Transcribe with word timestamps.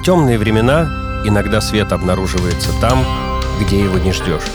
В 0.00 0.02
темные 0.02 0.38
времена 0.38 1.22
иногда 1.26 1.60
свет 1.60 1.92
обнаруживается 1.92 2.70
там, 2.80 3.04
где 3.60 3.78
его 3.78 3.98
не 3.98 4.12
ждешь. 4.12 4.46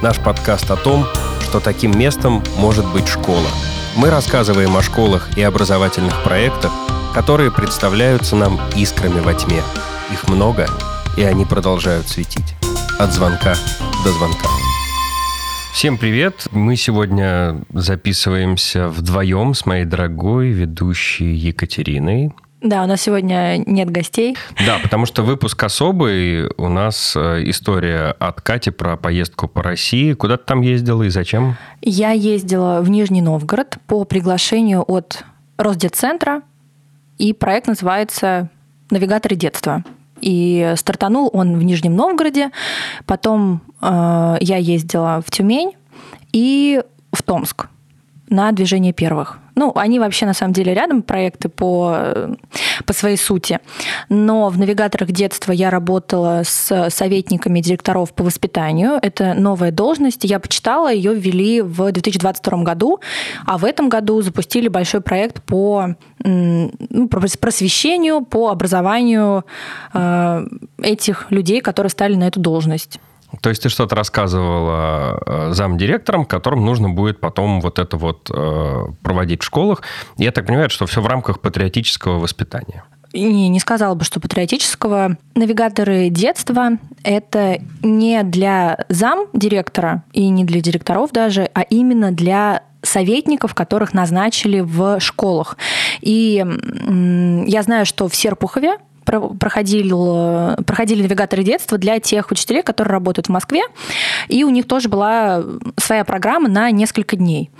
Наш 0.00 0.20
подкаст 0.20 0.70
о 0.70 0.76
том, 0.76 1.04
что 1.40 1.58
таким 1.58 1.98
местом 1.98 2.40
может 2.56 2.86
быть 2.92 3.08
школа. 3.08 3.48
Мы 3.96 4.10
рассказываем 4.10 4.76
о 4.76 4.82
школах 4.82 5.36
и 5.36 5.42
образовательных 5.42 6.22
проектах, 6.22 6.70
которые 7.12 7.50
представляются 7.50 8.36
нам 8.36 8.60
искрами 8.76 9.18
во 9.18 9.34
тьме. 9.34 9.60
Их 10.12 10.28
много, 10.28 10.68
и 11.16 11.24
они 11.24 11.44
продолжают 11.44 12.06
светить. 12.06 12.54
От 12.96 13.12
звонка 13.12 13.56
до 14.04 14.12
звонка. 14.12 14.48
Всем 15.72 15.98
привет! 15.98 16.46
Мы 16.52 16.76
сегодня 16.76 17.60
записываемся 17.72 18.86
вдвоем 18.86 19.52
с 19.52 19.66
моей 19.66 19.84
дорогой 19.84 20.50
ведущей 20.50 21.34
Екатериной. 21.34 22.30
Да, 22.62 22.82
у 22.82 22.86
нас 22.86 23.02
сегодня 23.02 23.58
нет 23.66 23.90
гостей. 23.90 24.36
Да, 24.64 24.78
потому 24.82 25.04
что 25.04 25.22
выпуск 25.22 25.62
особый. 25.62 26.48
У 26.56 26.68
нас 26.68 27.14
э, 27.14 27.42
история 27.44 28.16
от 28.18 28.40
Кати 28.40 28.70
про 28.70 28.96
поездку 28.96 29.46
по 29.46 29.62
России. 29.62 30.14
Куда 30.14 30.38
ты 30.38 30.44
там 30.44 30.62
ездила 30.62 31.02
и 31.02 31.10
зачем? 31.10 31.56
Я 31.82 32.12
ездила 32.12 32.80
в 32.80 32.88
Нижний 32.88 33.20
Новгород 33.20 33.76
по 33.86 34.04
приглашению 34.04 34.82
от 34.82 35.24
Росдетцентра, 35.58 36.42
и 37.18 37.32
проект 37.32 37.66
называется 37.66 38.50
«Навигаторы 38.90 39.36
детства». 39.36 39.84
И 40.20 40.72
стартанул 40.76 41.28
он 41.32 41.58
в 41.58 41.62
Нижнем 41.62 41.94
Новгороде, 41.94 42.50
потом 43.04 43.60
э, 43.82 44.36
я 44.40 44.56
ездила 44.56 45.22
в 45.24 45.30
Тюмень 45.30 45.72
и 46.32 46.82
в 47.12 47.22
Томск 47.22 47.68
на 48.30 48.50
движение 48.52 48.94
первых. 48.94 49.38
Ну, 49.56 49.72
они 49.74 49.98
вообще 49.98 50.26
на 50.26 50.34
самом 50.34 50.52
деле 50.52 50.74
рядом, 50.74 51.02
проекты 51.02 51.48
по, 51.48 52.36
по 52.84 52.92
своей 52.92 53.16
сути. 53.16 53.58
Но 54.10 54.50
в 54.50 54.58
навигаторах 54.58 55.10
детства 55.10 55.50
я 55.50 55.70
работала 55.70 56.42
с 56.44 56.90
советниками 56.90 57.60
директоров 57.60 58.12
по 58.12 58.22
воспитанию. 58.22 58.98
Это 59.00 59.32
новая 59.32 59.70
должность. 59.70 60.24
Я 60.24 60.40
почитала, 60.40 60.92
ее 60.92 61.14
ввели 61.14 61.62
в 61.62 61.90
2022 61.90 62.62
году, 62.64 63.00
а 63.46 63.56
в 63.56 63.64
этом 63.64 63.88
году 63.88 64.20
запустили 64.20 64.68
большой 64.68 65.00
проект 65.00 65.42
по 65.42 65.94
ну, 66.22 67.08
просвещению, 67.08 68.26
по 68.26 68.50
образованию 68.50 69.46
э, 69.94 70.46
этих 70.82 71.30
людей, 71.30 71.62
которые 71.62 71.90
стали 71.90 72.14
на 72.14 72.24
эту 72.24 72.40
должность. 72.40 73.00
То 73.40 73.50
есть 73.50 73.62
ты 73.62 73.68
что-то 73.68 73.94
рассказывала 73.94 75.20
э, 75.26 75.52
замдиректорам, 75.52 76.24
которым 76.24 76.64
нужно 76.64 76.88
будет 76.88 77.20
потом 77.20 77.60
вот 77.60 77.78
это 77.78 77.96
вот 77.96 78.30
э, 78.32 78.84
проводить 79.02 79.42
в 79.42 79.44
школах. 79.44 79.82
Я 80.16 80.32
так 80.32 80.46
понимаю, 80.46 80.70
что 80.70 80.86
все 80.86 81.00
в 81.00 81.06
рамках 81.06 81.40
патриотического 81.40 82.18
воспитания. 82.18 82.84
Не, 83.12 83.48
не 83.48 83.60
сказала 83.60 83.94
бы, 83.94 84.04
что 84.04 84.20
патриотического. 84.20 85.16
Навигаторы 85.34 86.10
детства– 86.10 86.70
это 87.02 87.58
не 87.82 88.22
для 88.24 88.84
зам 88.88 89.26
директора 89.32 90.02
и 90.12 90.28
не 90.28 90.44
для 90.44 90.60
директоров 90.60 91.12
даже, 91.12 91.48
а 91.54 91.62
именно 91.62 92.12
для 92.12 92.62
советников, 92.82 93.54
которых 93.54 93.94
назначили 93.94 94.60
в 94.60 95.00
школах. 95.00 95.56
И 96.00 96.44
я 97.46 97.62
знаю, 97.62 97.86
что 97.86 98.08
в 98.08 98.14
Серпухове 98.14 98.78
проходили, 99.06 100.62
проходили 100.64 101.02
навигаторы 101.02 101.42
детства 101.42 101.78
для 101.78 101.98
тех 102.00 102.30
учителей, 102.30 102.62
которые 102.62 102.92
работают 102.92 103.26
в 103.26 103.30
Москве, 103.30 103.62
и 104.28 104.44
у 104.44 104.50
них 104.50 104.66
тоже 104.66 104.88
была 104.88 105.42
своя 105.78 106.04
программа 106.04 106.48
на 106.48 106.70
несколько 106.70 107.16
дней. 107.16 107.50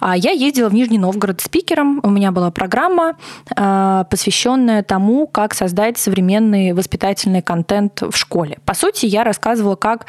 А 0.00 0.16
я 0.16 0.30
ездила 0.30 0.68
в 0.68 0.74
Нижний 0.74 0.98
Новгород 0.98 1.40
спикером, 1.40 2.00
у 2.02 2.10
меня 2.10 2.32
была 2.32 2.50
программа, 2.50 3.16
а, 3.54 4.04
посвященная 4.04 4.82
тому, 4.82 5.26
как 5.26 5.54
создать 5.54 5.98
современный 5.98 6.72
воспитательный 6.72 7.42
контент 7.42 8.02
в 8.02 8.16
школе. 8.16 8.58
По 8.64 8.74
сути, 8.74 9.06
я 9.06 9.24
рассказывала, 9.24 9.76
как 9.76 10.06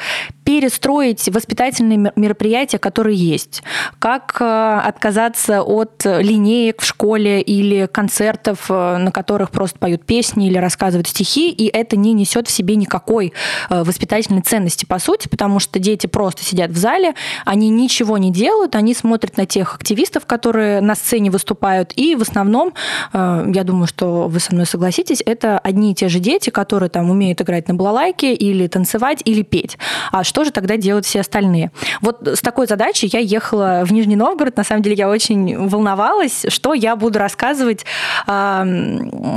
перестроить 0.48 1.28
воспитательные 1.28 2.10
мероприятия, 2.16 2.78
которые 2.78 3.18
есть, 3.18 3.62
как 3.98 4.38
а, 4.40 4.80
отказаться 4.80 5.62
от 5.62 6.06
линеек 6.06 6.80
в 6.80 6.86
школе 6.86 7.42
или 7.42 7.84
концертов, 7.84 8.64
а, 8.70 8.96
на 8.96 9.12
которых 9.12 9.50
просто 9.50 9.78
поют 9.78 10.06
песни 10.06 10.46
или 10.46 10.56
рассказывают 10.56 11.06
стихи, 11.06 11.50
и 11.50 11.66
это 11.66 11.98
не 11.98 12.14
несет 12.14 12.48
в 12.48 12.50
себе 12.50 12.76
никакой 12.76 13.34
э, 13.68 13.82
воспитательной 13.82 14.40
ценности, 14.40 14.86
по 14.86 14.98
сути, 14.98 15.28
потому 15.28 15.60
что 15.60 15.78
дети 15.78 16.06
просто 16.06 16.42
сидят 16.42 16.70
в 16.70 16.78
зале, 16.78 17.12
они 17.44 17.68
ничего 17.68 18.16
не 18.16 18.32
делают, 18.32 18.74
они 18.74 18.94
смотрят 18.94 19.36
на 19.36 19.44
тех 19.44 19.74
активистов, 19.74 20.24
которые 20.24 20.80
на 20.80 20.94
сцене 20.94 21.30
выступают, 21.30 21.92
и 21.94 22.14
в 22.14 22.22
основном, 22.22 22.72
э, 23.12 23.52
я 23.54 23.64
думаю, 23.64 23.86
что 23.86 24.28
вы 24.28 24.40
со 24.40 24.54
мной 24.54 24.64
согласитесь, 24.64 25.22
это 25.26 25.58
одни 25.58 25.92
и 25.92 25.94
те 25.94 26.08
же 26.08 26.20
дети, 26.20 26.48
которые 26.48 26.88
там 26.88 27.10
умеют 27.10 27.42
играть 27.42 27.68
на 27.68 27.74
балалайке 27.74 28.32
или 28.32 28.66
танцевать, 28.66 29.20
или 29.26 29.42
петь. 29.42 29.76
А 30.10 30.24
что 30.24 30.37
же 30.44 30.50
тогда 30.50 30.76
делают 30.76 31.06
все 31.06 31.20
остальные? 31.20 31.70
Вот 32.00 32.26
с 32.26 32.40
такой 32.40 32.66
задачей 32.66 33.08
я 33.12 33.18
ехала 33.18 33.82
в 33.84 33.92
Нижний 33.92 34.16
Новгород. 34.16 34.56
На 34.56 34.64
самом 34.64 34.82
деле 34.82 34.96
я 34.96 35.08
очень 35.08 35.68
волновалась, 35.68 36.46
что 36.48 36.74
я 36.74 36.96
буду 36.96 37.18
рассказывать 37.18 37.84
э, 38.26 38.62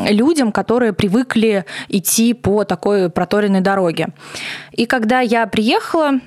людям, 0.09 0.51
которые 0.51 0.93
привыкли 0.93 1.65
идти 1.87 2.33
по 2.33 2.63
такой 2.63 3.09
проторенной 3.09 3.61
дороге. 3.61 4.07
И 4.71 4.85
когда 4.85 5.19
я 5.21 5.47
приехала, 5.47 6.19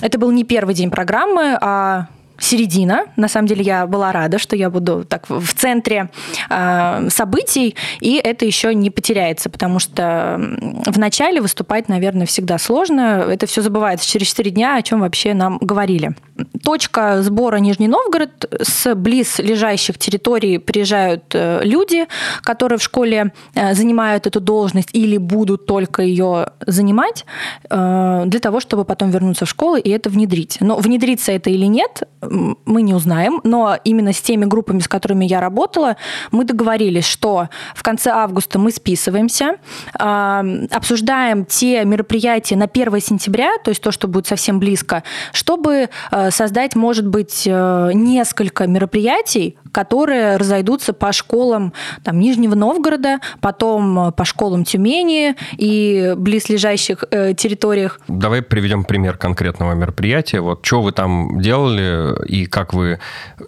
это 0.00 0.18
был 0.18 0.30
не 0.30 0.44
первый 0.44 0.74
день 0.74 0.90
программы, 0.90 1.58
а 1.60 2.06
середина. 2.38 3.04
На 3.16 3.28
самом 3.28 3.48
деле 3.48 3.62
я 3.62 3.86
была 3.86 4.12
рада, 4.12 4.38
что 4.38 4.56
я 4.56 4.70
буду 4.70 5.04
так 5.04 5.28
в 5.28 5.54
центре 5.54 6.10
э, 6.50 7.08
событий, 7.10 7.76
и 8.00 8.20
это 8.22 8.44
еще 8.44 8.74
не 8.74 8.90
потеряется, 8.90 9.50
потому 9.50 9.78
что 9.78 10.38
в 10.86 10.98
начале 10.98 11.40
выступать, 11.40 11.88
наверное, 11.88 12.26
всегда 12.26 12.58
сложно. 12.58 13.26
Это 13.28 13.46
все 13.46 13.62
забывается 13.62 14.08
через 14.08 14.28
4 14.28 14.50
дня, 14.50 14.76
о 14.76 14.82
чем 14.82 15.00
вообще 15.00 15.34
нам 15.34 15.58
говорили. 15.58 16.14
Точка 16.62 17.22
сбора 17.22 17.56
Нижний 17.56 17.88
Новгород. 17.88 18.46
С 18.60 18.94
близ 18.94 19.38
лежащих 19.38 19.98
территорий 19.98 20.58
приезжают 20.58 21.24
э, 21.34 21.60
люди, 21.62 22.06
которые 22.42 22.78
в 22.78 22.82
школе 22.82 23.32
э, 23.54 23.74
занимают 23.74 24.26
эту 24.26 24.40
должность 24.40 24.90
или 24.92 25.16
будут 25.16 25.66
только 25.66 26.02
ее 26.02 26.50
занимать, 26.66 27.24
э, 27.70 28.22
для 28.26 28.40
того, 28.40 28.60
чтобы 28.60 28.84
потом 28.84 29.10
вернуться 29.10 29.46
в 29.46 29.48
школу 29.48 29.76
и 29.76 29.90
это 29.90 30.10
внедрить. 30.10 30.58
Но 30.60 30.76
внедриться 30.76 31.32
это 31.32 31.50
или 31.50 31.66
нет, 31.66 32.02
мы 32.30 32.82
не 32.82 32.94
узнаем, 32.94 33.40
но 33.44 33.78
именно 33.84 34.12
с 34.12 34.20
теми 34.20 34.44
группами, 34.44 34.80
с 34.80 34.88
которыми 34.88 35.24
я 35.24 35.40
работала, 35.40 35.96
мы 36.30 36.44
договорились, 36.44 37.06
что 37.06 37.48
в 37.74 37.82
конце 37.82 38.10
августа 38.10 38.58
мы 38.58 38.70
списываемся, 38.70 39.56
обсуждаем 39.92 41.44
те 41.44 41.84
мероприятия 41.84 42.56
на 42.56 42.66
1 42.66 43.00
сентября, 43.00 43.58
то 43.64 43.70
есть 43.70 43.82
то, 43.82 43.92
что 43.92 44.08
будет 44.08 44.26
совсем 44.26 44.58
близко, 44.58 45.02
чтобы 45.32 45.88
э, 46.10 46.30
создать, 46.30 46.74
может 46.76 47.06
быть, 47.06 47.44
э, 47.46 47.90
несколько 47.94 48.66
мероприятий, 48.66 49.56
которые 49.76 50.38
разойдутся 50.38 50.94
по 50.94 51.12
школам 51.12 51.74
там, 52.02 52.18
Нижнего 52.18 52.54
Новгорода, 52.54 53.18
потом 53.42 54.10
по 54.14 54.24
школам 54.24 54.64
Тюмени 54.64 55.36
и 55.58 56.14
близлежащих 56.16 57.04
э, 57.10 57.34
территориях. 57.34 58.00
Давай 58.08 58.40
приведем 58.40 58.84
пример 58.84 59.18
конкретного 59.18 59.74
мероприятия. 59.74 60.40
Вот 60.40 60.64
что 60.64 60.80
вы 60.80 60.92
там 60.92 61.42
делали 61.42 62.24
и 62.26 62.46
как 62.46 62.72
вы, 62.72 63.00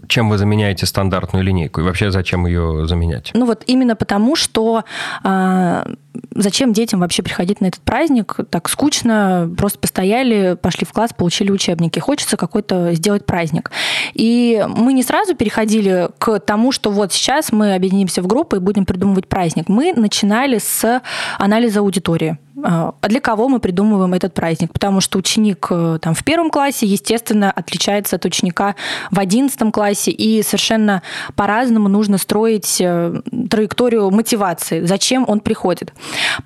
чем 0.06 0.28
вы 0.28 0.36
заменяете 0.36 0.84
стандартную 0.84 1.42
линейку 1.42 1.80
и 1.80 1.84
вообще 1.84 2.10
зачем 2.10 2.44
ее 2.46 2.86
заменять? 2.86 3.30
Ну 3.32 3.46
вот 3.46 3.62
именно 3.66 3.96
потому, 3.96 4.36
что 4.36 4.84
э, 5.24 5.94
зачем 6.34 6.72
детям 6.72 7.00
вообще 7.00 7.22
приходить 7.22 7.62
на 7.62 7.66
этот 7.66 7.80
праздник? 7.80 8.36
Так 8.50 8.68
скучно, 8.68 9.50
просто 9.56 9.78
постояли, 9.78 10.58
пошли 10.60 10.86
в 10.86 10.92
класс, 10.92 11.12
получили 11.16 11.50
учебники. 11.50 11.98
Хочется 11.98 12.36
какой-то 12.36 12.92
сделать 12.94 13.24
праздник. 13.24 13.70
И 14.14 14.64
мы 14.68 14.92
не 14.92 15.02
сразу 15.02 15.34
переходили 15.34 16.10
к 16.18 16.38
тому, 16.40 16.72
что 16.72 16.90
вот 16.90 17.12
сейчас 17.12 17.52
мы 17.52 17.74
объединимся 17.74 18.22
в 18.22 18.26
группы 18.26 18.56
и 18.56 18.60
будем 18.60 18.84
придумывать 18.84 19.28
праздник. 19.28 19.68
Мы 19.68 19.92
начинали 19.94 20.58
с 20.58 21.02
анализа 21.38 21.80
аудитории. 21.80 22.38
А 22.62 22.92
для 23.02 23.20
кого 23.20 23.48
мы 23.48 23.60
придумываем 23.60 24.14
этот 24.14 24.34
праздник? 24.34 24.72
Потому 24.72 25.00
что 25.00 25.18
ученик 25.18 25.68
э, 25.70 25.98
там, 26.02 26.14
в 26.14 26.24
первом 26.24 26.50
классе, 26.50 26.86
естественно, 26.86 27.52
отличается 27.52 28.16
от 28.16 28.24
ученика 28.24 28.74
в 29.12 29.20
одиннадцатом 29.20 29.70
классе, 29.70 30.10
и 30.10 30.42
совершенно 30.42 31.02
по-разному 31.36 31.88
нужно 31.88 32.18
строить 32.18 32.80
э, 32.80 33.20
траекторию 33.48 34.10
мотивации, 34.10 34.84
зачем 34.84 35.24
он 35.28 35.38
приходит. 35.38 35.92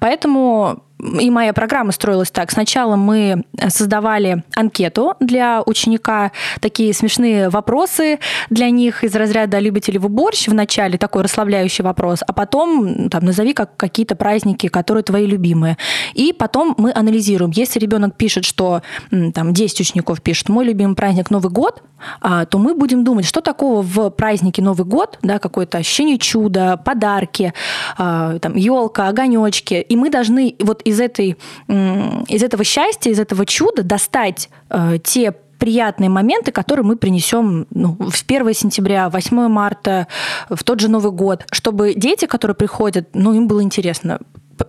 Поэтому 0.00 0.82
и 1.02 1.31
моя 1.31 1.52
программа 1.52 1.93
строилась 1.93 2.31
так. 2.31 2.50
Сначала 2.50 2.96
мы 2.96 3.44
создавали 3.69 4.44
анкету 4.54 5.14
для 5.20 5.62
ученика, 5.66 6.32
такие 6.60 6.94
смешные 6.94 7.49
вопросы 7.49 8.20
для 8.50 8.70
них 8.70 9.02
из 9.02 9.14
разряда 9.14 9.58
«любите 9.58 9.93
ли 9.93 9.99
вы 9.99 10.08
борщ?» 10.08 10.46
в 10.46 10.54
начале, 10.54 10.99
такой 10.99 11.22
расслабляющий 11.22 11.82
вопрос, 11.82 12.20
а 12.26 12.32
потом 12.32 13.08
там, 13.08 13.25
назови 13.25 13.52
как 13.52 13.76
какие-то 13.76 14.14
праздники, 14.14 14.69
которые 14.69 15.02
твои 15.02 15.26
любимые. 15.26 15.76
И 16.14 16.32
потом 16.32 16.75
мы 16.78 16.93
анализируем. 16.94 17.52
Если 17.54 17.81
ребенок 17.81 18.16
пишет, 18.16 18.44
что 18.44 18.82
там 19.10 19.52
10 19.52 19.81
учеников 19.81 20.22
пишет, 20.22 20.49
мой 20.49 20.64
любимый 20.64 20.94
праздник 20.94 21.31
Новый 21.31 21.50
год, 21.50 21.82
а, 22.20 22.44
то 22.44 22.58
мы 22.58 22.75
будем 22.75 23.04
думать, 23.04 23.26
что 23.26 23.40
такого 23.40 23.82
в 23.82 24.10
празднике 24.10 24.62
Новый 24.62 24.84
год, 24.84 25.19
да, 25.22 25.38
какое-то 25.38 25.78
ощущение 25.78 26.19
чуда, 26.19 26.76
подарки, 26.76 27.52
а, 27.96 28.38
там, 28.38 28.56
елка, 28.56 29.08
огонечки. 29.08 29.75
И 29.75 29.96
мы 29.96 30.10
должны 30.10 30.56
вот 30.60 30.82
из, 30.82 30.91
этой, 31.00 31.36
из 31.68 32.42
этого 32.42 32.64
счастья, 32.64 33.10
из 33.10 33.18
этого 33.18 33.46
чуда 33.46 33.82
достать 33.82 34.48
а, 34.68 34.98
те 34.98 35.34
приятные 35.58 36.10
моменты, 36.10 36.50
которые 36.50 36.84
мы 36.84 36.96
принесем 36.96 37.66
ну, 37.70 37.96
в 38.00 38.24
1 38.26 38.52
сентября, 38.52 39.08
8 39.08 39.46
марта, 39.46 40.08
в 40.50 40.64
тот 40.64 40.80
же 40.80 40.88
Новый 40.88 41.12
год, 41.12 41.44
чтобы 41.52 41.94
дети, 41.94 42.26
которые 42.26 42.56
приходят, 42.56 43.10
ну, 43.14 43.32
им 43.32 43.46
было 43.46 43.62
интересно 43.62 44.18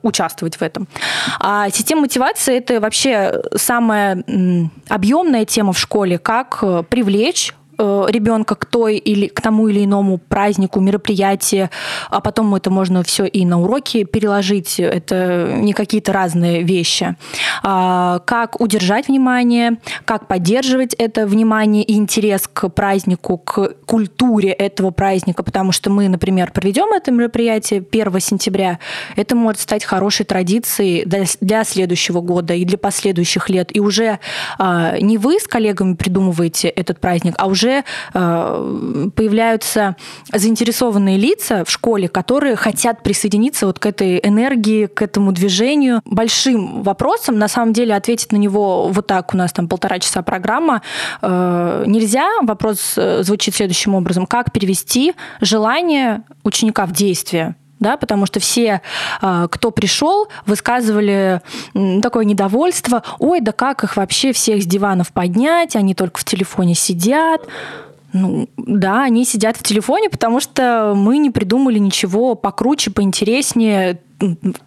участвовать 0.03 0.57
в 0.57 0.61
этом. 0.61 0.87
А 1.39 1.69
система 1.71 2.01
мотивации– 2.01 2.57
это 2.57 2.79
вообще 2.79 3.41
самая 3.55 4.23
объемная 4.87 5.45
тема 5.45 5.73
в 5.73 5.79
школе, 5.79 6.19
как 6.19 6.59
э, 6.61 6.83
привлечь 6.87 7.53
Э, 7.53 7.62
ребенка 7.83 8.55
к 8.55 8.65
той 8.65 8.97
или 8.97 9.27
к 9.27 9.41
тому 9.41 9.67
или 9.67 9.83
иному 9.85 10.17
празднику, 10.17 10.79
мероприятию, 10.79 11.69
а 12.09 12.21
потом 12.21 12.55
это 12.55 12.69
можно 12.69 13.03
все 13.03 13.25
и 13.25 13.45
на 13.45 13.61
уроки 13.61 14.03
переложить. 14.03 14.79
Это 14.79 15.53
не 15.57 15.73
какие-то 15.73 16.13
разные 16.13 16.63
вещи. 16.63 17.15
А, 17.63 18.19
как 18.25 18.61
удержать 18.61 19.07
внимание, 19.07 19.79
как 20.05 20.27
поддерживать 20.27 20.93
это 20.93 21.25
внимание 21.25 21.83
и 21.83 21.95
интерес 21.95 22.49
к 22.51 22.69
празднику, 22.69 23.37
к 23.37 23.73
культуре 23.85 24.51
этого 24.51 24.91
праздника, 24.91 25.43
потому 25.43 25.71
что 25.71 25.89
мы, 25.89 26.07
например, 26.07 26.51
проведем 26.51 26.93
это 26.93 27.11
мероприятие 27.11 27.83
1 27.89 28.19
сентября, 28.19 28.79
это 29.15 29.35
может 29.35 29.61
стать 29.61 29.83
хорошей 29.83 30.25
традицией 30.25 31.05
для 31.05 31.63
следующего 31.63 32.21
года 32.21 32.53
и 32.53 32.65
для 32.65 32.77
последующих 32.77 33.49
лет. 33.49 33.75
И 33.75 33.79
уже 33.79 34.19
а, 34.57 34.97
не 34.99 35.17
вы 35.17 35.39
с 35.39 35.47
коллегами 35.47 35.95
придумываете 35.95 36.69
этот 36.69 36.99
праздник, 36.99 37.35
а 37.37 37.47
уже 37.47 37.72
уже 37.73 37.83
э, 38.13 39.09
появляются 39.15 39.95
заинтересованные 40.31 41.17
лица 41.17 41.63
в 41.63 41.69
школе, 41.69 42.07
которые 42.07 42.55
хотят 42.55 43.03
присоединиться 43.03 43.65
вот 43.65 43.79
к 43.79 43.85
этой 43.85 44.19
энергии, 44.23 44.85
к 44.85 45.01
этому 45.01 45.31
движению. 45.31 46.01
Большим 46.05 46.83
вопросом, 46.83 47.37
на 47.37 47.47
самом 47.47 47.73
деле, 47.73 47.95
ответить 47.95 48.31
на 48.31 48.37
него 48.37 48.87
вот 48.89 49.07
так, 49.07 49.33
у 49.33 49.37
нас 49.37 49.51
там 49.53 49.67
полтора 49.67 49.99
часа 49.99 50.21
программа, 50.21 50.81
э, 51.21 51.83
нельзя. 51.87 52.29
Вопрос 52.41 52.95
э, 52.97 53.23
звучит 53.23 53.55
следующим 53.55 53.95
образом. 53.95 54.25
Как 54.25 54.51
перевести 54.51 55.13
желание 55.41 56.23
ученика 56.43 56.85
в 56.85 56.91
действие? 56.91 57.55
Да, 57.83 57.97
потому 57.97 58.25
что 58.25 58.39
все, 58.39 58.81
а, 59.21 59.47
кто 59.47 59.69
пришел, 59.69 60.27
высказывали 60.47 61.41
такое 62.01 62.25
недовольство, 62.25 63.03
ой, 63.19 63.41
да 63.41 63.51
как 63.51 63.83
их 63.83 63.97
вообще 63.97 64.33
всех 64.33 64.63
с 64.63 64.65
диванов 64.65 65.11
поднять, 65.11 65.75
они 65.75 65.93
только 65.93 66.19
в 66.19 66.23
телефоне 66.23 66.73
сидят. 66.73 67.41
Ну, 68.13 68.47
да, 68.57 69.03
они 69.03 69.25
сидят 69.25 69.57
в 69.57 69.63
телефоне, 69.63 70.07
потому 70.09 70.39
что 70.39 70.93
мы 70.95 71.17
не 71.17 71.31
придумали 71.31 71.79
ничего 71.79 72.35
покруче, 72.35 72.91
поинтереснее, 72.91 73.99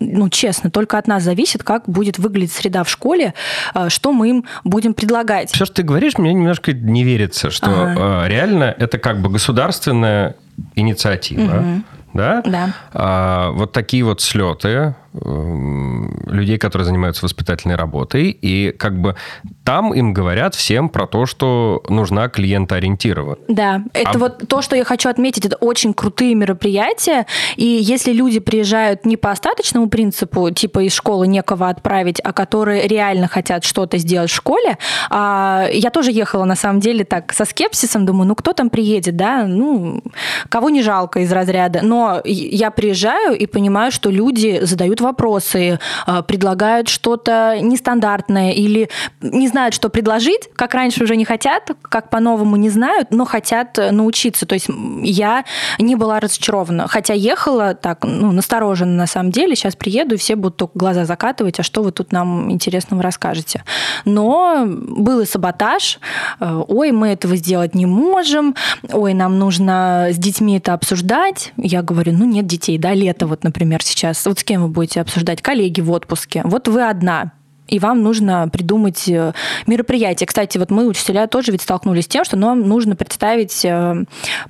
ну, 0.00 0.28
честно, 0.28 0.70
только 0.70 0.98
от 0.98 1.06
нас 1.06 1.22
зависит, 1.22 1.62
как 1.62 1.88
будет 1.88 2.18
выглядеть 2.18 2.52
среда 2.52 2.84
в 2.84 2.90
школе, 2.90 3.34
а, 3.72 3.88
что 3.88 4.12
мы 4.12 4.30
им 4.30 4.44
будем 4.64 4.94
предлагать. 4.94 5.50
Все, 5.50 5.64
что 5.64 5.76
ты 5.76 5.82
говоришь, 5.82 6.18
мне 6.18 6.32
немножко 6.34 6.72
не 6.72 7.04
верится, 7.04 7.50
что 7.50 7.70
ага. 7.70 8.28
реально 8.28 8.74
это 8.76 8.98
как 8.98 9.20
бы 9.22 9.30
государственная 9.30 10.34
инициатива. 10.74 11.58
Угу 11.58 11.82
да? 12.16 12.42
Да. 12.44 12.74
А, 12.92 13.50
вот 13.50 13.72
такие 13.72 14.04
вот 14.04 14.20
слеты 14.20 14.94
людей, 15.24 16.58
которые 16.58 16.84
занимаются 16.84 17.24
воспитательной 17.24 17.76
работой, 17.76 18.30
и 18.30 18.72
как 18.72 19.00
бы 19.00 19.16
там 19.64 19.94
им 19.94 20.12
говорят 20.12 20.54
всем 20.54 20.88
про 20.88 21.06
то, 21.06 21.26
что 21.26 21.82
нужна 21.88 22.28
клиентоориентированность. 22.28 23.42
Да, 23.48 23.82
это 23.92 24.12
а... 24.14 24.18
вот 24.18 24.48
то, 24.48 24.62
что 24.62 24.76
я 24.76 24.84
хочу 24.84 25.08
отметить, 25.08 25.44
это 25.44 25.56
очень 25.56 25.94
крутые 25.94 26.34
мероприятия, 26.34 27.26
и 27.56 27.64
если 27.64 28.12
люди 28.12 28.40
приезжают 28.40 29.04
не 29.06 29.16
по 29.16 29.30
остаточному 29.30 29.88
принципу, 29.88 30.50
типа 30.50 30.80
из 30.84 30.94
школы 30.94 31.26
некого 31.26 31.68
отправить, 31.68 32.20
а 32.20 32.32
которые 32.32 32.86
реально 32.86 33.28
хотят 33.28 33.64
что-то 33.64 33.98
сделать 33.98 34.30
в 34.30 34.34
школе, 34.34 34.78
а, 35.10 35.68
я 35.72 35.90
тоже 35.90 36.12
ехала 36.12 36.44
на 36.44 36.56
самом 36.56 36.80
деле 36.80 37.04
так 37.04 37.32
со 37.32 37.44
скепсисом, 37.44 38.06
думаю, 38.06 38.28
ну 38.28 38.34
кто 38.34 38.52
там 38.52 38.70
приедет, 38.70 39.16
да, 39.16 39.44
ну 39.46 40.02
кого 40.48 40.70
не 40.70 40.82
жалко 40.82 41.20
из 41.20 41.32
разряда, 41.32 41.80
но 41.82 42.20
я 42.24 42.70
приезжаю 42.70 43.36
и 43.36 43.46
понимаю, 43.46 43.90
что 43.90 44.10
люди 44.10 44.60
задают 44.62 45.00
вопросы, 45.06 45.78
а, 46.06 46.22
предлагают 46.22 46.88
что-то 46.88 47.58
нестандартное 47.60 48.52
или 48.52 48.90
не 49.20 49.48
знают, 49.48 49.74
что 49.74 49.88
предложить, 49.88 50.48
как 50.54 50.74
раньше 50.74 51.04
уже 51.04 51.16
не 51.16 51.24
хотят, 51.24 51.70
как 51.82 52.10
по-новому 52.10 52.56
не 52.56 52.70
знают, 52.70 53.10
но 53.10 53.24
хотят 53.24 53.78
научиться. 53.90 54.46
То 54.46 54.54
есть 54.54 54.68
я 55.02 55.44
не 55.78 55.96
была 55.96 56.20
разочарована. 56.20 56.88
Хотя 56.88 57.14
ехала 57.14 57.74
так, 57.74 58.04
ну, 58.04 58.32
настороженно 58.32 58.96
на 58.96 59.06
самом 59.06 59.30
деле. 59.30 59.56
Сейчас 59.56 59.76
приеду, 59.76 60.14
и 60.14 60.18
все 60.18 60.36
будут 60.36 60.56
только 60.56 60.78
глаза 60.78 61.04
закатывать, 61.04 61.60
а 61.60 61.62
что 61.62 61.82
вы 61.82 61.92
тут 61.92 62.12
нам 62.12 62.50
интересного 62.50 63.02
расскажете. 63.02 63.64
Но 64.04 64.64
был 64.66 65.20
и 65.20 65.26
саботаж. 65.26 65.98
Э, 66.40 66.62
ой, 66.68 66.92
мы 66.92 67.08
этого 67.08 67.36
сделать 67.36 67.74
не 67.74 67.86
можем. 67.86 68.54
Ой, 68.92 69.14
нам 69.14 69.38
нужно 69.38 70.08
с 70.10 70.18
детьми 70.18 70.56
это 70.56 70.72
обсуждать. 70.72 71.52
Я 71.56 71.82
говорю, 71.82 72.12
ну 72.12 72.24
нет 72.24 72.46
детей, 72.46 72.78
да, 72.78 72.94
лето 72.94 73.26
вот, 73.26 73.44
например, 73.44 73.82
сейчас. 73.82 74.24
Вот 74.26 74.38
с 74.38 74.44
кем 74.44 74.62
вы 74.62 74.68
будете 74.68 74.95
будете 74.96 75.00
обсуждать, 75.00 75.43
коллеги 75.43 75.81
в 75.81 75.90
отпуске. 75.90 76.43
Вот 76.44 76.69
вы 76.69 76.88
одна, 76.88 77.32
и 77.69 77.78
вам 77.78 78.02
нужно 78.02 78.48
придумать 78.48 79.08
э, 79.08 79.32
мероприятие. 79.66 80.26
Кстати, 80.26 80.58
вот 80.58 80.70
мы, 80.70 80.87
учителя, 80.87 81.26
тоже 81.26 81.52
ведь 81.52 81.62
столкнулись 81.62 82.04
с 82.04 82.08
тем, 82.08 82.25
что 82.25 82.37
нам 82.37 82.69
нужно 82.69 82.96
представить 82.96 83.64
э, 83.64 84.04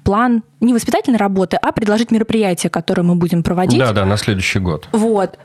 план 0.05 0.43
не 0.61 0.75
воспитательной 0.75 1.19
работы, 1.19 1.57
а 1.57 1.73
предложить 1.73 2.11
мероприятие, 2.11 2.71
которое 2.71 3.03
мы 3.03 3.15
будем 3.15 3.43
проводить. 3.43 3.79
Да, 3.79 3.93
да, 3.93 4.05
на 4.05 4.17
следующий 4.17 4.59
год. 4.59 4.89
Вот. 4.93 5.39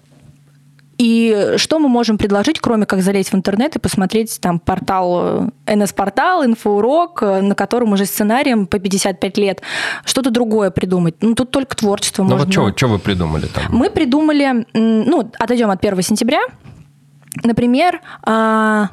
И 1.02 1.56
что 1.58 1.80
мы 1.80 1.90
можем 1.90 2.20
предложить, 2.20 2.60
кроме 2.60 2.86
как 2.86 3.02
залезть 3.02 3.32
в 3.32 3.36
интернет 3.36 3.76
и 3.76 3.80
посмотреть 3.80 4.40
там 4.40 4.60
портал, 4.60 5.52
НС-портал, 5.66 6.46
инфоурок, 6.46 7.24
на 7.24 7.56
котором 7.56 7.94
уже 7.94 8.06
сценарием 8.06 8.68
по 8.68 8.78
55 8.78 9.38
лет, 9.40 9.64
что-то 10.06 10.30
другое 10.30 10.70
придумать. 10.70 11.16
Ну, 11.22 11.34
тут 11.34 11.50
только 11.50 11.76
творчество 11.76 12.22
ну, 12.22 12.30
можно. 12.30 12.54
Ну, 12.54 12.64
вот 12.66 12.78
что 12.78 12.88
вы 12.88 13.00
придумали 13.00 13.48
там? 13.48 13.64
Мы 13.70 13.90
придумали, 13.90 14.68
ну, 14.74 15.32
отойдем 15.40 15.72
от 15.72 15.84
1 15.84 16.02
сентября, 16.04 16.42
Например, 17.44 18.02
а, 18.24 18.90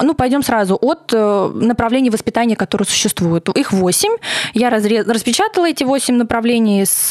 ну, 0.00 0.14
пойдем 0.14 0.42
сразу 0.42 0.76
от 0.80 1.12
э, 1.12 1.50
направлений 1.54 2.10
воспитания, 2.10 2.56
которые 2.56 2.86
существуют. 2.86 3.48
Их 3.56 3.72
восемь. 3.72 4.16
Я 4.54 4.70
разрез... 4.70 5.06
распечатала 5.06 5.68
эти 5.68 5.84
восемь 5.84 6.16
направлений 6.16 6.84
с 6.84 7.10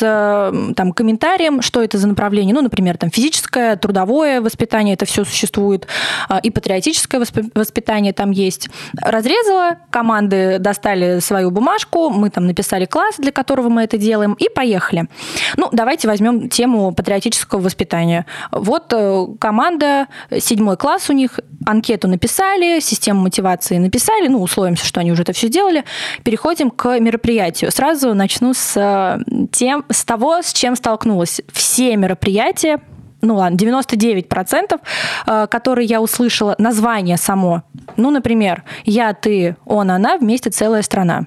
там, 0.75 0.91
комментарием, 0.91 1.61
что 1.61 1.81
это 1.81 1.97
за 1.97 2.07
направление. 2.07 2.53
Ну, 2.53 2.61
например, 2.61 2.97
там 2.97 3.09
физическое, 3.09 3.75
трудовое 3.75 4.41
воспитание, 4.41 4.93
это 4.93 5.05
все 5.05 5.25
существует, 5.25 5.87
а, 6.29 6.39
и 6.39 6.49
патриотическое 6.49 7.21
воспитание 7.53 8.13
там 8.13 8.31
есть. 8.31 8.69
Разрезала, 9.01 9.77
команды 9.89 10.57
достали 10.59 11.19
свою 11.19 11.51
бумажку, 11.51 12.09
мы 12.09 12.29
там 12.29 12.47
написали 12.47 12.85
класс, 12.85 13.15
для 13.17 13.31
которого 13.31 13.69
мы 13.69 13.83
это 13.83 13.97
делаем, 13.97 14.33
и 14.33 14.49
поехали. 14.49 15.07
Ну, 15.55 15.69
давайте 15.71 16.07
возьмем 16.07 16.49
тему 16.49 16.93
патриотического 16.93 17.59
воспитания. 17.61 18.25
Вот 18.51 18.93
э, 18.93 19.25
команда, 19.39 20.07
седьмой 20.39 20.77
класс 20.77 21.09
у 21.09 21.13
них, 21.13 21.39
анкету 21.65 22.07
написали, 22.07 22.76
систему 22.81 23.21
мотивации 23.21 23.77
написали, 23.77 24.27
ну, 24.27 24.41
условимся, 24.41 24.85
что 24.85 24.99
они 24.99 25.11
уже 25.11 25.23
это 25.23 25.33
все 25.33 25.47
сделали, 25.47 25.83
переходим 26.23 26.69
к 26.69 26.99
мероприятию. 26.99 27.71
Сразу 27.71 28.13
начну 28.13 28.53
с, 28.53 28.75
э, 28.75 29.47
тем, 29.51 29.85
с 29.89 30.03
того, 30.03 30.41
с 30.41 30.53
чем 30.53 30.75
столкнулась. 30.75 31.41
Все 31.51 31.95
мероприятия 31.95 32.79
ну 33.21 33.35
ладно, 33.35 33.57
99%, 33.57 34.79
э, 35.25 35.47
которые 35.47 35.87
я 35.87 36.01
услышала, 36.01 36.55
название 36.59 37.17
само. 37.17 37.63
Ну, 37.95 38.11
например, 38.11 38.63
я, 38.85 39.13
ты, 39.13 39.55
он, 39.65 39.89
она, 39.91 40.17
вместе 40.17 40.49
целая 40.49 40.83
страна. 40.83 41.25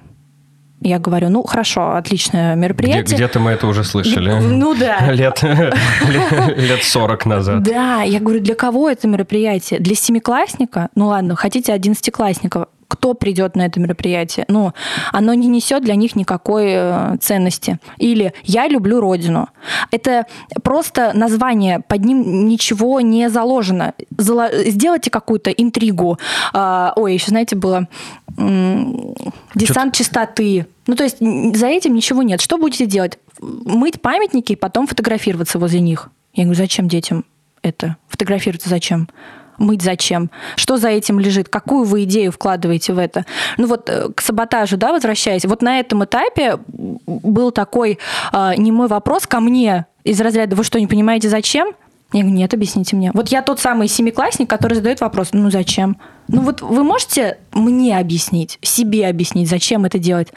Я 0.83 0.97
говорю, 0.97 1.29
ну 1.29 1.43
хорошо, 1.43 1.95
отличное 1.95 2.55
мероприятие. 2.55 3.03
Где- 3.15 3.27
то 3.27 3.39
мы 3.39 3.51
это 3.51 3.67
уже 3.67 3.83
слышали. 3.83 4.31
Ну 4.41 4.73
да. 4.75 5.11
Лет, 5.11 5.43
лет 5.43 6.83
40 6.83 7.25
назад. 7.27 7.63
Да, 7.63 8.01
я 8.01 8.19
говорю, 8.19 8.39
для 8.39 8.55
кого 8.55 8.89
это 8.89 9.07
мероприятие? 9.07 9.79
Для 9.79 9.95
семиклассника? 9.95 10.89
Ну 10.95 11.07
ладно, 11.07 11.35
хотите 11.35 11.71
одиннадцатиклассников? 11.73 12.65
Кто 12.91 13.13
придет 13.13 13.55
на 13.55 13.65
это 13.65 13.79
мероприятие. 13.79 14.45
Ну, 14.49 14.73
оно 15.13 15.33
не 15.33 15.47
несет 15.47 15.81
для 15.81 15.95
них 15.95 16.17
никакой 16.17 16.65
э, 16.67 17.17
ценности. 17.21 17.79
Или 17.97 18.33
я 18.43 18.67
люблю 18.67 18.99
родину. 18.99 19.47
Это 19.91 20.25
просто 20.61 21.13
название, 21.13 21.79
под 21.79 22.03
ним 22.03 22.49
ничего 22.49 22.99
не 22.99 23.29
заложено. 23.29 23.93
Зало... 24.17 24.49
Сделайте 24.65 25.09
какую-то 25.09 25.51
интригу. 25.51 26.19
А, 26.53 26.91
ой, 26.97 27.13
еще, 27.13 27.29
знаете, 27.29 27.55
было 27.55 27.87
десант 29.55 29.95
чистоты. 29.95 30.67
Ну, 30.85 30.95
то 30.95 31.05
есть 31.05 31.19
за 31.19 31.67
этим 31.67 31.95
ничего 31.95 32.23
нет. 32.23 32.41
Что 32.41 32.57
будете 32.57 32.85
делать? 32.85 33.19
Мыть 33.39 34.01
памятники 34.01 34.51
и 34.51 34.57
потом 34.57 34.85
фотографироваться 34.85 35.59
возле 35.59 35.79
них. 35.79 36.09
Я 36.33 36.43
говорю, 36.43 36.57
зачем 36.57 36.89
детям 36.89 37.23
это? 37.61 37.95
Фотографироваться 38.09 38.67
зачем? 38.67 39.07
Мыть 39.61 39.81
зачем? 39.81 40.29
Что 40.55 40.77
за 40.77 40.89
этим 40.89 41.19
лежит? 41.19 41.49
Какую 41.49 41.85
вы 41.85 42.03
идею 42.03 42.31
вкладываете 42.31 42.93
в 42.93 42.97
это? 42.97 43.25
Ну 43.57 43.67
вот 43.67 43.89
э, 43.89 44.09
к 44.13 44.21
саботажу, 44.21 44.77
да, 44.77 44.91
возвращаясь, 44.91 45.45
вот 45.45 45.61
на 45.61 45.79
этом 45.79 46.03
этапе 46.03 46.57
был 46.67 47.51
такой 47.51 47.99
э, 48.33 48.51
не 48.57 48.71
мой 48.71 48.87
вопрос 48.87 49.27
ко 49.27 49.39
мне 49.39 49.85
из 50.03 50.19
разряда 50.19 50.55
«Вы 50.55 50.63
что, 50.63 50.79
не 50.79 50.87
понимаете, 50.87 51.29
зачем?» 51.29 51.73
Я 52.13 52.23
говорю, 52.23 52.37
нет, 52.39 52.53
объясните 52.53 52.97
мне. 52.97 53.11
Вот 53.13 53.29
я 53.29 53.41
тот 53.41 53.61
самый 53.61 53.87
семиклассник, 53.87 54.49
который 54.49 54.73
задает 54.73 54.99
вопрос, 54.99 55.29
ну 55.31 55.49
зачем? 55.49 55.95
Ну 56.27 56.41
вот 56.41 56.61
вы 56.61 56.83
можете 56.83 57.37
мне 57.53 57.97
объяснить, 57.97 58.59
себе 58.61 59.07
объяснить, 59.07 59.49
зачем 59.49 59.85
это 59.85 59.97
делать? 59.97 60.27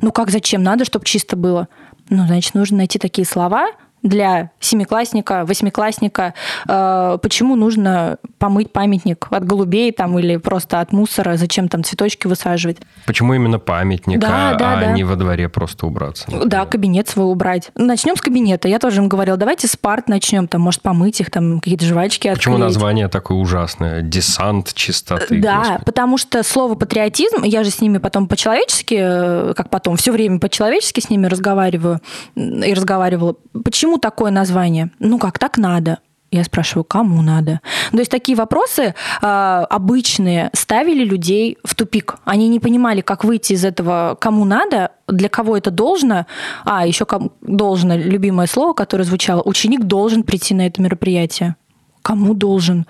Ну 0.00 0.12
как 0.12 0.30
зачем? 0.30 0.62
Надо, 0.62 0.84
чтобы 0.84 1.04
чисто 1.04 1.34
было. 1.34 1.66
Ну, 2.08 2.24
значит, 2.26 2.54
нужно 2.54 2.78
найти 2.78 3.00
такие 3.00 3.26
слова, 3.26 3.70
для 4.04 4.50
семиклассника, 4.60 5.44
восьмиклассника, 5.46 6.34
э, 6.68 7.18
почему 7.20 7.56
нужно 7.56 8.18
помыть 8.44 8.70
памятник 8.70 9.26
от 9.30 9.46
голубей 9.46 9.90
там 9.90 10.18
или 10.18 10.36
просто 10.36 10.80
от 10.80 10.92
мусора, 10.92 11.38
зачем 11.38 11.68
там 11.68 11.82
цветочки 11.82 12.26
высаживать. 12.26 12.76
Почему 13.06 13.32
именно 13.32 13.58
памятник, 13.58 14.18
да, 14.18 14.50
а, 14.50 14.54
да, 14.54 14.74
а 14.74 14.80
да. 14.80 14.92
не 14.92 15.02
во 15.02 15.16
дворе 15.16 15.48
просто 15.48 15.86
убраться? 15.86 16.24
Например. 16.26 16.46
Да, 16.46 16.66
кабинет 16.66 17.08
свой 17.08 17.24
убрать. 17.24 17.70
Начнем 17.74 18.16
с 18.16 18.20
кабинета. 18.20 18.68
Я 18.68 18.78
тоже 18.78 19.00
им 19.00 19.08
говорила, 19.08 19.38
давайте 19.38 19.66
с 19.66 19.78
парт 19.78 20.10
начнем, 20.10 20.46
там, 20.46 20.60
может, 20.60 20.82
помыть 20.82 21.22
их, 21.22 21.30
там, 21.30 21.58
какие-то 21.60 21.86
жвачки 21.86 22.30
Почему 22.34 22.58
название 22.58 23.08
такое 23.08 23.38
ужасное? 23.38 24.02
Десант 24.02 24.74
чистоты. 24.74 25.40
Да, 25.40 25.60
господи. 25.60 25.84
потому 25.86 26.18
что 26.18 26.42
слово 26.42 26.74
патриотизм, 26.74 27.44
я 27.44 27.64
же 27.64 27.70
с 27.70 27.80
ними 27.80 27.96
потом 27.96 28.28
по-человечески, 28.28 28.98
э, 29.00 29.54
как 29.56 29.70
потом, 29.70 29.96
все 29.96 30.12
время 30.12 30.38
по-человечески 30.38 31.00
с 31.00 31.08
ними 31.08 31.28
разговариваю 31.28 32.00
и 32.36 32.74
разговаривала. 32.74 33.36
Почему 33.64 33.96
такое 33.96 34.30
название? 34.30 34.90
Ну 34.98 35.18
как, 35.18 35.38
так 35.38 35.56
надо. 35.56 36.00
Я 36.34 36.42
спрашиваю, 36.42 36.82
кому 36.82 37.22
надо? 37.22 37.60
То 37.92 37.98
есть 37.98 38.10
такие 38.10 38.36
вопросы 38.36 38.96
э, 39.22 39.26
обычные 39.70 40.50
ставили 40.52 41.04
людей 41.04 41.58
в 41.62 41.76
тупик. 41.76 42.16
Они 42.24 42.48
не 42.48 42.58
понимали, 42.58 43.02
как 43.02 43.22
выйти 43.22 43.52
из 43.52 43.64
этого, 43.64 44.18
кому 44.20 44.44
надо, 44.44 44.90
для 45.06 45.28
кого 45.28 45.56
это 45.56 45.70
должно. 45.70 46.26
А, 46.64 46.84
еще 46.88 47.04
кому 47.04 47.30
должно, 47.40 47.96
любимое 47.96 48.48
слово, 48.48 48.72
которое 48.72 49.04
звучало, 49.04 49.42
ученик 49.42 49.84
должен 49.84 50.24
прийти 50.24 50.54
на 50.54 50.66
это 50.66 50.82
мероприятие. 50.82 51.54
Кому 52.02 52.34
должен? 52.34 52.84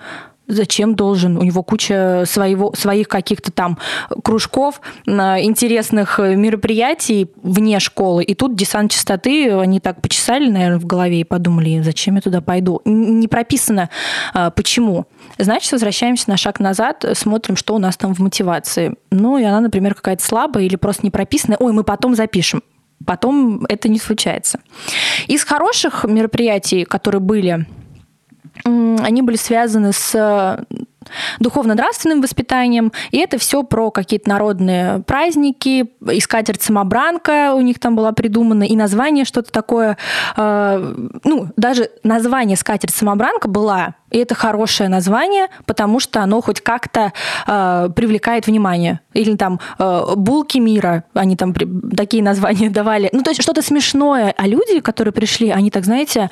Зачем 0.47 0.95
должен? 0.95 1.37
У 1.37 1.43
него 1.43 1.63
куча 1.63 2.23
своего, 2.25 2.73
своих 2.75 3.07
каких-то 3.07 3.51
там 3.51 3.79
кружков, 4.23 4.79
интересных 5.05 6.19
мероприятий 6.19 7.31
вне 7.41 7.79
школы. 7.79 8.23
И 8.23 8.35
тут 8.35 8.55
десант 8.55 8.91
чистоты, 8.91 9.51
они 9.51 9.79
так 9.79 10.01
почесали, 10.01 10.49
наверное, 10.49 10.79
в 10.79 10.85
голове 10.85 11.21
и 11.21 11.23
подумали, 11.23 11.81
зачем 11.81 12.15
я 12.15 12.21
туда 12.21 12.41
пойду. 12.41 12.81
Не 12.85 13.27
прописано, 13.27 13.89
а, 14.33 14.51
почему. 14.51 15.05
Значит, 15.37 15.71
возвращаемся 15.71 16.29
на 16.29 16.37
шаг 16.37 16.59
назад, 16.59 17.03
смотрим, 17.13 17.55
что 17.55 17.75
у 17.75 17.79
нас 17.79 17.97
там 17.97 18.13
в 18.13 18.19
мотивации. 18.19 18.95
Ну, 19.11 19.37
и 19.37 19.43
она, 19.43 19.61
например, 19.61 19.95
какая-то 19.95 20.23
слабая 20.23 20.63
или 20.65 20.75
просто 20.75 21.03
не 21.03 21.11
прописанная. 21.11 21.57
Ой, 21.59 21.73
мы 21.73 21.83
потом 21.83 22.15
запишем. 22.15 22.61
Потом 23.05 23.65
это 23.67 23.89
не 23.89 23.99
случается. 23.99 24.59
Из 25.27 25.43
хороших 25.43 26.05
мероприятий, 26.05 26.85
которые 26.85 27.19
были 27.19 27.65
они 28.65 29.21
были 29.21 29.37
связаны 29.37 29.93
с 29.93 30.65
духовно-нравственным 31.39 32.21
воспитанием, 32.21 32.91
и 33.11 33.17
это 33.17 33.37
все 33.37 33.63
про 33.63 33.91
какие-то 33.91 34.29
народные 34.29 34.99
праздники, 34.99 35.87
и 36.11 36.19
скатерть-самобранка 36.19 37.53
у 37.55 37.61
них 37.61 37.79
там 37.79 37.95
была 37.95 38.11
придумана, 38.11 38.63
и 38.63 38.75
название 38.75 39.25
что-то 39.25 39.51
такое, 39.51 39.97
э, 40.35 40.95
ну, 41.23 41.47
даже 41.57 41.89
название 42.03 42.57
скатерть-самобранка 42.57 43.47
была, 43.47 43.95
и 44.11 44.17
это 44.17 44.33
хорошее 44.33 44.87
название, 44.87 45.47
потому 45.65 45.99
что 45.99 46.21
оно 46.21 46.39
хоть 46.41 46.61
как-то 46.61 47.11
э, 47.47 47.89
привлекает 47.95 48.47
внимание. 48.47 49.01
Или 49.13 49.35
там 49.35 49.59
э, 49.77 50.13
«Булки 50.15 50.57
мира», 50.57 51.03
они 51.13 51.35
там 51.35 51.53
такие 51.53 52.23
названия 52.23 52.69
давали. 52.71 53.09
Ну, 53.11 53.23
то 53.23 53.31
есть 53.31 53.41
что-то 53.41 53.61
смешное. 53.61 54.33
А 54.37 54.47
люди, 54.47 54.79
которые 54.79 55.11
пришли, 55.11 55.49
они 55.49 55.69
так, 55.69 55.83
знаете, 55.83 56.29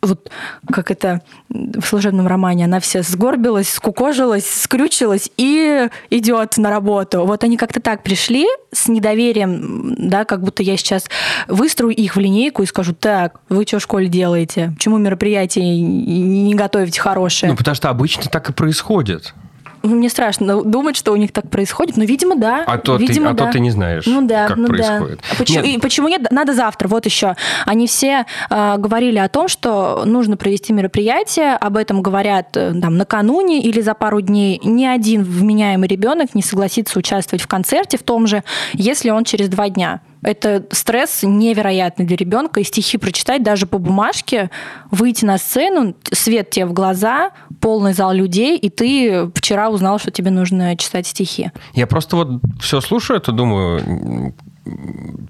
вот 0.00 0.30
как 0.70 0.90
это 0.90 1.22
в 1.48 1.84
служебном 1.84 2.26
романе, 2.26 2.66
она 2.66 2.78
вся 2.80 3.02
сгорбилась, 3.02 3.68
скукожилась, 3.68 4.48
скрючилась 4.48 5.30
и 5.36 5.88
идет 6.10 6.56
на 6.56 6.70
работу. 6.70 7.24
Вот 7.24 7.42
они 7.44 7.56
как-то 7.56 7.80
так 7.80 8.02
пришли 8.02 8.46
с 8.72 8.88
недоверием, 8.88 9.94
да, 9.98 10.24
как 10.24 10.42
будто 10.42 10.62
я 10.62 10.76
сейчас 10.76 11.06
выстрою 11.48 11.94
их 11.94 12.16
в 12.16 12.20
линейку 12.20 12.62
и 12.62 12.66
скажу, 12.66 12.94
так, 12.94 13.40
вы 13.48 13.64
что 13.66 13.78
в 13.78 13.82
школе 13.82 14.08
делаете? 14.08 14.72
Почему 14.76 14.98
мероприятие 14.98 15.80
не 15.80 16.54
готовите 16.54 17.00
хорошее? 17.00 17.50
Ну, 17.50 17.56
потому 17.56 17.74
что 17.74 17.90
обычно 17.90 18.24
так 18.30 18.50
и 18.50 18.52
происходит. 18.52 19.34
Ну, 19.82 19.96
мне 19.96 20.08
страшно 20.08 20.62
думать, 20.62 20.96
что 20.96 21.12
у 21.12 21.16
них 21.16 21.32
так 21.32 21.50
происходит, 21.50 21.96
но, 21.96 22.04
видимо, 22.04 22.36
да. 22.36 22.64
А 22.66 22.78
то, 22.78 22.96
видимо, 22.96 23.28
ты, 23.28 23.30
а 23.30 23.34
да. 23.34 23.46
то 23.46 23.52
ты 23.52 23.60
не 23.60 23.70
знаешь, 23.70 24.06
ну, 24.06 24.26
да, 24.26 24.48
как 24.48 24.56
ну, 24.56 24.66
происходит. 24.66 25.20
Да. 25.30 25.36
Почему, 25.38 25.64
нет. 25.64 25.76
И 25.76 25.80
почему 25.80 26.08
нет? 26.08 26.30
Надо 26.30 26.54
завтра. 26.54 26.88
Вот 26.88 27.06
еще. 27.06 27.36
Они 27.64 27.86
все 27.86 28.26
э, 28.50 28.74
говорили 28.78 29.18
о 29.18 29.28
том, 29.28 29.48
что 29.48 30.02
нужно 30.04 30.36
провести 30.36 30.72
мероприятие, 30.72 31.54
об 31.54 31.76
этом 31.76 32.02
говорят 32.02 32.56
э, 32.56 32.74
там, 32.80 32.96
накануне 32.96 33.62
или 33.62 33.80
за 33.80 33.94
пару 33.94 34.20
дней. 34.20 34.60
Ни 34.64 34.84
один 34.84 35.22
вменяемый 35.22 35.88
ребенок 35.88 36.34
не 36.34 36.42
согласится 36.42 36.98
участвовать 36.98 37.42
в 37.42 37.46
концерте 37.46 37.98
в 37.98 38.02
том 38.02 38.26
же, 38.26 38.42
если 38.72 39.10
он 39.10 39.24
через 39.24 39.48
два 39.48 39.68
дня. 39.68 40.00
Это 40.22 40.64
стресс 40.70 41.22
невероятный 41.22 42.04
для 42.04 42.16
ребенка. 42.16 42.60
И 42.60 42.64
стихи 42.64 42.98
прочитать 42.98 43.42
даже 43.42 43.66
по 43.66 43.78
бумажке, 43.78 44.50
выйти 44.90 45.24
на 45.24 45.38
сцену, 45.38 45.94
свет 46.12 46.50
тебе 46.50 46.66
в 46.66 46.72
глаза, 46.72 47.30
полный 47.60 47.92
зал 47.92 48.12
людей, 48.12 48.56
и 48.56 48.68
ты 48.70 49.30
вчера 49.34 49.70
узнал, 49.70 49.98
что 49.98 50.10
тебе 50.10 50.30
нужно 50.30 50.76
читать 50.76 51.06
стихи. 51.06 51.50
Я 51.74 51.86
просто 51.86 52.16
вот 52.16 52.28
все 52.60 52.80
слушаю 52.80 53.18
это, 53.18 53.32
думаю, 53.32 54.34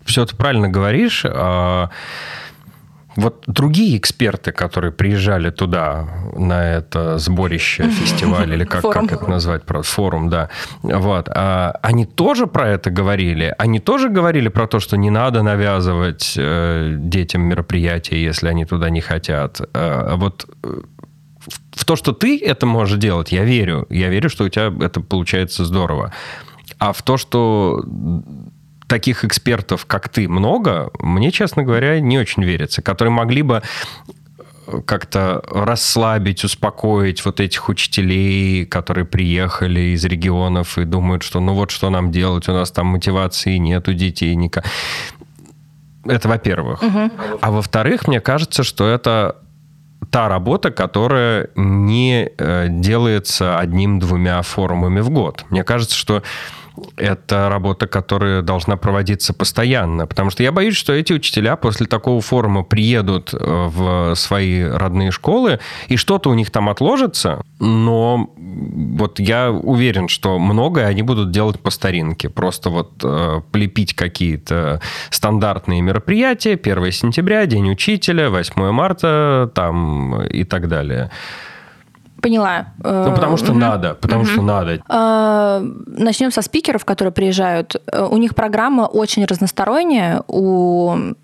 все 0.05 0.25
ты 0.27 0.37
правильно 0.37 0.69
говоришь. 0.69 1.25
А 1.25 1.91
вот 3.19 3.43
другие 3.47 3.99
эксперты, 3.99 4.53
которые 4.53 4.93
приезжали 4.93 5.51
туда, 5.51 6.09
на 6.37 6.77
это 6.77 7.19
сборище, 7.19 7.91
фестиваль, 7.91 8.53
или 8.53 8.65
как, 8.65 8.83
как 8.83 9.13
это 9.13 9.29
назвать, 9.29 9.63
форум, 9.83 10.31
да, 10.31 10.49
вот, 10.83 11.29
а, 11.29 11.79
они 11.83 12.07
тоже 12.07 12.47
про 12.47 12.69
это 12.69 12.91
говорили? 12.91 13.55
Они 13.59 13.81
тоже 13.81 14.09
говорили 14.09 14.49
про 14.49 14.69
то, 14.69 14.79
что 14.79 14.97
не 14.97 15.11
надо 15.11 15.43
навязывать 15.43 16.35
э, 16.37 16.95
детям 16.97 17.43
мероприятия, 17.43 18.23
если 18.23 18.47
они 18.47 18.65
туда 18.65 18.89
не 18.91 19.01
хотят? 19.01 19.61
А, 19.75 20.15
вот 20.17 20.47
э, 20.63 20.81
в 21.73 21.85
то, 21.85 21.97
что 21.97 22.13
ты 22.13 22.39
это 22.39 22.67
можешь 22.67 22.99
делать, 22.99 23.33
я 23.33 23.45
верю. 23.45 23.87
Я 23.91 24.09
верю, 24.11 24.31
что 24.31 24.45
у 24.45 24.49
тебя 24.49 24.73
это 24.81 25.01
получается 25.01 25.65
здорово. 25.65 26.13
А 26.79 26.93
в 26.93 27.03
то, 27.03 27.17
что 27.17 27.83
таких 28.89 29.25
экспертов, 29.25 29.87
как 29.87 30.09
ты, 30.09 30.29
много, 30.29 30.91
мне, 30.99 31.31
честно 31.31 31.63
говоря, 31.63 32.01
не 32.01 32.19
очень 32.19 32.43
верится, 32.43 32.83
которые 32.83 33.13
могли 33.13 33.43
бы 33.43 33.63
как-то 34.85 35.43
расслабить, 35.51 36.45
успокоить 36.45 37.25
вот 37.25 37.41
этих 37.41 37.69
учителей, 37.69 38.67
которые 38.67 39.05
приехали 39.05 39.95
из 39.95 40.05
регионов 40.05 40.79
и 40.79 40.85
думают, 40.85 41.23
что 41.23 41.41
ну 41.41 41.55
вот 41.55 41.71
что 41.71 41.91
нам 41.91 42.11
делать, 42.11 42.49
у 42.49 42.53
нас 42.53 42.71
там 42.71 42.89
мотивации 42.89 43.57
нет 43.57 43.89
у 43.89 43.93
детей 43.93 44.35
никак. 44.35 44.65
Это 46.05 46.29
во-первых. 46.29 46.83
Угу. 46.83 47.11
А 47.41 47.51
во-вторых, 47.51 48.09
мне 48.09 48.21
кажется, 48.21 48.63
что 48.63 48.87
это 48.89 49.37
та 50.11 50.29
работа, 50.29 50.71
которая 50.71 51.51
не 51.55 52.31
э, 52.39 52.67
делается 52.71 53.59
одним-двумя 53.59 54.41
форумами 54.43 55.01
в 55.01 55.11
год. 55.11 55.45
Мне 55.51 55.65
кажется, 55.65 55.97
что 55.97 56.23
это 56.97 57.49
работа, 57.49 57.87
которая 57.87 58.43
должна 58.43 58.77
проводиться 58.77 59.33
постоянно, 59.35 60.07
потому 60.07 60.31
что 60.31 60.43
я 60.43 60.53
боюсь, 60.53 60.77
что 60.77 60.93
эти 60.93 61.13
учителя 61.13 61.57
после 61.57 61.87
такого 61.87 62.21
форума 62.21 62.63
приедут 62.63 63.33
э, 63.33 63.39
в 63.39 64.15
свои 64.15 64.63
родные 64.63 65.11
школы, 65.11 65.61
и 65.89 65.97
что-то 65.97 66.31
у 66.31 66.35
них 66.35 66.51
там 66.51 66.69
отложится, 66.69 67.43
но 67.61 68.31
вот 68.37 69.21
я 69.21 69.51
уверен, 69.51 70.09
что 70.09 70.39
многое 70.39 70.87
они 70.87 71.03
будут 71.03 71.31
делать 71.31 71.61
по 71.61 71.71
старинке, 71.71 72.29
просто 72.29 72.71
вот 72.71 72.93
э, 73.05 73.41
полепить 73.53 73.95
какие-то 73.95 74.81
стандартные 75.11 75.81
мероприятия, 75.81 76.55
1 76.55 76.93
сентября, 76.93 77.47
День 77.47 77.71
учителя, 77.71 78.31
8 78.31 78.71
марта 78.71 79.51
там 79.55 80.23
и 80.23 80.45
так 80.45 80.69
далее. 80.69 81.11
Поняла. 82.21 82.75
Ну, 82.83 83.13
потому 83.15 83.37
что 83.37 83.53
угу. 83.53 83.61
надо, 83.61 83.95
потому 83.95 84.23
угу. 84.23 84.31
что 84.31 84.43
надо. 84.43 84.81
А, 84.89 85.63
начнем 85.87 86.33
со 86.33 86.43
спикеров, 86.43 86.85
которые 86.85 87.13
приезжают. 87.13 87.77
У 88.11 88.17
них 88.17 88.35
программа 88.35 88.83
очень 88.83 89.25
разносторонняя. 89.25 90.23
У 90.27 91.15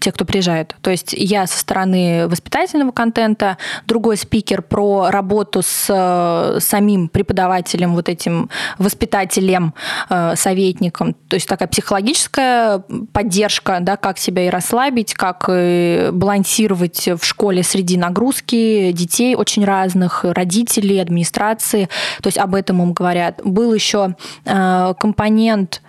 те, 0.00 0.12
кто 0.12 0.24
приезжает. 0.24 0.76
То 0.80 0.90
есть 0.90 1.12
я 1.12 1.46
со 1.46 1.58
стороны 1.58 2.28
воспитательного 2.28 2.92
контента, 2.92 3.58
другой 3.86 4.16
спикер 4.16 4.62
про 4.62 5.10
работу 5.10 5.62
с 5.62 5.86
э, 5.88 6.60
самим 6.60 7.08
преподавателем, 7.08 7.94
вот 7.94 8.08
этим 8.08 8.50
воспитателем, 8.78 9.74
э, 10.10 10.34
советником. 10.36 11.14
То 11.28 11.34
есть 11.34 11.48
такая 11.48 11.68
психологическая 11.68 12.82
поддержка, 13.12 13.78
да, 13.80 13.96
как 13.96 14.18
себя 14.18 14.46
и 14.46 14.50
расслабить, 14.50 15.14
как 15.14 15.48
балансировать 15.48 17.08
в 17.08 17.24
школе 17.24 17.62
среди 17.62 17.96
нагрузки 17.96 18.92
детей 18.92 19.34
очень 19.34 19.64
разных, 19.64 20.24
родителей, 20.24 21.00
администрации. 21.00 21.88
То 22.22 22.26
есть 22.26 22.38
об 22.38 22.54
этом 22.54 22.82
им 22.82 22.92
говорят. 22.92 23.40
Был 23.44 23.72
еще 23.74 24.14
э, 24.44 24.94
компонент 24.98 25.82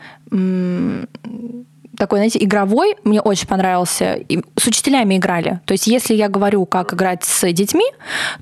такой, 2.00 2.20
знаете, 2.20 2.42
игровой, 2.42 2.96
мне 3.04 3.20
очень 3.20 3.48
понравился. 3.48 4.14
И 4.14 4.42
с 4.58 4.66
учителями 4.66 5.18
играли. 5.18 5.60
То 5.66 5.74
есть, 5.74 5.86
если 5.86 6.16
я 6.16 6.30
говорю, 6.30 6.66
как 6.66 6.94
играть 6.94 7.26
с 7.26 7.52
детьми, 7.52 7.86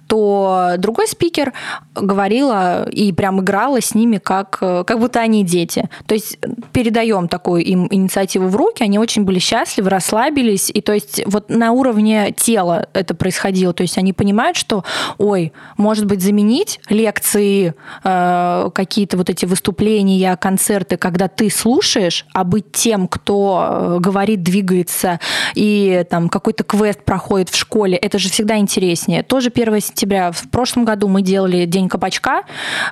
то 0.05 0.75
другой 0.77 1.07
спикер 1.07 1.53
говорила 1.95 2.87
и 2.87 3.11
прям 3.11 3.41
играла 3.41 3.81
с 3.81 3.95
ними, 3.95 4.19
как, 4.19 4.59
как 4.59 4.99
будто 4.99 5.19
они 5.19 5.43
дети. 5.43 5.89
То 6.05 6.13
есть, 6.13 6.37
передаем 6.71 7.27
такую 7.27 7.63
им 7.63 7.87
инициативу 7.89 8.47
в 8.47 8.55
руки, 8.55 8.83
они 8.83 8.99
очень 8.99 9.23
были 9.23 9.39
счастливы, 9.39 9.89
расслабились. 9.89 10.69
И 10.71 10.81
то 10.81 10.93
есть, 10.93 11.23
вот 11.25 11.49
на 11.49 11.71
уровне 11.71 12.33
тела 12.37 12.87
это 12.93 13.15
происходило. 13.15 13.73
То 13.73 13.81
есть, 13.81 13.97
они 13.97 14.13
понимают, 14.13 14.55
что, 14.55 14.83
ой, 15.17 15.51
может 15.77 16.05
быть, 16.05 16.21
заменить 16.21 16.79
лекции, 16.89 17.73
э, 18.03 18.69
какие-то 18.71 19.17
вот 19.17 19.31
эти 19.31 19.45
выступления, 19.45 20.37
концерты, 20.37 20.97
когда 20.97 21.27
ты 21.27 21.49
слушаешь, 21.49 22.27
а 22.33 22.43
быть 22.43 22.71
тем, 22.71 23.07
кто 23.07 23.46
Э, 23.55 23.97
говорит, 23.99 24.43
двигается, 24.43 25.19
и 25.55 26.05
там 26.09 26.29
какой-то 26.29 26.63
квест 26.63 27.03
проходит 27.03 27.49
в 27.49 27.55
школе, 27.55 27.97
это 27.97 28.19
же 28.19 28.29
всегда 28.29 28.57
интереснее. 28.57 29.23
Тоже 29.23 29.51
1 29.53 29.81
сентября. 29.81 30.31
В 30.31 30.49
прошлом 30.49 30.85
году 30.85 31.07
мы 31.07 31.21
делали 31.21 31.65
День 31.65 31.89
кабачка, 31.89 32.43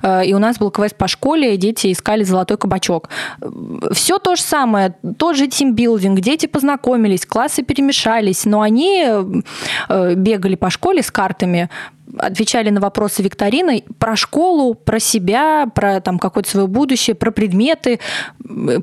э, 0.02 0.26
и 0.26 0.34
у 0.34 0.40
нас 0.40 0.58
был 0.58 0.72
квест 0.72 0.96
по 0.96 1.08
школе, 1.08 1.56
и 1.56 1.58
дети 1.58 1.92
искали 1.92 2.24
золотой 2.24 2.58
кабачок. 2.58 3.10
Все 3.92 4.20
то 4.20 4.36
же 4.36 4.42
самое, 4.42 4.96
тот 5.18 5.36
же 5.36 5.48
тимбилдинг, 5.48 6.20
дети 6.20 6.46
познакомились, 6.46 7.26
классы 7.26 7.64
перемешались, 7.64 8.46
но 8.46 8.62
они 8.62 9.06
э, 9.90 10.14
бегали 10.16 10.56
по 10.56 10.70
школе 10.70 11.02
с 11.02 11.12
картами, 11.12 11.70
отвечали 12.18 12.70
на 12.70 12.80
вопросы 12.80 13.24
викторины 13.24 13.84
про 13.98 14.16
школу, 14.16 14.74
про 14.74 15.00
себя, 15.00 15.68
про 15.74 16.02
там 16.02 16.20
какое-то 16.20 16.50
свое 16.50 16.68
будущее, 16.68 17.16
про 17.16 17.32
предметы, 17.32 18.00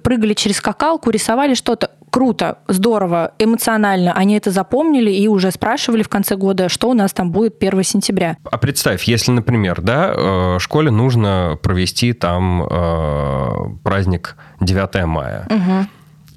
прыгали 0.03 0.35
через 0.35 0.57
скакалку, 0.57 1.11
рисовали 1.11 1.55
что-то. 1.55 1.91
Круто, 2.11 2.59
здорово, 2.69 3.33
эмоционально. 3.39 4.13
Они 4.13 4.37
это 4.37 4.51
запомнили 4.51 5.11
и 5.11 5.29
уже 5.29 5.51
спрашивали 5.51 6.03
в 6.03 6.11
конце 6.11 6.37
года, 6.37 6.69
что 6.69 6.91
у 6.91 6.95
нас 6.95 7.13
там 7.15 7.33
будет 7.33 7.57
1 7.63 7.83
сентября. 7.85 8.37
А 8.45 8.59
представь, 8.59 9.05
если, 9.05 9.31
например, 9.31 9.81
да, 9.81 10.13
э, 10.15 10.59
школе 10.59 10.91
нужно 10.91 11.59
провести 11.63 12.13
там 12.13 12.65
э, 12.65 13.49
праздник 13.83 14.37
9 14.61 15.07
мая, 15.07 15.47
угу. 15.49 15.89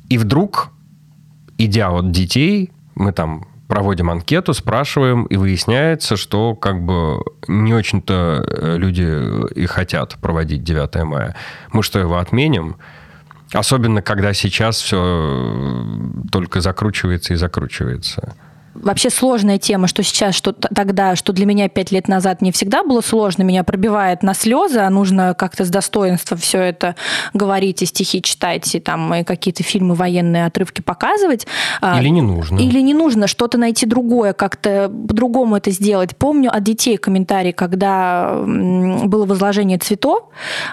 и 0.07 0.17
вдруг, 0.17 0.69
идя 1.57 1.89
от 1.89 2.09
детей, 2.11 2.71
мы 2.95 3.11
там 3.11 3.45
проводим 3.67 4.09
анкету, 4.09 4.53
спрашиваем, 4.53 5.25
и 5.25 5.37
выясняется, 5.37 6.17
что 6.17 6.55
как 6.55 6.81
бы 6.81 7.21
не 7.47 7.73
очень-то 7.73 8.45
э, 8.47 8.77
люди 8.77 9.53
и 9.53 9.65
хотят 9.65 10.15
проводить 10.21 10.63
9 10.63 11.03
мая. 11.03 11.35
Мы 11.71 11.83
что, 11.83 11.99
его 11.99 12.17
отменим? 12.17 12.77
Особенно, 13.53 14.01
когда 14.01 14.33
сейчас 14.33 14.77
все 14.81 14.99
э, 15.01 16.29
только 16.31 16.61
закручивается 16.61 17.33
и 17.33 17.37
закручивается 17.37 18.35
вообще 18.75 19.09
сложная 19.09 19.57
тема, 19.57 19.87
что 19.87 20.03
сейчас, 20.03 20.35
что 20.35 20.53
тогда, 20.53 21.15
что 21.15 21.33
для 21.33 21.45
меня 21.45 21.69
пять 21.69 21.91
лет 21.91 22.07
назад 22.07 22.41
не 22.41 22.51
всегда 22.51 22.83
было 22.83 23.01
сложно, 23.01 23.43
меня 23.43 23.63
пробивает 23.63 24.23
на 24.23 24.33
слезы, 24.33 24.79
а 24.79 24.89
нужно 24.89 25.33
как-то 25.33 25.65
с 25.65 25.69
достоинством 25.69 26.37
все 26.37 26.59
это 26.59 26.95
говорить, 27.33 27.81
и 27.81 27.85
стихи 27.85 28.21
читать, 28.21 28.75
и 28.75 28.79
там 28.79 29.13
и 29.15 29.23
какие-то 29.23 29.63
фильмы 29.63 29.95
военные 29.95 30.45
отрывки 30.45 30.81
показывать. 30.81 31.47
А, 31.81 31.99
или 31.99 32.09
не 32.09 32.21
нужно. 32.21 32.59
Или 32.59 32.81
не 32.81 32.93
нужно 32.93 33.27
что-то 33.27 33.57
найти 33.57 33.85
другое, 33.85 34.33
как-то 34.33 34.89
по-другому 34.89 35.55
это 35.55 35.71
сделать. 35.71 36.15
Помню 36.15 36.55
от 36.55 36.63
детей 36.63 36.97
комментарий, 36.97 37.53
когда 37.53 38.41
было 38.45 39.25
возложение 39.25 39.77
цветов, 39.77 40.25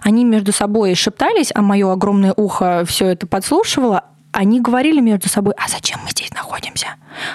они 0.02 0.24
между 0.24 0.52
собой 0.52 0.94
шептались, 0.94 1.52
а 1.54 1.62
мое 1.62 1.90
огромное 1.90 2.34
ухо 2.36 2.84
все 2.86 3.06
это 3.06 3.26
подслушивало, 3.26 4.04
они 4.32 4.60
говорили 4.60 5.00
между 5.00 5.28
собой, 5.28 5.54
а 5.56 5.68
зачем 5.68 6.00
мы 6.04 6.10
здесь 6.10 6.32
находимся? 6.32 6.88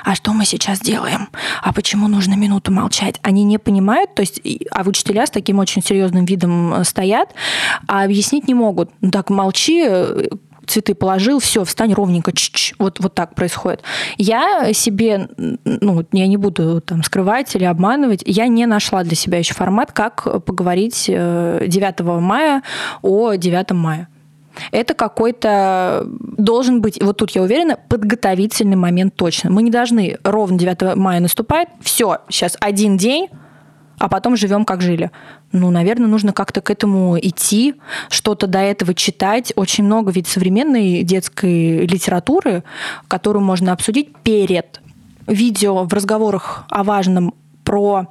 А 0.03 0.15
что 0.15 0.33
мы 0.33 0.45
сейчас 0.45 0.79
делаем? 0.79 1.29
А 1.61 1.71
почему 1.71 2.07
нужно 2.07 2.33
минуту 2.33 2.71
молчать? 2.71 3.19
Они 3.21 3.43
не 3.43 3.59
понимают, 3.59 4.15
то 4.15 4.21
есть, 4.21 4.41
а 4.71 4.83
учителя 4.83 5.25
с 5.25 5.29
таким 5.29 5.59
очень 5.59 5.83
серьезным 5.83 6.25
видом 6.25 6.73
э, 6.73 6.83
стоят, 6.83 7.29
а 7.87 8.03
объяснить 8.03 8.47
не 8.47 8.55
могут. 8.55 8.89
Ну 9.01 9.11
так, 9.11 9.29
молчи, 9.29 9.83
э, 9.87 10.27
цветы 10.65 10.95
положил, 10.95 11.39
все, 11.39 11.63
встань 11.63 11.93
ровненько, 11.93 12.31
ч 12.31 12.51
-ч, 12.51 12.75
вот, 12.79 12.99
вот 12.99 13.13
так 13.13 13.35
происходит. 13.35 13.83
Я 14.17 14.73
себе, 14.73 15.29
ну, 15.37 16.05
я 16.11 16.27
не 16.27 16.37
буду 16.37 16.81
там 16.81 17.03
скрывать 17.03 17.55
или 17.55 17.63
обманывать, 17.63 18.23
я 18.25 18.47
не 18.47 18.65
нашла 18.65 19.03
для 19.03 19.15
себя 19.15 19.37
еще 19.37 19.53
формат, 19.53 19.91
как 19.91 20.23
поговорить 20.45 21.05
9 21.05 21.69
э, 21.69 22.19
мая 22.19 22.63
о 23.01 23.35
9 23.35 23.71
мая 23.71 24.07
это 24.71 24.93
какой-то 24.93 26.05
должен 26.37 26.81
быть, 26.81 27.01
вот 27.01 27.17
тут 27.17 27.31
я 27.31 27.41
уверена, 27.41 27.77
подготовительный 27.89 28.75
момент 28.75 29.15
точно. 29.15 29.49
Мы 29.49 29.63
не 29.63 29.71
должны 29.71 30.17
ровно 30.23 30.57
9 30.57 30.95
мая 30.95 31.19
наступает, 31.19 31.69
все, 31.81 32.19
сейчас 32.29 32.57
один 32.59 32.97
день, 32.97 33.29
а 33.99 34.09
потом 34.09 34.35
живем, 34.35 34.63
как 34.65 34.81
жили. 34.81 35.11
Ну, 35.51 35.71
наверное, 35.71 36.07
нужно 36.07 36.31
как-то 36.31 36.61
к 36.61 36.69
этому 36.69 37.17
идти, 37.19 37.75
что-то 38.09 38.45
до 38.45 38.59
этого 38.59 38.93
читать. 38.93 39.53
Очень 39.55 39.85
много 39.85 40.11
ведь 40.11 40.27
современной 40.27 41.03
детской 41.03 41.87
литературы, 41.87 42.63
которую 43.07 43.43
можно 43.43 43.71
обсудить 43.71 44.15
перед 44.17 44.81
видео 45.25 45.83
в 45.85 45.93
разговорах 45.93 46.65
о 46.69 46.83
важном 46.83 47.33
про 47.63 48.07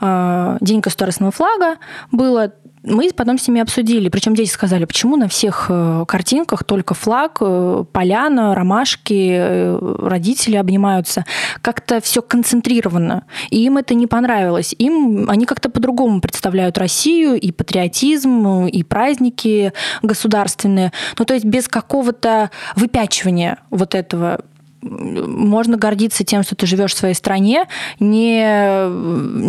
э, 0.00 0.58
День 0.60 0.80
государственного 0.80 1.30
флага 1.30 1.76
было 2.10 2.52
мы 2.88 3.10
потом 3.14 3.38
с 3.38 3.46
ними 3.48 3.60
обсудили, 3.60 4.08
причем 4.08 4.34
дети 4.34 4.50
сказали, 4.50 4.84
почему 4.84 5.16
на 5.16 5.28
всех 5.28 5.66
э, 5.68 6.04
картинках 6.06 6.64
только 6.64 6.94
флаг, 6.94 7.38
э, 7.40 7.84
поляна, 7.92 8.54
ромашки, 8.54 9.30
э, 9.30 9.96
родители 10.02 10.56
обнимаются. 10.56 11.24
Как-то 11.62 12.00
все 12.00 12.22
концентрировано. 12.22 13.24
И 13.50 13.64
им 13.64 13.76
это 13.76 13.94
не 13.94 14.06
понравилось. 14.06 14.74
Им 14.78 15.28
они 15.28 15.46
как-то 15.46 15.68
по-другому 15.70 16.20
представляют 16.20 16.78
Россию 16.78 17.38
и 17.38 17.52
патриотизм, 17.52 18.66
и 18.66 18.82
праздники 18.82 19.72
государственные. 20.02 20.92
Ну, 21.18 21.24
то 21.24 21.34
есть 21.34 21.46
без 21.46 21.68
какого-то 21.68 22.50
выпячивания 22.76 23.58
вот 23.70 23.94
этого 23.94 24.40
можно 24.82 25.76
гордиться 25.76 26.24
тем, 26.24 26.42
что 26.42 26.54
ты 26.54 26.66
живешь 26.66 26.94
в 26.94 26.98
своей 26.98 27.14
стране, 27.14 27.66
не, 27.98 28.40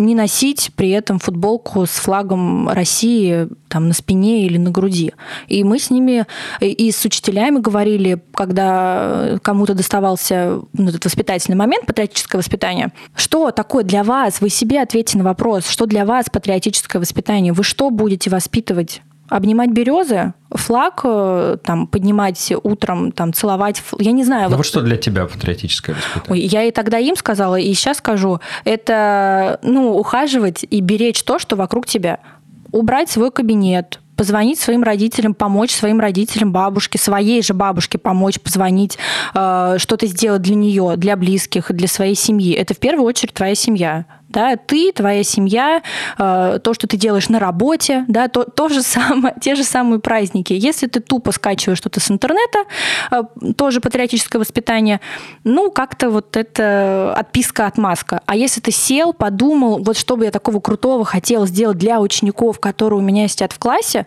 не 0.02 0.15
носить 0.15 0.72
при 0.76 0.89
этом 0.89 1.20
футболку 1.20 1.86
с 1.86 1.92
флагом 1.92 2.70
России 2.70 3.48
там 3.68 3.88
на 3.88 3.94
спине 3.94 4.46
или 4.46 4.58
на 4.58 4.72
груди. 4.72 5.13
И 5.48 5.63
мы 5.63 5.80
с 5.80 5.89
ними 5.89 6.26
и 6.60 6.92
с 6.92 7.06
учителями 7.06 7.60
говорили, 7.60 8.22
когда 8.34 9.39
кому-то 9.42 9.74
доставался 9.74 10.62
ну, 10.74 10.89
этот 10.89 11.06
воспитательный 11.06 11.58
момент, 11.58 11.86
патриотическое 11.86 12.39
воспитание, 12.39 12.92
что 13.15 13.52
такое 13.52 13.84
для 13.84 14.04
вас? 14.04 14.42
Вы 14.42 14.50
себе 14.50 14.82
ответьте 14.82 15.18
на 15.18 15.24
вопрос, 15.24 15.68
что 15.68 15.86
для 15.86 16.06
вас 16.06 16.26
патриотическое 16.32 17.00
воспитание? 17.00 17.54
Вы 17.54 17.63
что 17.63 17.89
будете 17.89 18.30
воспитывать? 18.30 19.02
Обнимать 19.30 19.70
березы, 19.72 20.34
флаг 20.52 21.02
э, 21.04 21.58
там 21.63 21.88
поднимать 21.88 22.52
утром, 22.63 23.12
там 23.12 23.34
целовать, 23.34 23.82
я 24.00 24.12
не 24.12 24.24
знаю. 24.24 24.46
Ну 24.46 24.50
вот, 24.50 24.58
вот 24.58 24.65
что 24.65 24.82
для 24.82 24.98
тебя 24.98 25.26
патриотическое 25.26 25.96
воспитание? 25.96 26.46
я 26.46 26.63
и 26.63 26.72
тогда 26.72 26.98
им 26.98 27.15
сказала, 27.15 27.56
и 27.56 27.74
сейчас 27.74 27.98
скажу, 27.98 28.39
это 28.65 29.60
ну 29.63 29.96
ухаживать 29.98 30.65
и 30.70 30.82
беречь 30.82 31.24
то, 31.24 31.39
что 31.39 31.56
вокруг 31.56 31.86
тебя, 31.86 32.20
убрать 32.72 33.10
свой 33.10 33.32
кабинет, 33.32 34.00
позвонить 34.15 34.60
своим 34.60 34.84
родителям, 34.84 35.34
помочь 35.34 35.72
своим 35.72 36.00
родителям, 36.00 36.52
бабушке, 36.52 36.98
своей 36.98 37.42
же 37.42 37.54
бабушке 37.54 37.98
помочь, 37.98 38.39
позвонить, 38.39 38.98
э, 39.34 39.76
что-то 39.78 40.08
сделать 40.08 40.42
для 40.42 40.56
нее, 40.56 40.96
для 40.98 41.15
близких, 41.15 41.72
для 41.72 41.88
своей 41.88 42.15
семьи. 42.15 42.54
Это 42.54 42.74
в 42.74 42.80
первую 42.80 43.06
очередь 43.06 43.34
твоя 43.34 43.56
семья 43.56 44.06
да, 44.30 44.56
ты, 44.56 44.92
твоя 44.92 45.24
семья, 45.24 45.82
э, 46.18 46.60
то, 46.63 46.74
что 46.74 46.88
ты 46.88 46.98
делаешь 46.98 47.30
на 47.30 47.39
работе, 47.39 48.06
да, 48.08 48.28
то, 48.28 48.44
то 48.44 48.70
же 48.70 48.82
самое, 48.82 49.34
те 49.42 49.56
же 49.56 49.63
самые 49.63 50.00
праздники. 50.00 50.54
Если 50.54 50.88
ты 50.88 51.00
тупо 51.00 51.32
скачиваешь 51.32 51.80
что-то 51.80 52.00
с 52.00 52.12
интернета, 52.12 52.60
э, 53.12 53.24
тоже 53.58 53.82
патриотическое 53.82 54.39
воспитание, 54.39 55.02
ну, 55.44 55.72
как-то 55.72 56.10
вот 56.10 56.38
это 56.38 57.13
отписка 57.18 57.65
отмазка. 57.65 58.22
А 58.26 58.36
если 58.36 58.62
ты 58.62 58.72
сел, 58.72 59.13
подумал, 59.13 59.84
вот 59.84 59.98
что 59.98 60.15
бы 60.15 60.26
я 60.26 60.32
такого 60.32 60.60
крутого 60.60 61.04
хотел 61.06 61.46
сделать 61.48 61.78
для 61.78 62.00
учеников, 62.00 62.60
которые 62.60 63.00
у 63.00 63.04
меня 63.04 63.28
сидят 63.28 63.52
в 63.52 63.60
классе, 63.60 64.06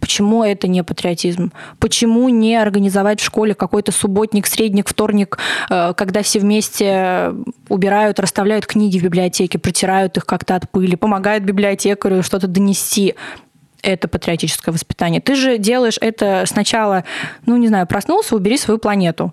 Почему 0.00 0.44
это 0.44 0.68
не 0.68 0.82
патриотизм? 0.82 1.52
Почему 1.78 2.28
не 2.28 2.56
организовать 2.56 3.20
в 3.20 3.24
школе 3.24 3.54
какой-то 3.54 3.92
субботник, 3.92 4.46
средник, 4.46 4.88
вторник, 4.88 5.38
э, 5.70 5.94
когда 5.94 6.22
все 6.22 6.38
вместе 6.40 7.32
убирают, 7.68 8.20
расставляют 8.20 8.66
книги 8.66 8.98
в 8.98 9.02
библиотеке, 9.02 9.58
протирают 9.58 10.16
их 10.16 10.26
как-то 10.26 10.56
от 10.56 10.70
пыли, 10.70 10.96
помогают 10.96 11.44
библиотекарю 11.44 12.22
что-то 12.22 12.46
донести? 12.46 13.14
это 13.82 14.08
патриотическое 14.08 14.72
воспитание. 14.72 15.20
Ты 15.20 15.36
же 15.36 15.58
делаешь 15.58 15.98
это 16.00 16.42
сначала, 16.46 17.04
ну, 17.44 17.56
не 17.56 17.68
знаю, 17.68 17.86
проснулся, 17.86 18.34
убери 18.34 18.58
свою 18.58 18.78
планету 18.78 19.32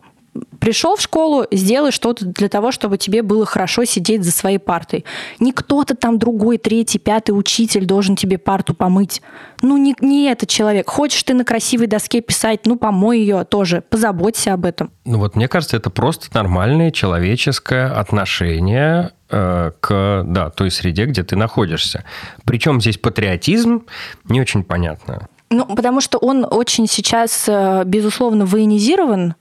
пришел 0.60 0.96
в 0.96 1.02
школу, 1.02 1.46
сделай 1.52 1.92
что-то 1.92 2.26
для 2.26 2.50
того, 2.50 2.72
чтобы 2.72 2.98
тебе 2.98 3.22
было 3.22 3.46
хорошо 3.46 3.86
сидеть 3.86 4.24
за 4.24 4.32
своей 4.32 4.58
партой. 4.58 5.06
Не 5.40 5.52
кто-то 5.52 5.96
там 5.96 6.18
другой, 6.18 6.58
третий, 6.58 7.00
пятый 7.00 7.32
учитель 7.32 7.86
должен 7.86 8.16
тебе 8.16 8.38
парту 8.38 8.74
помыть. 8.74 9.22
Ну, 9.62 9.78
не, 9.78 9.96
не 10.00 10.26
этот 10.26 10.50
человек. 10.50 10.90
Хочешь 10.90 11.24
ты 11.24 11.34
на 11.34 11.44
красивой 11.44 11.88
доске 11.88 12.22
писать, 12.22 12.62
ну, 12.66 12.78
помой 12.78 13.20
ее 13.20 13.44
тоже. 13.44 13.82
Позаботься 13.82 14.54
об 14.54 14.66
этом. 14.66 14.92
Ну, 15.06 15.20
вот 15.20 15.36
мне 15.36 15.48
кажется, 15.48 15.78
это 15.78 15.90
просто 15.90 16.28
нормальное 16.34 16.92
человеческое 16.92 17.88
отношение 17.88 19.12
э, 19.30 19.72
к 19.80 20.24
да, 20.26 20.50
той 20.50 20.72
среде, 20.72 21.06
где 21.06 21.24
ты 21.24 21.36
находишься. 21.36 22.04
Причем 22.46 22.82
здесь 22.82 22.98
патриотизм 22.98 23.84
не 24.26 24.42
очень 24.42 24.64
понятно. 24.64 25.28
Ну, 25.54 25.66
потому 25.68 26.02
что 26.02 26.18
он 26.18 26.48
очень 26.50 26.88
сейчас, 26.88 27.46
э, 27.48 27.84
безусловно, 27.86 28.46
военизирован, 28.46 29.36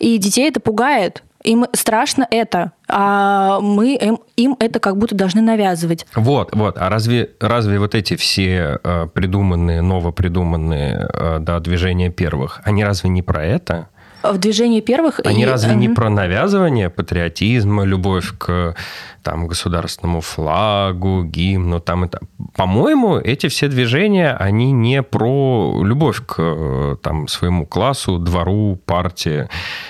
и 0.00 0.16
детей 0.16 0.48
это 0.48 0.60
пугает. 0.60 1.22
Им 1.44 1.66
страшно 1.72 2.26
это, 2.30 2.72
а 2.88 3.60
мы 3.60 3.94
им, 3.94 4.18
им 4.36 4.56
это 4.58 4.80
как 4.80 4.96
будто 4.96 5.14
должны 5.14 5.40
навязывать. 5.42 6.06
Вот, 6.16 6.54
вот. 6.54 6.78
А 6.78 6.88
разве, 6.88 7.30
разве 7.38 7.78
вот 7.78 7.94
эти 7.94 8.16
все 8.16 8.80
э, 8.82 9.06
придуманные, 9.12 9.82
новопридуманные 9.82 11.08
э, 11.12 11.38
да, 11.40 11.60
движения 11.60 12.10
первых, 12.10 12.60
они 12.64 12.82
разве 12.82 13.10
не 13.10 13.22
про 13.22 13.44
это? 13.44 13.88
В 14.32 14.38
движении 14.38 14.80
первых. 14.80 15.20
Они 15.24 15.42
и... 15.42 15.46
разве 15.46 15.74
не 15.74 15.88
про 15.88 16.10
навязывание 16.10 16.90
патриотизма, 16.90 17.84
любовь 17.84 18.32
к 18.38 18.74
там, 19.22 19.46
государственному 19.46 20.20
флагу, 20.20 21.24
гимну, 21.24 21.80
там 21.80 22.04
и 22.04 22.08
там. 22.08 22.22
По-моему, 22.56 23.18
эти 23.18 23.48
все 23.48 23.68
движения, 23.68 24.34
они 24.38 24.72
не 24.72 25.02
про 25.02 25.82
любовь 25.84 26.22
к 26.26 26.98
там, 27.02 27.28
своему 27.28 27.66
классу, 27.66 28.18
двору, 28.18 28.76
партии 28.86 29.48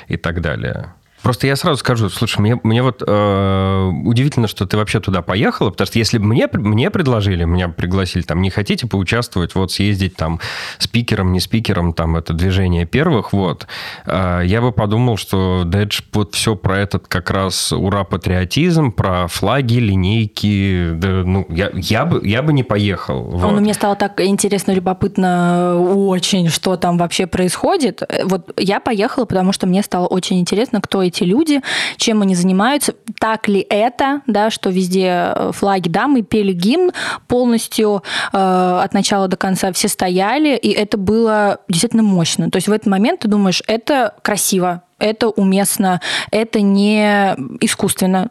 и 0.08 0.16
так 0.16 0.40
далее. 0.40 0.94
Просто 1.22 1.46
я 1.46 1.56
сразу 1.56 1.78
скажу, 1.78 2.08
слушай, 2.08 2.40
мне, 2.40 2.60
мне 2.62 2.82
вот 2.82 3.02
э, 3.06 3.90
удивительно, 4.04 4.48
что 4.48 4.66
ты 4.66 4.76
вообще 4.76 5.00
туда 5.00 5.22
поехала, 5.22 5.70
потому 5.70 5.86
что 5.86 5.98
если 5.98 6.18
бы 6.18 6.26
мне, 6.26 6.48
мне 6.52 6.90
предложили, 6.90 7.44
меня 7.44 7.68
пригласили, 7.68 8.22
там, 8.22 8.40
не 8.40 8.50
хотите 8.50 8.86
поучаствовать, 8.86 9.54
вот 9.54 9.72
съездить 9.72 10.16
там 10.16 10.40
спикером, 10.78 11.32
не 11.32 11.40
спикером, 11.40 11.92
там, 11.92 12.16
это 12.16 12.32
движение 12.32 12.86
первых, 12.86 13.32
вот, 13.32 13.66
э, 14.06 14.42
я 14.44 14.60
бы 14.60 14.72
подумал, 14.72 15.16
что 15.16 15.62
да 15.64 15.82
это 15.82 15.96
вот 16.12 16.34
все 16.34 16.54
про 16.56 16.78
этот 16.78 17.08
как 17.08 17.30
раз 17.30 17.72
ура-патриотизм, 17.72 18.92
про 18.92 19.26
флаги, 19.26 19.78
линейки, 19.78 20.90
да, 20.92 21.08
ну, 21.24 21.46
я, 21.48 21.70
я, 21.74 22.04
бы, 22.04 22.26
я 22.26 22.42
бы 22.42 22.52
не 22.52 22.62
поехал. 22.62 23.22
Вот. 23.22 23.44
Он, 23.44 23.56
мне 23.56 23.74
стало 23.74 23.96
так 23.96 24.20
интересно, 24.20 24.72
любопытно 24.72 25.78
очень, 25.78 26.48
что 26.48 26.76
там 26.76 26.98
вообще 26.98 27.26
происходит. 27.26 28.02
Вот 28.24 28.52
я 28.56 28.80
поехала, 28.80 29.24
потому 29.24 29.52
что 29.52 29.66
мне 29.66 29.82
стало 29.82 30.06
очень 30.06 30.38
интересно, 30.38 30.80
кто 30.80 31.02
эти 31.02 31.17
люди, 31.24 31.60
чем 31.96 32.22
они 32.22 32.34
занимаются, 32.34 32.94
так 33.18 33.48
ли 33.48 33.64
это, 33.68 34.22
да, 34.26 34.50
что 34.50 34.70
везде 34.70 35.32
э, 35.34 35.50
флаги, 35.52 35.88
да, 35.88 36.08
мы 36.08 36.22
пели 36.22 36.52
гимн 36.52 36.92
полностью 37.26 38.02
э, 38.32 38.80
от 38.84 38.92
начала 38.94 39.28
до 39.28 39.36
конца, 39.36 39.72
все 39.72 39.88
стояли, 39.88 40.56
и 40.56 40.70
это 40.70 40.96
было 40.96 41.58
действительно 41.68 42.02
мощно. 42.02 42.50
То 42.50 42.56
есть 42.56 42.68
в 42.68 42.72
этот 42.72 42.86
момент 42.86 43.20
ты 43.20 43.28
думаешь, 43.28 43.62
это 43.66 44.14
красиво, 44.22 44.82
это 44.98 45.28
уместно, 45.28 46.00
это 46.30 46.60
не 46.60 47.34
искусственно. 47.60 48.28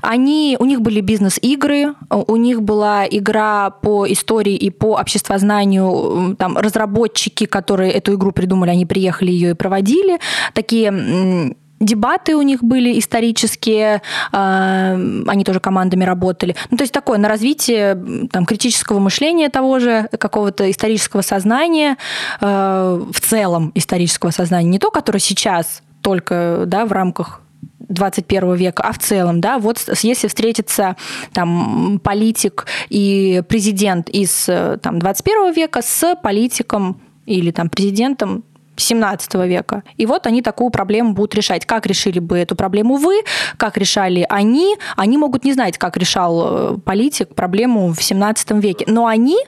Они, 0.00 0.56
у 0.58 0.64
них 0.64 0.80
были 0.80 1.00
бизнес-игры, 1.00 1.94
у 2.10 2.36
них 2.36 2.62
была 2.62 3.06
игра 3.06 3.70
по 3.70 4.10
истории 4.10 4.54
и 4.54 4.70
по 4.70 4.98
обществознанию, 4.98 6.36
там, 6.38 6.56
разработчики, 6.56 7.46
которые 7.46 7.92
эту 7.92 8.14
игру 8.14 8.32
придумали, 8.32 8.70
они 8.70 8.86
приехали 8.86 9.30
ее 9.30 9.50
и 9.50 9.54
проводили, 9.54 10.18
такие 10.54 11.54
дебаты 11.80 12.36
у 12.36 12.42
них 12.42 12.62
были 12.62 12.98
исторические, 12.98 14.02
а, 14.32 14.94
они 15.26 15.44
тоже 15.44 15.60
командами 15.60 16.04
работали. 16.04 16.56
Ну, 16.70 16.76
то 16.76 16.84
есть 16.84 16.92
такое 16.92 17.18
на 17.18 17.28
развитие 17.28 18.28
там, 18.30 18.46
критического 18.46 18.98
мышления 18.98 19.48
того 19.48 19.78
же, 19.78 20.08
какого-то 20.18 20.70
исторического 20.70 21.22
сознания, 21.22 21.96
а, 22.40 23.02
в 23.10 23.20
целом 23.20 23.72
исторического 23.74 24.30
сознания, 24.30 24.68
не 24.68 24.78
то, 24.78 24.90
которое 24.90 25.20
сейчас 25.20 25.82
только 26.02 26.64
да, 26.66 26.86
в 26.86 26.92
рамках 26.92 27.40
21 27.88 28.54
века, 28.54 28.82
а 28.82 28.92
в 28.92 28.98
целом, 28.98 29.40
да, 29.40 29.58
вот 29.58 29.78
если 30.02 30.28
встретится 30.28 30.96
там 31.32 32.00
политик 32.02 32.66
и 32.88 33.42
президент 33.48 34.08
из 34.08 34.46
там, 34.82 34.98
21 34.98 35.52
века 35.52 35.82
с 35.82 36.16
политиком 36.16 37.00
или 37.26 37.50
там 37.50 37.68
президентом 37.68 38.44
17 38.76 39.34
века. 39.46 39.82
И 39.96 40.06
вот 40.06 40.26
они 40.26 40.42
такую 40.42 40.70
проблему 40.70 41.14
будут 41.14 41.34
решать. 41.34 41.66
Как 41.66 41.86
решили 41.86 42.18
бы 42.18 42.38
эту 42.38 42.56
проблему 42.56 42.96
вы, 42.96 43.22
как 43.56 43.76
решали 43.76 44.26
они. 44.28 44.76
Они 44.96 45.18
могут 45.18 45.44
не 45.44 45.52
знать, 45.52 45.78
как 45.78 45.96
решал 45.96 46.74
э, 46.74 46.78
политик 46.78 47.34
проблему 47.34 47.92
в 47.92 48.02
17 48.02 48.50
веке. 48.52 48.84
Но 48.88 49.06
они 49.06 49.38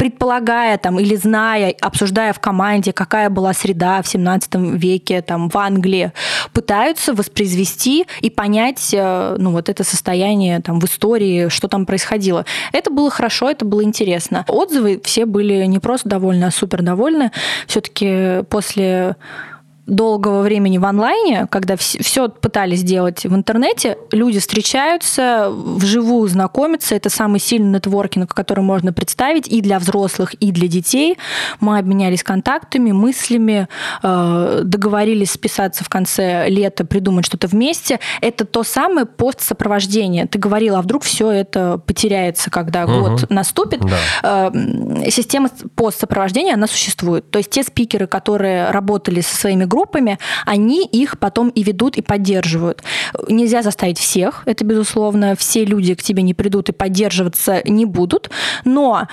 предполагая 0.00 0.78
там 0.78 0.98
или 0.98 1.14
зная, 1.14 1.74
обсуждая 1.78 2.32
в 2.32 2.40
команде, 2.40 2.90
какая 2.90 3.28
была 3.28 3.52
среда 3.52 4.00
в 4.00 4.08
17 4.08 4.54
веке 4.54 5.20
там 5.20 5.50
в 5.50 5.58
Англии, 5.58 6.12
пытаются 6.54 7.12
воспроизвести 7.12 8.06
и 8.22 8.30
понять 8.30 8.94
э, 8.94 9.36
ну, 9.38 9.50
вот 9.50 9.68
это 9.68 9.84
состояние 9.84 10.62
там 10.62 10.80
в 10.80 10.86
истории, 10.86 11.50
что 11.50 11.68
там 11.68 11.84
происходило. 11.84 12.46
Это 12.72 12.90
было 12.90 13.10
хорошо, 13.10 13.50
это 13.50 13.66
было 13.66 13.84
интересно. 13.84 14.46
Отзывы 14.48 15.02
все 15.04 15.26
были 15.26 15.66
не 15.66 15.80
просто 15.80 16.08
довольны, 16.08 16.44
а 16.44 16.50
супер 16.50 16.80
довольны. 16.80 17.30
Все-таки 17.66 18.42
после 18.48 19.16
долгого 19.90 20.42
времени 20.42 20.78
в 20.78 20.84
онлайне, 20.84 21.46
когда 21.50 21.76
все 21.76 22.28
пытались 22.28 22.80
сделать 22.80 23.24
в 23.24 23.34
интернете, 23.34 23.98
люди 24.12 24.38
встречаются, 24.38 25.50
вживую 25.50 26.28
знакомятся. 26.28 26.94
Это 26.94 27.10
самый 27.10 27.40
сильный 27.40 27.74
нетворкинг, 27.74 28.32
который 28.32 28.60
можно 28.60 28.92
представить 28.92 29.48
и 29.48 29.60
для 29.60 29.78
взрослых, 29.78 30.34
и 30.34 30.52
для 30.52 30.68
детей. 30.68 31.18
Мы 31.58 31.78
обменялись 31.78 32.22
контактами, 32.22 32.92
мыслями, 32.92 33.68
э, 34.02 34.60
договорились 34.64 35.32
списаться 35.32 35.84
в 35.84 35.88
конце 35.88 36.48
лета, 36.48 36.84
придумать 36.84 37.26
что-то 37.26 37.48
вместе. 37.48 37.98
Это 38.20 38.44
то 38.44 38.62
самое 38.62 39.06
постсопровождение. 39.06 40.26
Ты 40.26 40.38
говорила, 40.38 40.78
а 40.78 40.82
вдруг 40.82 41.02
все 41.02 41.30
это 41.30 41.78
потеряется, 41.84 42.50
когда 42.50 42.84
угу. 42.84 43.00
год 43.00 43.30
наступит. 43.30 43.80
Да. 44.22 44.50
Э, 44.52 45.10
система 45.10 45.50
постсопровождения, 45.74 46.54
она 46.54 46.68
существует. 46.68 47.28
То 47.30 47.38
есть 47.38 47.50
те 47.50 47.64
спикеры, 47.64 48.06
которые 48.06 48.70
работали 48.70 49.20
со 49.20 49.34
своими 49.34 49.64
группами, 49.64 49.79
группами, 49.80 50.18
они 50.46 50.84
их 50.84 51.18
потом 51.18 51.48
и 51.48 51.62
ведут, 51.62 51.96
и 51.96 52.02
поддерживают. 52.02 52.82
Нельзя 53.28 53.62
заставить 53.62 53.98
всех, 53.98 54.42
это 54.46 54.64
безусловно, 54.64 55.34
все 55.36 55.64
люди 55.64 55.94
к 55.94 56.02
тебе 56.02 56.22
не 56.22 56.34
придут 56.34 56.68
и 56.68 56.72
поддерживаться 56.72 57.62
не 57.64 57.86
будут, 57.86 58.30
но 58.64 59.08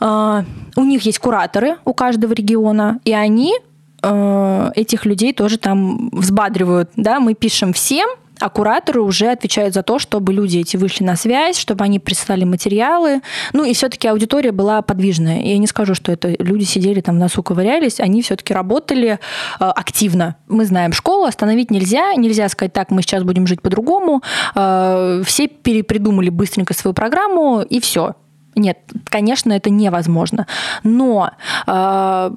э, 0.00 0.42
у 0.76 0.84
них 0.84 1.02
есть 1.02 1.18
кураторы 1.18 1.76
у 1.84 1.92
каждого 1.92 2.32
региона, 2.32 2.98
и 3.04 3.12
они 3.12 3.54
э, 4.02 4.70
этих 4.74 5.04
людей 5.04 5.32
тоже 5.32 5.58
там 5.58 6.08
взбадривают. 6.12 6.90
Да? 6.96 7.20
Мы 7.20 7.34
пишем 7.34 7.72
всем, 7.72 8.08
а 8.40 8.48
кураторы 8.48 9.00
уже 9.00 9.30
отвечают 9.30 9.74
за 9.74 9.82
то, 9.82 9.98
чтобы 9.98 10.32
люди 10.32 10.58
эти 10.58 10.76
вышли 10.76 11.04
на 11.04 11.16
связь, 11.16 11.58
чтобы 11.58 11.84
они 11.84 11.98
прислали 11.98 12.44
материалы. 12.44 13.20
Ну 13.52 13.64
и 13.64 13.72
все-таки 13.74 14.08
аудитория 14.08 14.52
была 14.52 14.82
подвижная. 14.82 15.42
Я 15.42 15.58
не 15.58 15.66
скажу, 15.66 15.94
что 15.94 16.12
это 16.12 16.34
люди 16.38 16.64
сидели 16.64 17.00
там 17.00 17.16
в 17.16 17.18
носу 17.18 17.42
ковырялись, 17.42 18.00
они 18.00 18.22
все-таки 18.22 18.54
работали 18.54 19.18
э, 19.60 19.64
активно. 19.64 20.36
Мы 20.48 20.64
знаем, 20.64 20.92
школу 20.92 21.24
остановить 21.24 21.70
нельзя, 21.70 22.14
нельзя 22.14 22.48
сказать 22.48 22.72
так, 22.72 22.90
мы 22.90 23.02
сейчас 23.02 23.22
будем 23.22 23.46
жить 23.46 23.62
по-другому. 23.62 24.22
Э, 24.54 25.22
все 25.24 25.48
перепридумали 25.48 26.30
быстренько 26.30 26.74
свою 26.74 26.94
программу 26.94 27.62
и 27.62 27.80
все. 27.80 28.14
Нет, 28.54 28.78
конечно, 29.04 29.52
это 29.52 29.70
невозможно. 29.70 30.46
Но 30.82 31.30
э, 31.66 32.30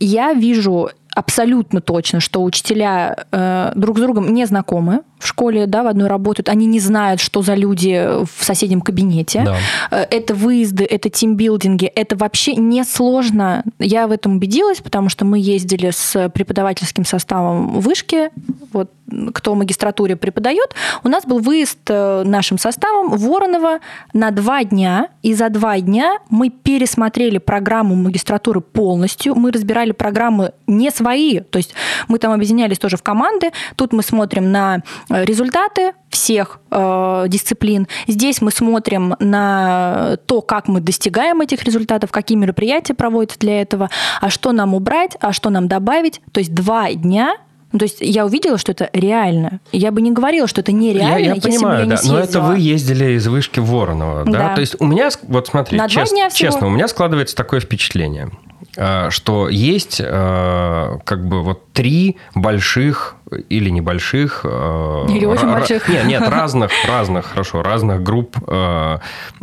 я 0.00 0.32
вижу 0.32 0.90
абсолютно 1.14 1.80
точно, 1.80 2.20
что 2.20 2.42
учителя 2.42 3.26
э, 3.30 3.72
друг 3.74 3.98
с 3.98 4.00
другом 4.00 4.32
не 4.32 4.46
знакомы 4.46 5.02
в 5.20 5.26
школе, 5.26 5.66
да, 5.66 5.82
в 5.82 5.86
одной 5.86 6.08
работают, 6.08 6.48
они 6.48 6.66
не 6.66 6.80
знают, 6.80 7.20
что 7.20 7.42
за 7.42 7.54
люди 7.54 8.24
в 8.24 8.44
соседнем 8.44 8.80
кабинете. 8.80 9.42
Да. 9.44 9.56
Э, 9.90 10.06
это 10.10 10.34
выезды, 10.34 10.84
это 10.84 11.10
тимбилдинги, 11.10 11.86
это 11.86 12.16
вообще 12.16 12.56
не 12.56 12.82
сложно. 12.84 13.64
Я 13.78 14.08
в 14.08 14.12
этом 14.12 14.36
убедилась, 14.36 14.80
потому 14.80 15.08
что 15.08 15.24
мы 15.24 15.38
ездили 15.38 15.90
с 15.90 16.28
преподавательским 16.30 17.04
составом 17.04 17.80
вышки, 17.80 18.30
вот 18.72 18.90
кто 19.34 19.54
в 19.54 19.56
магистратуре 19.56 20.16
преподает, 20.16 20.74
у 21.02 21.08
нас 21.08 21.24
был 21.24 21.38
выезд 21.38 21.78
э, 21.88 22.22
нашим 22.24 22.58
составом 22.58 23.16
Воронова 23.16 23.80
на 24.12 24.30
два 24.30 24.64
дня, 24.64 25.08
и 25.22 25.34
за 25.34 25.48
два 25.48 25.78
дня 25.80 26.18
мы 26.28 26.50
пересмотрели 26.50 27.38
программу 27.38 27.94
магистратуры 27.94 28.60
полностью, 28.60 29.34
мы 29.34 29.52
разбирали 29.52 29.92
программы 29.92 30.52
не 30.66 30.90
свои, 30.90 31.40
то 31.40 31.58
есть 31.58 31.74
мы 32.08 32.18
там 32.18 32.32
объединялись 32.32 32.78
тоже 32.78 32.96
в 32.96 33.02
команды, 33.02 33.50
тут 33.76 33.92
мы 33.92 34.02
смотрим 34.02 34.50
на 34.52 34.82
результаты 35.10 35.92
всех 36.08 36.60
э, 36.70 37.24
дисциплин, 37.28 37.88
здесь 38.06 38.40
мы 38.40 38.50
смотрим 38.50 39.16
на 39.18 40.16
то, 40.26 40.40
как 40.40 40.68
мы 40.68 40.80
достигаем 40.80 41.40
этих 41.40 41.64
результатов, 41.64 42.10
какие 42.10 42.38
мероприятия 42.38 42.94
проводятся 42.94 43.38
для 43.38 43.60
этого, 43.60 43.90
а 44.20 44.30
что 44.30 44.52
нам 44.52 44.74
убрать, 44.74 45.16
а 45.20 45.32
что 45.32 45.50
нам 45.50 45.68
добавить, 45.68 46.20
то 46.32 46.40
есть 46.40 46.54
два 46.54 46.92
дня 46.92 47.36
ну, 47.72 47.78
то 47.78 47.84
есть 47.84 47.98
я 48.00 48.26
увидела, 48.26 48.58
что 48.58 48.72
это 48.72 48.90
реально. 48.92 49.60
Я 49.70 49.92
бы 49.92 50.00
не 50.00 50.10
говорила, 50.10 50.48
что 50.48 50.60
это 50.60 50.72
нереально, 50.72 51.18
я, 51.18 51.26
я 51.26 51.34
если 51.34 51.50
понимаю, 51.50 51.76
бы 51.76 51.80
я 51.80 51.84
не 51.84 51.90
да. 51.90 51.96
съездила. 51.98 52.18
Но 52.18 52.24
это 52.24 52.40
вы 52.40 52.58
ездили 52.58 53.12
из 53.12 53.28
вышки 53.28 53.60
Воронова, 53.60 54.24
да? 54.24 54.30
Да. 54.32 54.54
То 54.54 54.60
есть 54.60 54.74
у 54.80 54.86
меня, 54.86 55.08
вот 55.28 55.46
смотри, 55.46 55.78
На 55.78 55.88
чест- 55.88 56.34
честно, 56.34 56.66
у 56.66 56.70
меня 56.70 56.88
складывается 56.88 57.36
такое 57.36 57.60
впечатление, 57.60 58.30
что 58.72 59.48
есть 59.48 60.00
э, 60.00 60.98
как 61.04 61.26
бы 61.26 61.42
вот 61.42 61.72
три 61.72 62.16
больших 62.34 63.16
или 63.48 63.70
небольших... 63.70 64.40
э, 64.44 65.06
Или 65.08 65.24
очень 65.24 65.50
больших. 65.50 65.88
Нет, 65.88 66.06
нет, 66.06 66.22
разных, 66.28 66.70
разных, 66.86 67.26
хорошо, 67.26 67.62
разных 67.62 68.02
групп 68.02 68.36
э, 68.46 68.98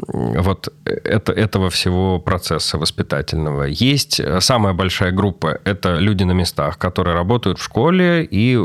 вот 0.08 0.74
это, 0.86 1.32
этого 1.32 1.70
всего 1.70 2.20
процесса 2.20 2.78
воспитательного. 2.78 3.64
Есть 3.64 4.20
э, 4.20 4.42
самая 4.42 4.74
большая 4.74 5.12
группа, 5.12 5.60
это 5.64 5.96
люди 5.96 6.24
на 6.24 6.34
местах, 6.34 6.78
которые 6.78 7.16
работают 7.16 7.60
в 7.60 7.64
школе 7.64 8.24
и 8.24 8.60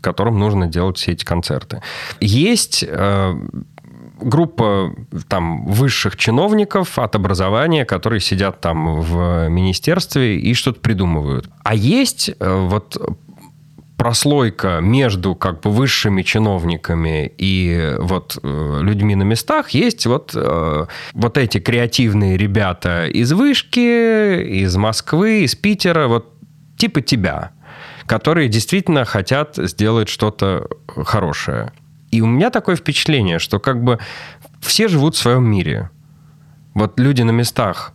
которым 0.00 0.38
нужно 0.38 0.66
делать 0.66 0.96
все 0.96 1.12
эти 1.12 1.24
концерты. 1.24 1.80
Есть 2.20 2.84
э, 2.86 3.34
группа 4.20 4.94
там 5.28 5.66
высших 5.66 6.16
чиновников 6.16 6.98
от 6.98 7.14
образования, 7.16 7.84
которые 7.84 8.20
сидят 8.20 8.60
там 8.60 9.00
в 9.00 9.48
министерстве 9.48 10.38
и 10.38 10.54
что-то 10.54 10.80
придумывают. 10.80 11.48
А 11.62 11.74
есть 11.74 12.30
э, 12.38 12.66
вот 12.68 12.96
прослойка 13.96 14.80
между 14.80 15.34
как 15.34 15.60
бы 15.60 15.70
высшими 15.70 16.22
чиновниками 16.22 17.32
и 17.38 17.94
вот 17.98 18.38
э, 18.42 18.80
людьми 18.82 19.14
на 19.14 19.22
местах 19.22 19.70
есть 19.70 20.06
вот 20.06 20.32
э, 20.34 20.86
вот 21.12 21.38
эти 21.38 21.58
креативные 21.58 22.36
ребята 22.36 23.06
из 23.06 23.32
вышки, 23.32 24.42
из 24.42 24.76
Москвы, 24.76 25.44
из 25.44 25.54
Питера, 25.54 26.08
вот 26.08 26.32
типа 26.76 27.02
тебя, 27.02 27.52
которые 28.06 28.48
действительно 28.48 29.04
хотят 29.04 29.56
сделать 29.56 30.08
что-то 30.08 30.68
хорошее. 30.86 31.72
И 32.14 32.20
у 32.20 32.26
меня 32.26 32.50
такое 32.50 32.76
впечатление, 32.76 33.40
что 33.40 33.58
как 33.58 33.82
бы 33.82 33.98
все 34.60 34.86
живут 34.86 35.16
в 35.16 35.18
своем 35.18 35.44
мире. 35.44 35.90
Вот 36.74 37.00
люди 37.00 37.22
на 37.22 37.32
местах 37.32 37.92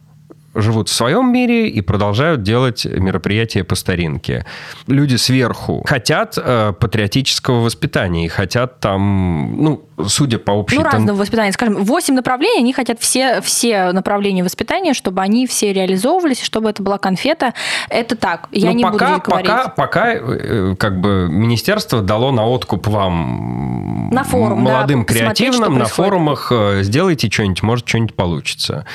живут 0.55 0.89
в 0.89 0.93
своем 0.93 1.31
мире 1.31 1.69
и 1.69 1.79
продолжают 1.81 2.43
делать 2.43 2.85
мероприятия 2.85 3.63
по 3.63 3.75
старинке. 3.75 4.45
Люди 4.87 5.15
сверху 5.15 5.83
хотят 5.87 6.37
э, 6.37 6.73
патриотического 6.77 7.61
воспитания 7.61 8.25
и 8.25 8.27
хотят 8.27 8.79
там, 8.81 9.63
ну, 9.63 9.88
судя 10.07 10.39
по 10.39 10.51
общей... 10.51 10.77
Ну, 10.77 10.83
разного 10.83 11.17
воспитания. 11.17 11.51
Скажем, 11.51 11.83
8 11.83 12.13
направлений, 12.13 12.59
они 12.59 12.73
хотят 12.73 12.99
все, 12.99 13.41
все 13.41 13.91
направления 13.91 14.43
воспитания, 14.43 14.93
чтобы 14.93 15.21
они 15.21 15.45
все 15.47 15.73
реализовывались, 15.73 16.41
чтобы 16.41 16.69
это 16.69 16.81
была 16.81 16.97
конфета. 16.97 17.53
Это 17.89 18.15
так. 18.15 18.47
Я 18.51 18.69
Ну, 18.69 18.75
не 18.75 18.83
пока, 18.83 18.91
буду 18.93 19.05
здесь 19.05 19.21
говорить. 19.25 19.47
пока, 19.47 19.69
пока, 19.69 20.13
э, 20.13 20.75
как 20.77 20.99
бы 20.99 21.27
министерство 21.29 22.01
дало 22.01 22.31
на 22.31 22.47
откуп 22.47 22.87
вам 22.87 24.09
На 24.11 24.23
форум, 24.23 24.63
да, 24.63 24.71
молодым 24.71 25.05
посмотреть, 25.05 25.37
креативным 25.37 25.77
на 25.77 25.85
форумах 25.85 26.51
э, 26.51 26.83
сделайте 26.83 27.29
что-нибудь, 27.29 27.63
может 27.63 27.87
что-нибудь 27.87 28.15
получится. 28.15 28.85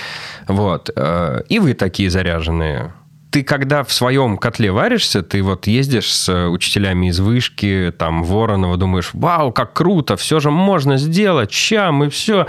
Вот 0.49 0.91
Э, 0.97 1.43
и 1.49 1.59
вы 1.59 1.75
такие 1.75 2.11
заряженные. 2.11 2.93
Ты 3.35 3.43
когда 3.43 3.83
в 3.83 3.93
своем 3.93 4.39
котле 4.39 4.71
варишься, 4.71 5.21
ты 5.21 5.43
вот 5.43 5.67
ездишь 5.67 6.15
с 6.15 6.29
э, 6.29 6.47
учителями 6.47 7.09
из 7.09 7.19
вышки, 7.19 7.93
там, 7.99 8.23
Воронова, 8.23 8.77
думаешь, 8.77 9.11
вау, 9.13 9.51
как 9.51 9.73
круто, 9.73 10.17
все 10.17 10.39
же 10.39 10.53
можно 10.53 10.99
сделать, 10.99 11.51
ща 11.51 11.91
мы 11.91 12.11
все. 12.11 12.47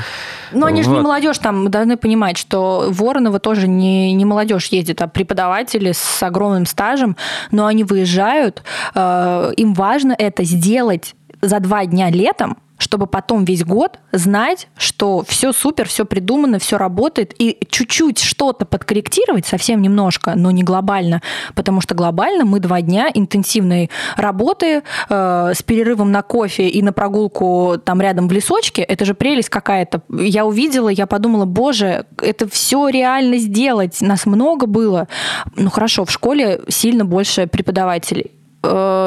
Но 0.51 0.67
они 0.67 0.83
же 0.83 0.89
не 0.89 0.97
Вот. 0.97 1.03
молодежь, 1.05 1.39
там 1.39 1.71
должны 1.71 1.97
понимать, 1.97 2.37
что 2.37 2.85
Воронова 2.91 3.39
тоже 3.39 3.67
не, 3.67 4.13
не 4.13 4.25
молодежь 4.25 4.67
ездит, 4.67 5.01
а 5.01 5.07
преподаватели 5.07 5.91
с 5.91 6.21
огромным 6.21 6.67
стажем, 6.67 7.17
но 7.49 7.65
они 7.65 7.83
выезжают, 7.83 8.61
э, 8.93 9.53
им 9.57 9.73
важно 9.73 10.15
это 10.15 10.43
сделать 10.43 11.15
за 11.41 11.59
два 11.61 11.87
дня 11.87 12.11
летом, 12.11 12.57
чтобы 12.77 13.07
потом 13.07 13.45
весь 13.45 13.63
год 13.63 13.99
знать, 14.11 14.67
что 14.77 15.23
все 15.27 15.53
супер, 15.53 15.87
все 15.87 16.05
придумано, 16.05 16.59
все 16.59 16.77
работает, 16.77 17.33
и 17.37 17.57
чуть-чуть 17.69 18.19
что-то 18.19 18.65
подкорректировать, 18.65 19.45
совсем 19.45 19.81
немножко, 19.81 20.33
но 20.35 20.51
не 20.51 20.63
глобально, 20.63 21.21
потому 21.55 21.81
что 21.81 21.95
глобально 21.95 22.45
мы 22.45 22.59
два 22.59 22.81
дня 22.81 23.09
интенсивной 23.13 23.89
работы 24.17 24.83
э, 25.09 25.51
с 25.55 25.63
перерывом 25.63 26.11
на 26.11 26.21
кофе 26.21 26.67
и 26.67 26.81
на 26.81 26.91
прогулку 26.91 27.77
там 27.83 28.01
рядом 28.01 28.27
в 28.27 28.31
лесочке, 28.31 28.81
это 28.81 29.05
же 29.05 29.13
прелесть 29.13 29.49
какая-то. 29.49 30.01
Я 30.09 30.45
увидела, 30.45 30.89
я 30.89 31.07
подумала, 31.07 31.45
боже, 31.45 32.05
это 32.21 32.47
все 32.49 32.89
реально 32.89 33.37
сделать, 33.37 34.01
нас 34.01 34.25
много 34.25 34.65
было. 34.65 35.07
Ну 35.55 35.69
хорошо, 35.69 36.05
в 36.05 36.11
школе 36.11 36.61
сильно 36.67 37.05
больше 37.05 37.47
преподавателей 37.47 38.34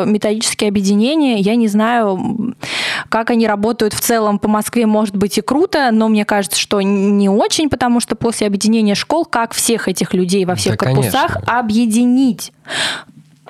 методические 0.07 0.69
объединения. 0.69 1.39
Я 1.39 1.57
не 1.57 1.69
знаю, 1.69 2.55
как 3.09 3.31
они 3.31 3.47
работают 3.47 3.95
в 3.95 4.01
целом 4.01 4.39
по 4.39 4.49
Москве, 4.49 4.87
может 4.87 5.17
быть 5.17 5.39
и 5.39 5.41
круто, 5.41 5.91
но 5.93 6.09
мне 6.09 6.25
кажется, 6.25 6.59
что 6.59 6.81
не 6.81 7.29
очень, 7.29 7.69
потому 7.69 8.01
что 8.01 8.17
после 8.17 8.47
объединения 8.47 8.95
школ, 8.95 9.25
как 9.25 9.53
всех 9.55 9.89
этих 9.89 10.15
людей 10.15 10.45
во 10.45 10.55
всех 10.55 10.77
Да, 10.77 10.87
корпусах 10.87 11.35
конечно. 11.35 11.59
объединить? 11.59 12.53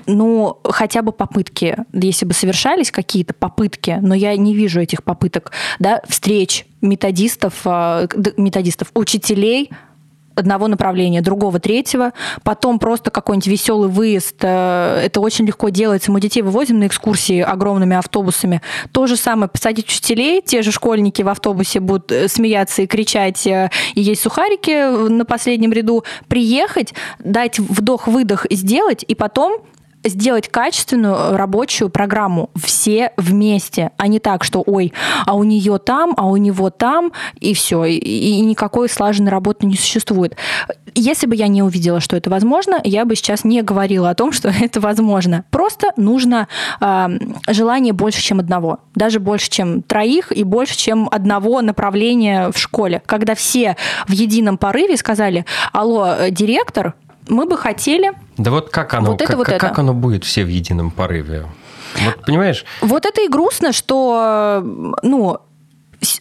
Ну, 0.07 0.59
хотя 0.65 1.03
бы 1.03 1.13
попытки, 1.13 1.77
если 1.93 2.25
бы 2.25 2.33
совершались 2.33 2.91
какие-то 2.91 3.35
попытки, 3.35 3.99
но 4.01 4.15
я 4.15 4.35
не 4.37 4.55
вижу 4.55 4.81
этих 4.81 5.05
попыток, 5.05 5.53
да, 5.79 6.01
встреч 6.09 6.65
методистов, 6.81 7.61
э, 7.67 8.09
методистов, 8.39 8.91
учителей, 8.95 9.71
одного 10.39 10.69
направления, 10.69 11.21
другого, 11.21 11.59
третьего, 11.59 12.13
потом 12.43 12.79
просто 12.79 13.11
какой-нибудь 13.11 13.47
веселый 13.47 13.89
выезд. 13.89 14.37
э, 14.43 15.03
Это 15.05 15.21
очень 15.21 15.47
легко 15.47 15.69
делается. 15.69 16.13
Мы 16.13 16.21
детей 16.21 16.43
вывозим 16.43 16.79
на 16.79 16.87
экскурсии 16.87 17.41
огромными 17.41 17.97
автобусами. 17.97 18.63
То 18.93 19.07
же 19.07 19.17
самое, 19.17 19.49
посадить 19.49 19.87
учителей, 19.87 20.43
те 20.43 20.63
же 20.63 20.73
школьники 20.73 21.23
в 21.23 21.29
автобусе 21.29 21.81
будут 21.81 22.13
э, 22.13 22.29
смеяться 22.29 22.83
и 22.83 22.87
кричать, 22.87 23.47
э, 23.47 23.71
и 23.95 24.01
есть 24.01 24.23
сухарики 24.23 25.09
на 25.09 25.25
последнем 25.25 25.73
ряду, 25.73 26.05
приехать, 26.29 26.95
дать 27.19 27.59
вдох-выдох 27.59 28.47
сделать, 28.51 29.05
и 29.07 29.15
потом 29.15 29.63
сделать 30.05 30.49
качественную 30.49 31.37
рабочую 31.37 31.91
программу 31.91 32.51
все 32.57 33.13
вместе, 33.17 33.91
а 33.97 34.07
не 34.07 34.19
так, 34.19 34.45
что 34.45 34.63
ой, 34.67 34.93
а 35.27 35.35
у 35.35 35.45
нее 35.45 35.79
там, 35.79 36.15
а 36.17 36.27
у 36.27 36.37
него 36.37 36.71
там, 36.71 37.13
и 37.41 37.55
все, 37.55 37.85
и, 37.85 37.97
и 37.97 38.41
никакой 38.41 38.89
слаженной 38.89 39.31
работы 39.31 39.67
не 39.67 39.77
существует. 39.77 40.37
Если 40.95 41.27
бы 41.27 41.37
я 41.37 41.49
не 41.49 41.63
увидела, 41.63 42.01
что 42.01 42.17
это 42.17 42.31
возможно, 42.31 42.81
я 42.85 43.05
бы 43.05 43.15
сейчас 43.17 43.45
не 43.45 43.63
говорила 43.63 44.11
о 44.11 44.15
том, 44.15 44.33
что 44.33 44.49
это 44.61 44.81
возможно. 44.81 45.45
Просто 45.51 45.93
нужно 45.97 46.49
э, 46.81 47.09
желание 47.49 47.93
больше, 47.93 48.23
чем 48.23 48.41
одного. 48.41 48.81
Даже 48.95 49.21
больше, 49.21 49.51
чем 49.51 49.83
троих 49.83 50.33
и 50.33 50.45
больше, 50.45 50.77
чем 50.77 51.09
одного 51.11 51.61
направления 51.61 52.51
в 52.51 52.59
школе. 52.59 53.03
Когда 53.07 53.35
все 53.35 53.77
в 54.07 54.13
едином 54.13 54.59
порыве 54.59 54.97
сказали, 54.97 55.45
алло, 55.73 56.15
э, 56.19 56.31
директор, 56.31 56.95
мы 57.29 57.45
бы 57.45 57.57
хотели 57.57 58.13
Да 58.39 58.51
вот 58.51 58.71
как 58.71 58.95
оно, 58.95 59.11
Вот 59.13 59.21
это, 59.21 59.27
как, 59.33 59.37
вот 59.37 59.47
как- 59.47 59.61
как 59.61 59.79
оно 59.79 59.93
будет 59.93 60.25
все 60.25 60.45
в 60.45 60.49
едином 60.49 60.91
порыве? 60.91 61.47
Вот 62.05 62.25
понимаешь, 62.25 62.65
Вот 62.81 63.05
это 63.07 63.23
и 63.23 63.29
грустно, 63.29 63.73
что, 63.73 64.63
ну, 65.03 65.39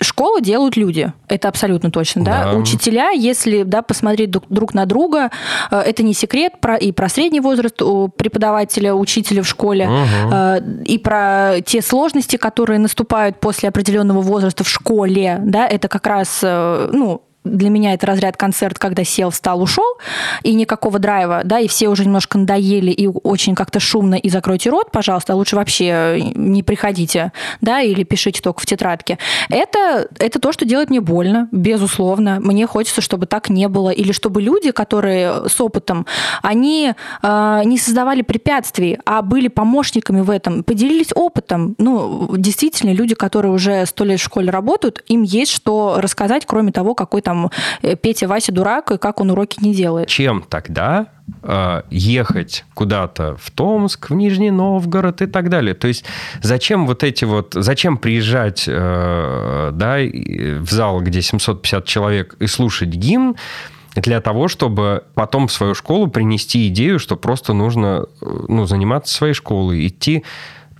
школу 0.01 0.39
делают 0.39 0.75
люди, 0.75 1.11
это 1.27 1.49
абсолютно 1.49 1.91
точно, 1.91 2.23
да. 2.23 2.51
Да. 2.51 2.57
Учителя, 2.57 3.11
если, 3.11 3.63
да, 3.63 3.81
посмотреть 3.81 4.31
друг, 4.31 4.73
на 4.73 4.85
друга, 4.85 5.29
э, 5.69 5.79
это 5.79 6.01
не 6.03 6.13
секрет 6.13 6.53
про, 6.59 6.75
и 6.77 6.91
про 6.91 7.09
средний 7.09 7.39
возраст 7.41 7.79
у 7.81 8.07
преподавателя, 8.07 8.95
учителя 8.95 9.43
в 9.43 9.47
школе, 9.47 9.87
э, 10.31 10.59
и 10.85 10.97
про 10.97 11.57
те 11.63 11.81
сложности, 11.81 12.37
которые 12.37 12.79
наступают 12.79 13.39
после 13.39 13.69
определенного 13.69 14.21
возраста 14.21 14.63
в 14.63 14.69
школе, 14.69 15.39
да, 15.43 15.67
это 15.67 15.87
как 15.87 16.07
раз, 16.07 16.39
э, 16.41 16.89
ну, 16.91 17.21
для 17.55 17.69
меня 17.69 17.93
это 17.93 18.05
разряд 18.07 18.37
концерт, 18.37 18.79
когда 18.79 19.03
сел, 19.03 19.29
встал, 19.29 19.61
ушел, 19.61 19.97
и 20.43 20.53
никакого 20.53 20.99
драйва, 20.99 21.41
да, 21.43 21.59
и 21.59 21.67
все 21.67 21.87
уже 21.89 22.05
немножко 22.05 22.37
надоели, 22.37 22.91
и 22.91 23.07
очень 23.07 23.55
как-то 23.55 23.79
шумно, 23.79 24.15
и 24.15 24.29
закройте 24.29 24.69
рот, 24.69 24.91
пожалуйста, 24.91 25.33
а 25.33 25.35
лучше 25.35 25.55
вообще 25.55 26.31
не 26.35 26.63
приходите, 26.63 27.31
да, 27.61 27.81
или 27.81 28.03
пишите 28.03 28.41
только 28.41 28.61
в 28.61 28.65
тетрадке. 28.65 29.17
Это, 29.49 30.07
это 30.19 30.39
то, 30.39 30.51
что 30.51 30.65
делает 30.65 30.89
мне 30.89 31.01
больно, 31.01 31.47
безусловно. 31.51 32.39
Мне 32.39 32.67
хочется, 32.67 33.01
чтобы 33.01 33.25
так 33.25 33.49
не 33.49 33.67
было, 33.67 33.89
или 33.89 34.11
чтобы 34.11 34.41
люди, 34.41 34.71
которые 34.71 35.49
с 35.49 35.59
опытом, 35.61 36.05
они 36.41 36.93
э, 37.21 37.61
не 37.65 37.77
создавали 37.77 38.21
препятствий, 38.21 38.99
а 39.05 39.21
были 39.21 39.47
помощниками 39.47 40.21
в 40.21 40.29
этом, 40.29 40.63
поделились 40.63 41.11
опытом. 41.15 41.75
Ну, 41.77 42.35
действительно, 42.37 42.91
люди, 42.91 43.15
которые 43.15 43.51
уже 43.51 43.85
сто 43.85 44.03
лет 44.03 44.19
в 44.19 44.23
школе 44.23 44.49
работают, 44.49 45.03
им 45.07 45.23
есть 45.23 45.51
что 45.51 45.95
рассказать, 45.97 46.45
кроме 46.45 46.71
того, 46.71 46.93
какой 46.93 47.21
там 47.21 47.36
э, 47.81 47.95
Петя 47.95 48.27
Вася 48.27 48.51
дурак 48.51 48.91
и 48.91 48.97
как 48.97 49.21
он 49.21 49.31
уроки 49.31 49.57
не 49.61 49.73
делает. 49.73 50.07
Чем 50.07 50.43
тогда 50.47 51.07
э, 51.43 51.81
ехать 51.89 52.65
куда-то 52.73 53.35
в 53.37 53.51
Томск, 53.51 54.09
в 54.09 54.13
Нижний 54.13 54.51
Новгород 54.51 55.21
и 55.21 55.27
так 55.27 55.49
далее? 55.49 55.73
То 55.73 55.87
есть 55.87 56.05
зачем 56.41 56.87
вот 56.87 57.03
эти 57.03 57.25
вот, 57.25 57.53
зачем 57.53 57.97
приезжать 57.97 58.65
э, 58.67 59.71
да, 59.73 59.97
в 59.99 60.69
зал, 60.69 61.01
где 61.01 61.21
750 61.21 61.85
человек 61.85 62.35
и 62.39 62.47
слушать 62.47 62.89
гимн, 62.89 63.35
для 64.01 64.21
того, 64.21 64.47
чтобы 64.47 65.05
потом 65.15 65.47
в 65.47 65.51
свою 65.51 65.73
школу 65.73 66.07
принести 66.07 66.67
идею, 66.67 66.99
что 66.99 67.15
просто 67.15 67.53
нужно 67.53 68.05
ну, 68.21 68.65
заниматься 68.65 69.13
своей 69.13 69.33
школой, 69.33 69.87
идти 69.87 70.23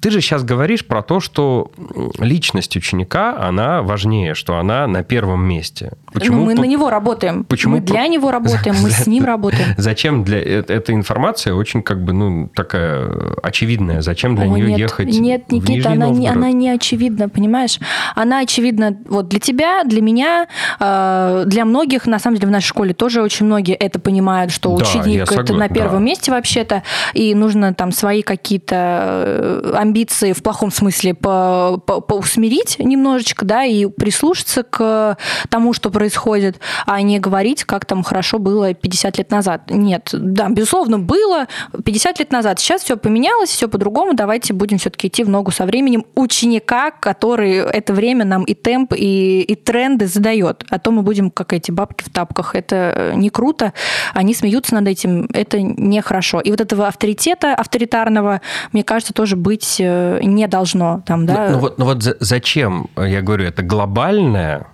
ты 0.02 0.12
же 0.12 0.22
сейчас 0.22 0.44
говоришь 0.44 0.86
про 0.86 1.02
то, 1.02 1.20
что 1.20 1.72
личность 2.20 2.76
ученика, 2.76 3.38
она 3.40 3.82
важнее, 3.82 4.34
что 4.36 4.58
она 4.58 4.88
на 4.88 5.04
первом 5.04 5.44
месте. 5.44 5.94
Почему? 6.14 6.40
Ну, 6.40 6.46
мы 6.46 6.54
на 6.54 6.66
него 6.66 6.90
работаем. 6.90 7.44
Почему? 7.44 7.76
Мы 7.76 7.82
для 7.82 8.08
него 8.08 8.32
работаем, 8.32 8.76
мы 8.82 8.92
с 8.92 9.08
ним 9.08 9.26
работаем. 9.26 9.74
Зачем 9.78 10.24
для 10.24 10.40
э, 10.40 10.64
эта 10.68 10.94
информация 10.94 11.54
очень 11.54 11.82
как 11.82 12.04
бы 12.04 12.14
ну 12.14 12.50
такая 12.54 13.10
очевидная? 13.42 14.02
Зачем 14.02 14.36
для 14.36 14.46
О, 14.46 14.48
нее 14.50 14.68
нет, 14.68 14.80
ехать? 14.80 15.08
Нет, 15.08 15.52
Никита, 15.52 15.92
она 15.92 16.10
не, 16.10 16.28
она 16.28 16.52
не 16.52 16.70
очевидна, 16.70 17.30
понимаешь? 17.30 17.80
Она 18.16 18.40
очевидна 18.40 18.98
вот 19.10 19.28
для 19.30 19.40
тебя, 19.40 19.84
для 19.84 20.02
меня, 20.02 20.48
э, 20.80 21.44
для 21.46 21.66
многих. 21.66 22.06
На 22.06 22.20
самом 22.20 22.38
деле 22.38 22.48
в 22.48 22.52
нашей 22.52 22.68
школе 22.68 22.94
тоже 22.94 23.22
очень 23.22 23.46
многие 23.46 23.76
это 23.76 24.00
понимают, 24.00 24.52
что 24.52 24.76
да, 24.76 24.84
ученик 24.84 25.32
это 25.32 25.54
на 25.54 25.70
первом 25.70 26.00
да. 26.00 26.06
месте 26.06 26.32
вообще-то, 26.32 26.84
и 27.14 27.34
нужно 27.34 27.74
там 27.74 27.92
свои 27.92 28.22
какие-то 28.22 28.76
э, 28.76 29.72
амбиции 29.88 30.34
в 30.34 30.44
плохом 30.44 30.72
смысле 30.72 31.14
по, 31.14 31.82
по, 31.86 32.02
поусмирить 32.02 32.78
немножечко, 32.80 33.46
да, 33.46 33.64
и 33.64 33.86
прислушаться 33.88 34.64
к 34.64 35.18
тому, 35.50 35.74
что 35.74 35.90
происходит, 35.90 36.60
а 36.86 37.02
не 37.02 37.20
говорить, 37.20 37.64
как 37.64 37.86
там 37.86 38.04
хорошо 38.04 38.40
было 38.40 38.74
50 38.74 39.18
лет 39.18 39.32
назад. 39.32 39.70
Нет, 39.70 40.10
да, 40.14 40.50
безусловно, 40.50 41.00
было 41.00 41.48
50 41.84 42.20
лет 42.20 42.32
назад. 42.32 42.60
Сейчас 42.60 42.84
все 42.84 42.98
поменялось, 42.98 43.50
все 43.50 43.68
по-другому. 43.68 44.14
Давайте 44.14 44.54
будем 44.54 44.78
все-таки 44.78 45.08
идти 45.08 45.24
в 45.24 45.30
ногу 45.30 45.52
со 45.52 45.66
временем 45.66 46.06
ученика, 46.16 46.92
который 46.92 47.56
это 47.56 47.94
время 47.94 48.26
нам 48.26 48.44
и 48.44 48.54
темп, 48.54 48.94
и, 48.96 49.42
и 49.42 49.56
тренды 49.56 50.08
задает. 50.08 50.66
А 50.70 50.80
то 50.80 50.92
мы 50.92 51.02
будем 51.02 51.32
как 51.32 51.54
эти 51.54 51.72
бабки 51.72 52.04
в 52.04 52.10
тапках. 52.12 52.56
Это 52.56 53.14
не 53.16 53.30
круто. 53.30 53.74
Они 54.14 54.34
смеются 54.34 54.76
над 54.76 54.88
этим. 54.88 55.30
Это 55.34 55.62
нехорошо. 55.62 56.42
И 56.42 56.52
вот 56.52 56.62
этого 56.62 56.88
авторитета 56.88 57.54
авторитарного, 57.54 58.42
мне 58.72 58.84
кажется, 58.84 59.14
тоже 59.14 59.36
быть 59.36 59.77
Э, 59.80 60.20
не 60.22 60.48
должно. 60.48 61.02
Там, 61.06 61.26
да? 61.26 61.48
ну, 61.48 61.54
ну 61.54 61.60
вот, 61.60 61.78
ну 61.78 61.86
вот 61.86 62.04
зачем, 62.20 62.90
я 62.96 63.22
говорю, 63.22 63.46
это 63.46 63.64
глобальное, 63.64 64.68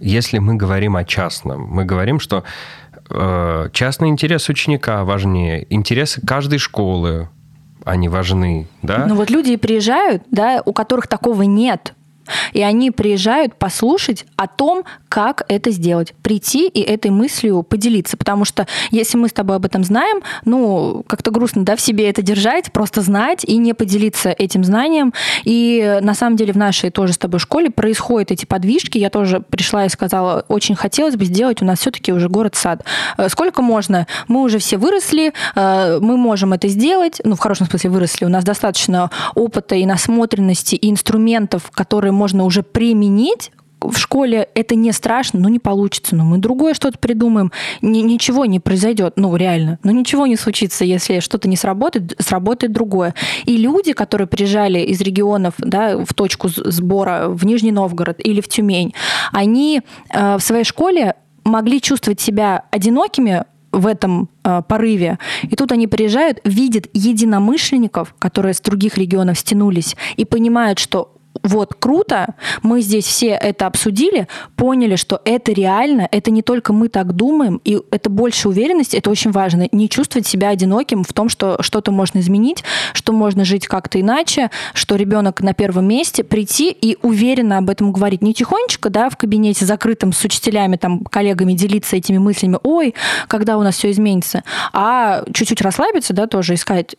если 0.00 0.38
мы 0.38 0.54
говорим 0.54 0.96
о 0.96 1.04
частном. 1.04 1.66
Мы 1.68 1.84
говорим, 1.84 2.20
что 2.20 2.44
э, 3.10 3.68
частный 3.72 4.08
интерес 4.08 4.48
ученика 4.48 5.04
важнее, 5.04 5.66
интересы 5.70 6.20
каждой 6.26 6.58
школы, 6.58 7.28
они 7.84 8.08
важны, 8.08 8.68
да? 8.82 9.06
Ну 9.06 9.14
вот 9.14 9.30
люди 9.30 9.56
приезжают, 9.56 10.22
да, 10.30 10.62
у 10.64 10.72
которых 10.72 11.06
такого 11.06 11.42
нет, 11.42 11.94
и 12.52 12.62
они 12.62 12.90
приезжают 12.90 13.56
послушать 13.56 14.26
о 14.36 14.46
том, 14.46 14.84
как 15.08 15.44
это 15.48 15.70
сделать. 15.70 16.14
Прийти 16.22 16.68
и 16.68 16.80
этой 16.80 17.10
мыслью 17.10 17.62
поделиться. 17.62 18.16
Потому 18.16 18.44
что 18.44 18.66
если 18.90 19.16
мы 19.16 19.28
с 19.28 19.32
тобой 19.32 19.56
об 19.56 19.64
этом 19.64 19.84
знаем, 19.84 20.22
ну, 20.44 21.04
как-то 21.06 21.30
грустно, 21.30 21.64
да, 21.64 21.76
в 21.76 21.80
себе 21.80 22.08
это 22.08 22.22
держать, 22.22 22.72
просто 22.72 23.00
знать 23.00 23.44
и 23.44 23.56
не 23.56 23.74
поделиться 23.74 24.30
этим 24.30 24.64
знанием. 24.64 25.12
И 25.44 25.98
на 26.02 26.14
самом 26.14 26.36
деле 26.36 26.52
в 26.52 26.56
нашей 26.56 26.90
тоже 26.90 27.12
с 27.12 27.18
тобой 27.18 27.40
школе 27.40 27.70
происходят 27.70 28.30
эти 28.30 28.44
подвижки. 28.44 28.98
Я 28.98 29.10
тоже 29.10 29.40
пришла 29.40 29.84
и 29.84 29.88
сказала, 29.88 30.44
очень 30.48 30.74
хотелось 30.74 31.16
бы 31.16 31.24
сделать 31.24 31.62
у 31.62 31.64
нас 31.64 31.80
все-таки 31.80 32.12
уже 32.12 32.28
город-сад. 32.28 32.84
Э, 33.16 33.28
сколько 33.28 33.62
можно? 33.62 34.06
Мы 34.26 34.42
уже 34.42 34.58
все 34.58 34.76
выросли, 34.76 35.32
э, 35.54 35.98
мы 36.00 36.16
можем 36.16 36.52
это 36.52 36.68
сделать. 36.68 37.20
Ну, 37.24 37.34
в 37.34 37.38
хорошем 37.38 37.66
смысле 37.68 37.90
выросли. 37.90 38.24
У 38.24 38.28
нас 38.28 38.44
достаточно 38.44 39.10
опыта 39.34 39.74
и 39.74 39.86
насмотренности, 39.86 40.74
и 40.74 40.90
инструментов, 40.90 41.70
которые 41.72 42.12
можно 42.18 42.44
уже 42.44 42.62
применить 42.62 43.52
в 43.80 43.96
школе 43.96 44.48
это 44.54 44.74
не 44.74 44.92
страшно, 44.92 45.40
ну 45.40 45.48
не 45.48 45.58
получится, 45.58 46.16
но 46.16 46.24
мы 46.24 46.38
другое 46.38 46.74
что-то 46.74 46.98
придумаем, 46.98 47.52
Ни, 47.80 48.00
ничего 48.00 48.44
не 48.44 48.60
произойдет, 48.60 49.14
ну 49.16 49.34
реально, 49.36 49.78
ну 49.84 49.92
ничего 49.92 50.26
не 50.26 50.36
случится, 50.36 50.84
если 50.84 51.20
что-то 51.20 51.48
не 51.48 51.56
сработает, 51.56 52.14
сработает 52.18 52.72
другое. 52.72 53.14
И 53.44 53.56
люди, 53.56 53.92
которые 53.92 54.26
приезжали 54.26 54.80
из 54.80 55.00
регионов 55.00 55.54
да, 55.58 55.96
в 55.98 56.12
точку 56.14 56.48
сбора 56.48 57.28
в 57.28 57.44
Нижний 57.46 57.72
Новгород 57.72 58.18
или 58.24 58.40
в 58.40 58.48
Тюмень, 58.48 58.94
они 59.32 59.82
э, 60.10 60.36
в 60.36 60.40
своей 60.40 60.64
школе 60.64 61.14
могли 61.44 61.80
чувствовать 61.80 62.20
себя 62.20 62.64
одинокими 62.70 63.44
в 63.70 63.86
этом 63.86 64.28
э, 64.44 64.62
порыве. 64.66 65.18
И 65.44 65.54
тут 65.54 65.72
они 65.72 65.86
приезжают, 65.86 66.40
видят 66.44 66.86
единомышленников, 66.94 68.14
которые 68.18 68.54
с 68.54 68.60
других 68.60 68.98
регионов 68.98 69.38
стянулись, 69.38 69.96
и 70.16 70.24
понимают, 70.24 70.78
что 70.78 71.12
вот 71.42 71.74
круто, 71.74 72.34
мы 72.62 72.80
здесь 72.80 73.06
все 73.06 73.28
это 73.28 73.66
обсудили, 73.66 74.28
поняли, 74.56 74.96
что 74.96 75.20
это 75.24 75.52
реально, 75.52 76.08
это 76.10 76.30
не 76.30 76.42
только 76.42 76.72
мы 76.72 76.88
так 76.88 77.12
думаем, 77.12 77.60
и 77.64 77.80
это 77.90 78.10
больше 78.10 78.48
уверенности, 78.48 78.96
это 78.96 79.10
очень 79.10 79.30
важно, 79.30 79.68
не 79.72 79.88
чувствовать 79.88 80.26
себя 80.26 80.48
одиноким 80.50 81.04
в 81.04 81.12
том, 81.12 81.28
что 81.28 81.62
что-то 81.62 81.90
можно 81.92 82.18
изменить, 82.18 82.64
что 82.92 83.12
можно 83.12 83.44
жить 83.44 83.66
как-то 83.66 84.00
иначе, 84.00 84.50
что 84.74 84.96
ребенок 84.96 85.40
на 85.40 85.54
первом 85.54 85.86
месте, 85.88 86.24
прийти 86.24 86.70
и 86.70 86.96
уверенно 87.02 87.58
об 87.58 87.70
этом 87.70 87.92
говорить, 87.92 88.22
не 88.22 88.34
тихонечко, 88.34 88.90
да, 88.90 89.10
в 89.10 89.16
кабинете 89.16 89.64
закрытом 89.64 90.12
с 90.12 90.24
учителями, 90.24 90.76
там, 90.76 91.04
коллегами 91.04 91.52
делиться 91.52 91.96
этими 91.96 92.18
мыслями, 92.18 92.58
ой, 92.62 92.94
когда 93.26 93.58
у 93.58 93.62
нас 93.62 93.76
все 93.76 93.90
изменится, 93.90 94.44
а 94.72 95.24
чуть-чуть 95.32 95.62
расслабиться, 95.62 96.12
да, 96.12 96.26
тоже 96.26 96.54
искать. 96.54 96.96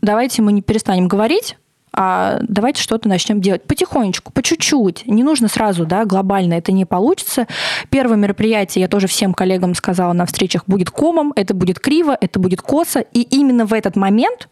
Давайте 0.00 0.42
мы 0.42 0.52
не 0.52 0.62
перестанем 0.62 1.08
говорить, 1.08 1.56
а 1.92 2.38
давайте 2.42 2.82
что-то 2.82 3.08
начнем 3.08 3.40
делать 3.40 3.64
потихонечку, 3.64 4.32
по 4.32 4.42
чуть-чуть. 4.42 5.06
Не 5.06 5.22
нужно 5.22 5.48
сразу, 5.48 5.84
да, 5.86 6.04
глобально 6.04 6.54
это 6.54 6.72
не 6.72 6.84
получится. 6.84 7.46
Первое 7.88 8.16
мероприятие, 8.16 8.82
я 8.82 8.88
тоже 8.88 9.06
всем 9.06 9.34
коллегам 9.34 9.74
сказала 9.74 10.12
на 10.12 10.26
встречах, 10.26 10.64
будет 10.66 10.90
комом, 10.90 11.32
это 11.36 11.54
будет 11.54 11.80
криво, 11.80 12.16
это 12.20 12.38
будет 12.38 12.62
косо, 12.62 13.00
и 13.00 13.22
именно 13.22 13.66
в 13.66 13.72
этот 13.72 13.96
момент 13.96 14.48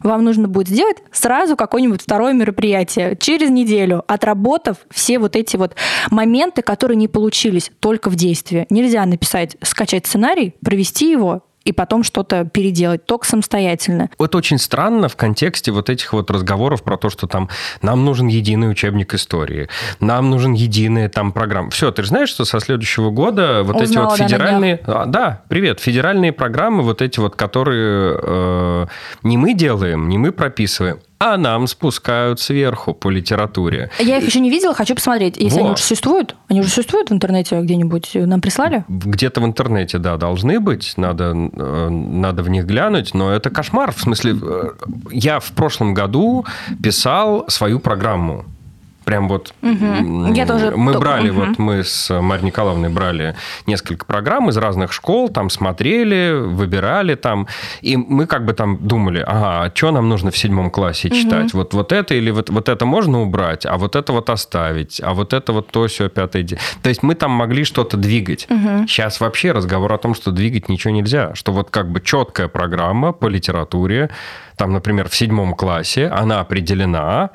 вам 0.00 0.24
нужно 0.24 0.48
будет 0.48 0.68
сделать 0.68 0.96
сразу 1.12 1.56
какое-нибудь 1.56 2.02
второе 2.02 2.32
мероприятие 2.32 3.16
через 3.20 3.50
неделю, 3.50 4.02
отработав 4.06 4.78
все 4.90 5.18
вот 5.18 5.36
эти 5.36 5.56
вот 5.56 5.76
моменты, 6.10 6.62
которые 6.62 6.96
не 6.96 7.08
получились 7.08 7.70
только 7.80 8.08
в 8.08 8.16
действии. 8.16 8.66
Нельзя 8.70 9.04
написать, 9.04 9.56
скачать 9.62 10.06
сценарий, 10.06 10.54
провести 10.64 11.10
его 11.10 11.42
и 11.70 11.72
потом 11.72 12.02
что-то 12.02 12.44
переделать, 12.44 13.06
только 13.06 13.26
самостоятельно. 13.26 14.10
Это 14.18 14.38
очень 14.38 14.58
странно 14.58 15.08
в 15.08 15.16
контексте 15.16 15.70
вот 15.70 15.88
этих 15.88 16.12
вот 16.12 16.30
разговоров 16.30 16.82
про 16.82 16.96
то, 16.96 17.10
что 17.10 17.26
там 17.26 17.48
нам 17.80 18.04
нужен 18.04 18.26
единый 18.26 18.70
учебник 18.70 19.14
истории, 19.14 19.68
нам 20.00 20.30
нужен 20.30 20.52
единая 20.52 21.08
там 21.08 21.32
программа. 21.32 21.70
Все, 21.70 21.92
ты 21.92 22.02
же 22.02 22.08
знаешь, 22.08 22.28
что 22.28 22.44
со 22.44 22.58
следующего 22.58 23.10
года 23.10 23.62
вот 23.62 23.80
Узнала, 23.80 24.12
эти 24.12 24.20
вот 24.22 24.28
федеральные... 24.28 24.80
Да, 24.86 25.04
да, 25.06 25.42
привет, 25.48 25.78
федеральные 25.80 26.32
программы, 26.32 26.82
вот 26.82 27.02
эти 27.02 27.20
вот, 27.20 27.36
которые 27.36 28.18
э, 28.20 28.86
не 29.22 29.38
мы 29.38 29.54
делаем, 29.54 30.08
не 30.08 30.18
мы 30.18 30.32
прописываем, 30.32 30.98
а 31.20 31.36
нам 31.36 31.66
спускают 31.66 32.40
сверху 32.40 32.94
по 32.94 33.10
литературе. 33.10 33.90
Я 33.98 34.16
их 34.16 34.26
еще 34.26 34.40
не 34.40 34.48
видела, 34.48 34.74
хочу 34.74 34.94
посмотреть. 34.94 35.36
Если 35.36 35.58
вот. 35.58 35.64
они 35.64 35.70
уже 35.74 35.82
существуют, 35.82 36.34
они 36.48 36.60
уже 36.60 36.70
существуют 36.70 37.10
в 37.10 37.12
интернете 37.12 37.60
где-нибудь? 37.60 38.12
Нам 38.14 38.40
прислали? 38.40 38.84
Где-то 38.88 39.42
в 39.42 39.44
интернете, 39.44 39.98
да, 39.98 40.16
должны 40.16 40.60
быть. 40.60 40.94
Надо, 40.96 41.34
э, 41.34 41.88
надо 41.90 42.42
в 42.42 42.48
них 42.48 42.64
глянуть, 42.64 43.12
но 43.12 43.30
это 43.30 43.50
кошмар. 43.50 43.92
В 43.92 44.00
смысле, 44.00 44.34
э, 44.40 44.70
я 45.10 45.40
в 45.40 45.52
прошлом 45.52 45.92
году 45.92 46.46
писал 46.82 47.44
свою 47.48 47.80
программу 47.80 48.46
прям 49.10 49.26
вот... 49.26 49.52
Угу. 49.60 50.34
Я 50.34 50.46
тоже... 50.46 50.70
Мы 50.70 50.96
брали, 50.96 51.30
угу. 51.30 51.40
вот 51.40 51.58
мы 51.58 51.82
с 51.82 52.08
Марьей 52.20 52.46
Николаевной 52.46 52.90
брали 52.90 53.34
несколько 53.66 54.06
программ 54.06 54.48
из 54.50 54.56
разных 54.56 54.92
школ, 54.92 55.28
там 55.28 55.50
смотрели, 55.50 56.30
выбирали 56.32 57.16
там, 57.16 57.48
и 57.80 57.96
мы 57.96 58.26
как 58.26 58.44
бы 58.44 58.52
там 58.52 58.78
думали, 58.86 59.18
ага, 59.18 59.64
а 59.64 59.72
что 59.74 59.90
нам 59.90 60.08
нужно 60.08 60.30
в 60.30 60.38
седьмом 60.38 60.70
классе 60.70 61.10
читать? 61.10 61.48
Угу. 61.48 61.58
Вот, 61.58 61.74
вот 61.74 61.90
это 61.90 62.14
или 62.14 62.30
вот, 62.30 62.50
вот 62.50 62.68
это 62.68 62.86
можно 62.86 63.20
убрать, 63.20 63.66
а 63.66 63.78
вот 63.78 63.96
это 63.96 64.12
вот 64.12 64.30
оставить, 64.30 65.00
а 65.02 65.12
вот 65.12 65.32
это 65.32 65.52
вот 65.52 65.72
то, 65.72 65.88
все, 65.88 66.08
пятое... 66.08 66.46
То 66.80 66.88
есть 66.88 67.02
мы 67.02 67.16
там 67.16 67.32
могли 67.32 67.64
что-то 67.64 67.96
двигать. 67.96 68.46
Угу. 68.48 68.86
Сейчас 68.86 69.18
вообще 69.18 69.50
разговор 69.50 69.92
о 69.92 69.98
том, 69.98 70.14
что 70.14 70.30
двигать 70.30 70.68
ничего 70.68 70.94
нельзя, 70.94 71.34
что 71.34 71.50
вот 71.50 71.70
как 71.70 71.90
бы 71.90 72.00
четкая 72.00 72.46
программа 72.46 73.10
по 73.10 73.26
литературе, 73.26 74.10
там, 74.56 74.72
например, 74.72 75.08
в 75.08 75.16
седьмом 75.16 75.54
классе, 75.54 76.06
она 76.06 76.38
определена, 76.38 77.30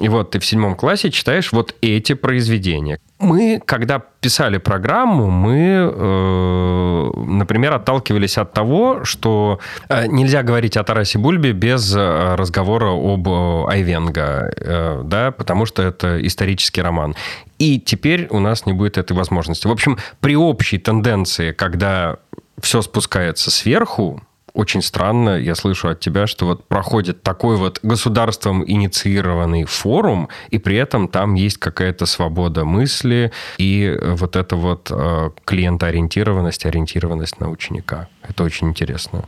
и 0.00 0.08
вот 0.08 0.30
ты 0.30 0.38
в 0.38 0.46
седьмом 0.46 0.74
классе 0.76 1.10
читаешь 1.10 1.52
вот 1.52 1.74
эти 1.80 2.14
произведения. 2.14 2.98
Мы, 3.18 3.60
когда 3.64 3.98
писали 3.98 4.58
программу, 4.58 5.28
мы, 5.28 5.90
э, 5.92 7.10
например, 7.16 7.72
отталкивались 7.74 8.38
от 8.38 8.52
того, 8.52 9.04
что 9.04 9.58
э, 9.88 10.06
нельзя 10.06 10.42
говорить 10.42 10.76
о 10.76 10.84
Тарасе 10.84 11.18
Бульбе 11.18 11.52
без 11.52 11.94
э, 11.96 12.34
разговора 12.36 12.90
об 12.90 13.28
э, 13.28 13.64
Айвенго, 13.70 14.52
э, 14.56 15.02
да, 15.04 15.32
потому 15.32 15.66
что 15.66 15.82
это 15.82 16.24
исторический 16.24 16.80
роман. 16.80 17.16
И 17.58 17.80
теперь 17.80 18.28
у 18.30 18.38
нас 18.38 18.66
не 18.66 18.72
будет 18.72 18.98
этой 18.98 19.16
возможности. 19.16 19.66
В 19.66 19.72
общем, 19.72 19.98
при 20.20 20.36
общей 20.36 20.78
тенденции, 20.78 21.50
когда 21.50 22.18
все 22.60 22.82
спускается 22.82 23.50
сверху, 23.50 24.22
очень 24.58 24.82
странно, 24.82 25.38
я 25.38 25.54
слышу 25.54 25.88
от 25.88 26.00
тебя, 26.00 26.26
что 26.26 26.46
вот 26.46 26.66
проходит 26.66 27.22
такой 27.22 27.56
вот 27.56 27.78
государством 27.84 28.64
инициированный 28.66 29.64
форум, 29.64 30.28
и 30.50 30.58
при 30.58 30.76
этом 30.76 31.06
там 31.06 31.34
есть 31.34 31.58
какая-то 31.58 32.06
свобода 32.06 32.64
мысли 32.64 33.30
и 33.58 33.96
вот 34.02 34.34
эта 34.34 34.56
вот 34.56 34.90
э, 34.90 35.30
клиентоориентированность, 35.44 36.66
ориентированность 36.66 37.38
на 37.38 37.50
ученика. 37.50 38.08
Это 38.28 38.42
очень 38.42 38.68
интересно. 38.68 39.24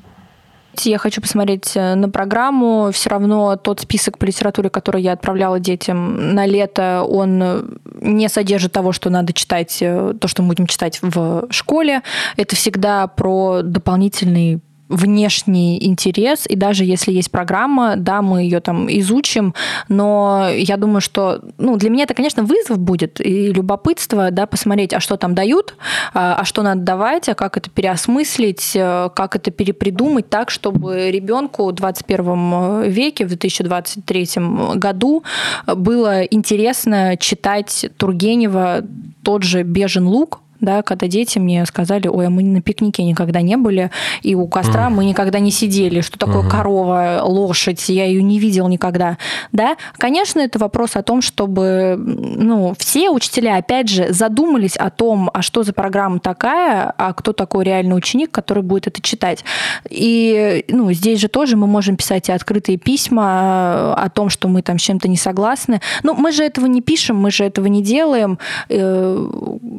Я 0.83 0.99
хочу 0.99 1.21
посмотреть 1.21 1.77
э, 1.77 1.95
на 1.95 2.09
программу. 2.09 2.91
Все 2.93 3.11
равно 3.11 3.55
тот 3.55 3.79
список 3.79 4.19
по 4.19 4.25
литературе, 4.25 4.69
который 4.69 5.03
я 5.03 5.13
отправляла 5.13 5.61
детям 5.61 6.35
на 6.35 6.45
лето, 6.45 7.05
он 7.09 7.79
не 8.01 8.29
содержит 8.29 8.73
того, 8.73 8.91
что 8.91 9.11
надо 9.11 9.33
читать, 9.33 9.79
э, 9.81 10.13
то, 10.21 10.27
что 10.27 10.43
мы 10.43 10.49
будем 10.49 10.67
читать 10.67 10.99
в 11.03 11.47
школе. 11.51 12.03
Это 12.37 12.57
всегда 12.57 13.07
про 13.07 13.61
дополнительный 13.63 14.61
внешний 14.91 15.87
интерес, 15.87 16.47
и 16.49 16.57
даже 16.57 16.85
если 16.85 17.13
есть 17.13 17.31
программа, 17.31 17.95
да, 17.97 18.23
мы 18.23 18.43
ее 18.43 18.61
там 18.61 18.91
изучим, 18.91 19.55
но 19.89 20.49
я 20.53 20.77
думаю, 20.77 21.01
что, 21.01 21.41
ну, 21.59 21.77
для 21.77 21.91
меня 21.91 22.05
это, 22.05 22.15
конечно, 22.15 22.43
вызов 22.43 22.79
будет 22.79 23.21
и 23.21 23.53
любопытство, 23.53 24.31
да, 24.33 24.47
посмотреть, 24.47 24.93
а 24.93 25.01
что 25.01 25.17
там 25.17 25.35
дают, 25.35 25.77
а, 26.13 26.35
а 26.41 26.45
что 26.45 26.63
надо 26.63 26.83
давать, 26.83 27.29
а 27.29 27.35
как 27.35 27.57
это 27.57 27.71
переосмыслить, 27.71 28.73
э, 28.75 29.11
как 29.15 29.37
это 29.37 29.53
перепридумать 29.53 30.29
так, 30.29 30.51
чтобы 30.51 31.11
ребенку 31.11 31.67
в 31.69 31.73
21 31.73 32.83
веке, 32.91 33.25
в 33.25 33.29
2023 33.29 34.75
году 34.75 35.23
было 35.67 36.25
интересно 36.25 37.17
читать 37.17 37.87
Тургенева 37.97 38.83
тот 39.23 39.45
же 39.45 39.63
«Бежен 39.63 40.09
лук», 40.09 40.41
да, 40.61 40.83
когда 40.83 41.07
дети 41.07 41.39
мне 41.39 41.65
сказали, 41.67 42.09
ой, 42.09 42.27
а 42.27 42.31
мы 42.31 42.43
на 42.43 42.63
пикнике 42.63 43.03
никогда 43.03 43.41
не 43.41 43.57
были, 43.57 43.91
и 44.23 44.35
у 44.35 44.47
костра 44.47 44.89
mm. 44.89 44.91
мы 44.91 45.05
никогда 45.05 45.39
не 45.39 45.51
сидели, 45.51 46.01
что 46.01 46.19
такое 46.19 46.43
mm-hmm. 46.43 46.51
корова, 46.51 47.21
лошадь, 47.23 47.89
я 47.89 48.05
ее 48.05 48.23
не 48.23 48.39
видел 48.39 48.69
никогда, 48.69 49.19
да, 49.53 49.77
конечно, 49.97 50.41
это 50.41 50.59
вопрос 50.59 50.97
о 50.97 51.03
том, 51.03 51.23
чтобы, 51.23 51.97
ну, 51.99 52.75
все 52.79 53.11
учителя, 53.11 53.57
опять 53.57 53.89
же, 53.89 54.13
задумались 54.13 54.77
о 54.77 54.91
том, 54.91 55.31
а 55.33 55.43
что 55.43 55.63
за 55.63 55.73
программа 55.73 56.21
такая, 56.21 56.93
а 56.97 57.13
кто 57.13 57.33
такой 57.33 57.65
реальный 57.65 57.97
ученик, 57.97 58.31
который 58.31 58.63
будет 58.63 58.87
это 58.87 59.01
читать. 59.01 59.45
И, 59.89 60.65
ну, 60.69 60.93
здесь 60.93 61.21
же 61.21 61.29
тоже 61.29 61.57
мы 61.57 61.67
можем 61.67 61.97
писать 61.97 62.29
и 62.29 62.33
открытые 62.33 62.79
письма 62.79 63.95
о 63.95 64.09
том, 64.11 64.29
что 64.29 64.49
мы 64.49 64.63
там 64.63 64.79
с 64.79 64.83
чем-то 64.83 65.09
не 65.09 65.17
согласны, 65.17 65.81
но 66.03 66.15
мы 66.15 66.33
же 66.33 66.45
этого 66.45 66.67
не 66.67 66.83
пишем, 66.83 67.17
мы 67.17 67.31
же 67.31 67.45
этого 67.45 67.67
не 67.67 67.83
делаем, 67.83 68.39
э, 68.69 69.27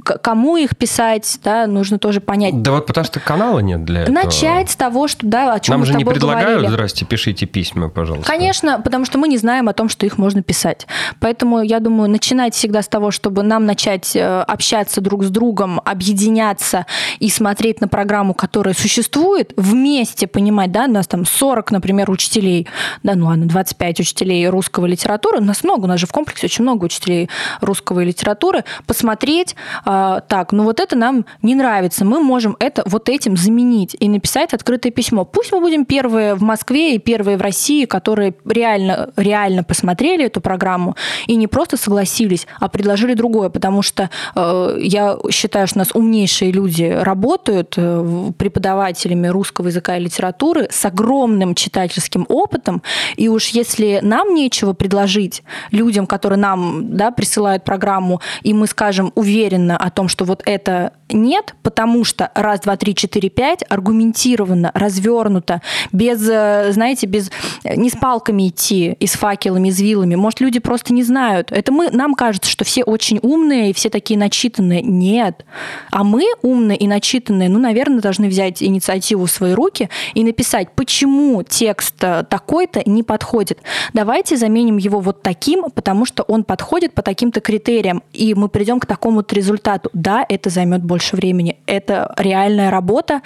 кому 0.04 0.58
их 0.58 0.71
их 0.72 0.78
писать, 0.78 1.40
да, 1.44 1.68
нужно 1.68 2.00
тоже 2.00 2.22
понять. 2.22 2.62
Да 2.62 2.72
вот 2.72 2.86
потому 2.88 3.06
что 3.06 3.20
канала 3.20 3.60
нет 3.60 3.84
для 3.84 4.02
этого. 4.02 4.16
Начать 4.16 4.70
с 4.70 4.76
того, 4.76 5.08
что, 5.08 5.26
да, 5.26 5.54
о 5.54 5.60
чем 5.60 5.74
Нам 5.74 5.80
мы 5.82 5.86
же 5.86 5.94
с 5.94 5.96
не 5.96 6.06
предлагают, 6.06 6.50
говорили. 6.50 6.72
здрасте, 6.72 7.06
пишите 7.06 7.46
письма, 7.46 7.90
пожалуйста. 7.90 8.26
Конечно, 8.26 8.80
потому 8.82 9.06
что 9.06 9.18
мы 9.18 9.28
не 9.28 9.38
знаем 9.38 9.70
о 9.70 9.74
том, 9.74 9.90
что 9.90 10.06
их 10.06 10.18
можно 10.18 10.42
писать. 10.42 10.88
Поэтому, 11.20 11.62
я 11.62 11.80
думаю, 11.80 12.10
начинать 12.10 12.54
всегда 12.54 12.82
с 12.82 12.88
того, 12.88 13.12
чтобы 13.12 13.44
нам 13.44 13.66
начать 13.66 14.16
э, 14.16 14.42
общаться 14.42 15.02
друг 15.02 15.24
с 15.24 15.30
другом, 15.30 15.82
объединяться 15.84 16.86
и 17.20 17.30
смотреть 17.30 17.82
на 17.82 17.88
программу, 17.88 18.34
которая 18.34 18.74
существует, 18.74 19.54
вместе 19.58 20.28
понимать, 20.28 20.72
да, 20.72 20.86
у 20.86 20.92
нас 20.92 21.08
там 21.08 21.26
40, 21.26 21.72
например, 21.72 22.10
учителей, 22.10 22.68
да, 23.04 23.16
ну 23.16 23.28
ладно, 23.28 23.46
25 23.46 24.00
учителей 24.00 24.48
русского 24.48 24.86
литературы, 24.86 25.40
у 25.40 25.44
нас 25.44 25.64
много, 25.64 25.86
у 25.86 25.88
нас 25.88 26.00
же 26.00 26.08
в 26.08 26.12
комплексе 26.12 26.48
очень 26.48 26.64
много 26.64 26.86
учителей 26.86 27.30
русского 27.60 28.04
литературы, 28.04 28.64
посмотреть, 28.88 29.56
э, 29.86 30.22
так, 30.28 30.52
ну 30.52 30.61
ну 30.62 30.66
вот 30.66 30.80
это 30.80 30.96
нам 30.96 31.26
не 31.42 31.56
нравится, 31.56 32.06
мы 32.06 32.20
можем 32.20 32.56
это 32.60 32.84
вот 32.86 33.10
этим 33.10 33.36
заменить 33.36 33.98
и 34.00 34.08
написать 34.08 34.54
открытое 34.54 34.92
письмо. 34.92 35.26
Пусть 35.26 35.52
мы 35.52 35.60
будем 35.60 35.86
первые 35.86 36.36
в 36.36 36.44
Москве 36.44 36.94
и 36.94 37.00
первые 37.00 37.36
в 37.38 37.42
России, 37.42 37.86
которые 37.86 38.36
реально, 38.46 39.10
реально 39.16 39.64
посмотрели 39.64 40.26
эту 40.26 40.40
программу 40.40 40.96
и 41.26 41.36
не 41.36 41.48
просто 41.48 41.78
согласились, 41.78 42.46
а 42.60 42.70
предложили 42.70 43.16
другое, 43.16 43.50
потому 43.50 43.82
что 43.82 44.12
э, 44.36 44.78
я 44.80 45.18
считаю, 45.32 45.66
что 45.66 45.78
у 45.78 45.80
нас 45.80 45.96
умнейшие 45.96 46.52
люди 46.52 46.84
работают 46.84 47.74
э, 47.78 48.32
преподавателями 48.38 49.30
русского 49.30 49.70
языка 49.70 49.98
и 49.98 50.02
литературы 50.02 50.68
с 50.70 50.86
огромным 50.86 51.56
читательским 51.56 52.28
опытом, 52.30 52.84
и 53.16 53.30
уж 53.30 53.48
если 53.48 53.98
нам 54.04 54.36
нечего 54.36 54.74
предложить 54.74 55.42
людям, 55.72 56.06
которые 56.06 56.38
нам 56.38 56.96
да, 56.96 57.10
присылают 57.10 57.64
программу, 57.64 58.22
и 58.44 58.54
мы 58.54 58.68
скажем 58.68 59.12
уверенно 59.16 59.76
о 59.76 59.90
том, 59.90 60.08
что 60.08 60.24
вот 60.24 60.44
это 60.56 60.94
нет, 61.14 61.56
потому 61.64 62.04
что 62.04 62.32
раз, 62.36 62.62
два, 62.62 62.78
три, 62.78 62.96
четыре, 62.96 63.30
пять 63.30 63.64
аргументированно, 63.68 64.72
развернуто, 64.74 65.62
без, 65.92 66.28
э, 66.30 66.72
знаете, 66.72 67.08
без 67.08 67.32
не 67.64 67.90
с 67.90 67.94
палками 67.94 68.48
идти 68.48 68.96
и 69.00 69.08
с 69.08 69.14
факелами, 69.14 69.70
и 69.70 69.72
с 69.72 69.80
вилами. 69.80 70.16
Может, 70.16 70.40
люди 70.40 70.60
просто 70.60 70.94
не 70.94 71.04
знают. 71.04 71.52
Это 71.52 71.72
мы, 71.72 71.90
нам 71.92 72.14
кажется, 72.14 72.50
что 72.50 72.64
все 72.66 72.84
очень 72.84 73.20
умные 73.22 73.72
и 73.72 73.74
все 73.74 73.90
такие 73.90 74.18
начитанные. 74.18 74.82
Нет. 74.82 75.46
А 75.92 76.04
мы 76.04 76.26
умные 76.42 76.78
и 76.78 76.88
начитанные, 76.88 77.50
ну, 77.50 77.60
наверное, 77.60 78.02
должны 78.02 78.28
взять 78.28 78.64
инициативу 78.64 79.26
в 79.26 79.32
свои 79.32 79.54
руки 79.54 79.90
и 80.14 80.24
написать, 80.24 80.72
почему 80.76 81.44
текст 81.44 81.96
э, 82.02 82.24
такой-то 82.30 82.82
не 82.86 83.04
подходит. 83.04 83.60
Давайте 83.94 84.38
заменим 84.38 84.78
его 84.78 85.00
вот 85.00 85.22
таким, 85.22 85.70
потому 85.72 86.06
что 86.06 86.24
он 86.24 86.44
подходит 86.44 86.94
по 86.94 87.02
таким-то 87.02 87.42
критериям, 87.42 88.04
и 88.14 88.34
мы 88.34 88.48
придем 88.48 88.80
к 88.80 88.86
такому-то 88.86 89.36
результату. 89.36 89.90
Да, 89.94 90.26
это 90.28 90.41
займет 90.50 90.84
больше 90.84 91.16
времени. 91.16 91.58
Это 91.66 92.14
реальная 92.18 92.72
работа, 92.72 93.22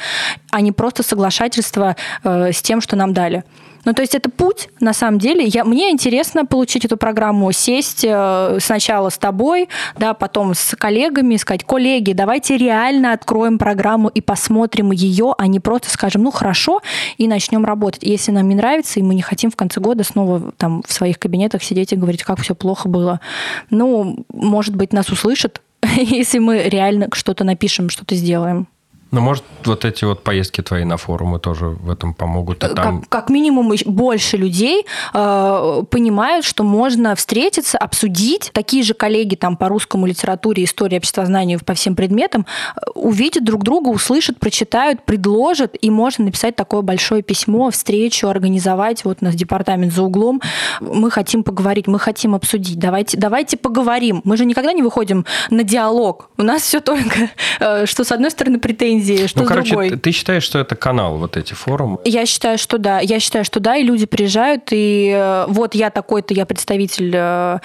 а 0.52 0.62
не 0.62 0.72
просто 0.72 1.04
соглашательство 1.04 1.96
э, 2.24 2.52
с 2.52 2.62
тем, 2.62 2.82
что 2.82 2.96
нам 2.96 3.14
дали. 3.14 3.44
Ну, 3.86 3.94
то 3.94 4.02
есть 4.02 4.16
это 4.16 4.30
путь, 4.30 4.70
на 4.80 4.94
самом 4.94 5.20
деле. 5.20 5.46
Я, 5.46 5.64
мне 5.64 5.92
интересно 5.92 6.46
получить 6.46 6.86
эту 6.86 6.98
программу, 6.98 7.52
сесть 7.52 8.04
э, 8.04 8.58
сначала 8.60 9.10
с 9.10 9.18
тобой, 9.18 9.70
да, 9.98 10.16
потом 10.16 10.56
с 10.56 10.76
коллегами, 10.76 11.36
сказать, 11.38 11.64
коллеги, 11.64 12.14
давайте 12.14 12.58
реально 12.58 13.14
откроем 13.14 13.60
программу 13.60 14.10
и 14.10 14.22
посмотрим 14.22 14.92
ее, 14.92 15.36
а 15.38 15.48
не 15.48 15.60
просто 15.60 15.92
скажем, 15.92 16.24
ну, 16.24 16.32
хорошо, 16.32 16.82
и 17.18 17.28
начнем 17.28 17.64
работать. 17.64 18.04
Если 18.04 18.32
нам 18.32 18.50
не 18.50 18.56
нравится, 18.56 19.00
и 19.00 19.04
мы 19.04 19.14
не 19.14 19.22
хотим 19.22 19.52
в 19.52 19.56
конце 19.56 19.80
года 19.80 20.04
снова 20.04 20.52
там 20.58 20.82
в 20.86 20.92
своих 20.92 21.20
кабинетах 21.20 21.64
сидеть 21.64 21.94
и 21.94 21.96
говорить, 21.96 22.24
как 22.24 22.42
все 22.42 22.56
плохо 22.56 22.90
было. 22.90 23.22
Ну, 23.70 24.26
может 24.34 24.76
быть, 24.76 24.94
нас 24.94 25.10
услышат, 25.10 25.62
если 25.98 26.40
мы 26.40 26.64
реально 26.64 27.10
что-то 27.14 27.44
напишем, 27.44 27.90
что-то 27.90 28.16
сделаем. 28.16 28.68
Ну, 29.12 29.22
может, 29.22 29.44
вот 29.64 29.86
эти 29.86 30.04
вот 30.04 30.24
поездки 30.24 30.62
твои 30.62 30.84
на 30.84 30.98
форумы 30.98 31.40
тоже 31.40 31.68
в 31.68 31.90
этом 31.90 32.14
помогут? 32.14 32.64
И 32.64 32.68
там... 32.68 33.02
как, 33.02 33.10
как 33.10 33.30
минимум 33.30 33.74
больше 33.86 34.36
людей 34.36 34.86
э, 35.14 35.84
понимают, 35.90 36.46
что 36.46 36.64
можно 36.64 37.16
встретиться, 37.16 37.78
обсудить. 37.78 38.50
Такие 38.52 38.84
же 38.84 38.94
коллеги 38.94 39.36
там 39.36 39.56
по 39.56 39.70
русскому 39.70 40.06
литературе, 40.06 40.64
истории, 40.64 40.98
обществознанию 40.98 41.60
по 41.64 41.74
всем 41.76 41.96
предметам 41.96 42.46
э, 42.76 42.80
увидят 42.96 43.46
друг 43.46 43.64
друга, 43.64 43.90
услышат, 43.90 44.40
прочитают, 44.40 45.04
предложат, 45.04 45.76
и 45.80 45.90
можно 45.90 46.26
написать 46.26 46.56
такое 46.56 46.82
большое 46.82 47.22
письмо, 47.22 47.70
встречу, 47.72 48.28
организовать. 48.28 49.06
Вот 49.06 49.20
у 49.22 49.26
нас 49.26 49.36
департамент 49.36 49.94
за 49.94 50.04
углом. 50.04 50.42
Мы 50.82 51.10
хотим 51.10 51.44
поговорить, 51.44 51.88
мы 51.88 52.00
хотим 52.00 52.36
обсудить. 52.36 52.80
Давайте, 52.80 53.18
давайте 53.18 53.56
поговорим. 53.56 54.22
Мы 54.26 54.36
же 54.36 54.46
никогда 54.46 54.74
не 54.74 54.82
выходим 54.82 55.26
на 55.50 55.64
диалог. 55.64 56.30
У 56.38 56.44
нас 56.44 56.64
все 56.64 56.82
только, 56.82 57.30
э, 57.60 57.86
что 57.86 58.04
с 58.04 58.12
одной 58.12 58.32
стороны 58.32 58.60
претензии, 58.60 59.05
идеей, 59.06 59.28
что 59.28 59.40
ну, 59.40 59.46
с 59.46 59.48
короче, 59.48 59.70
другой. 59.70 59.90
Ты, 59.92 59.98
ты 59.98 60.12
считаешь, 60.12 60.44
что 60.44 60.60
это 60.60 60.76
канал, 60.76 61.18
вот 61.18 61.38
эти 61.38 61.54
форумы? 61.54 62.00
Я 62.06 62.26
считаю, 62.26 62.58
что 62.58 62.78
да. 62.78 63.00
Я 63.00 63.20
считаю, 63.20 63.46
что 63.46 63.60
да, 63.60 63.78
и 63.78 63.84
люди 63.84 64.06
приезжают, 64.06 64.70
и 64.72 65.14
э, 65.16 65.46
вот 65.48 65.76
я 65.76 65.90
такой-то, 65.90 66.34
я 66.34 66.46
представитель 66.46 67.12
э, 67.16 67.60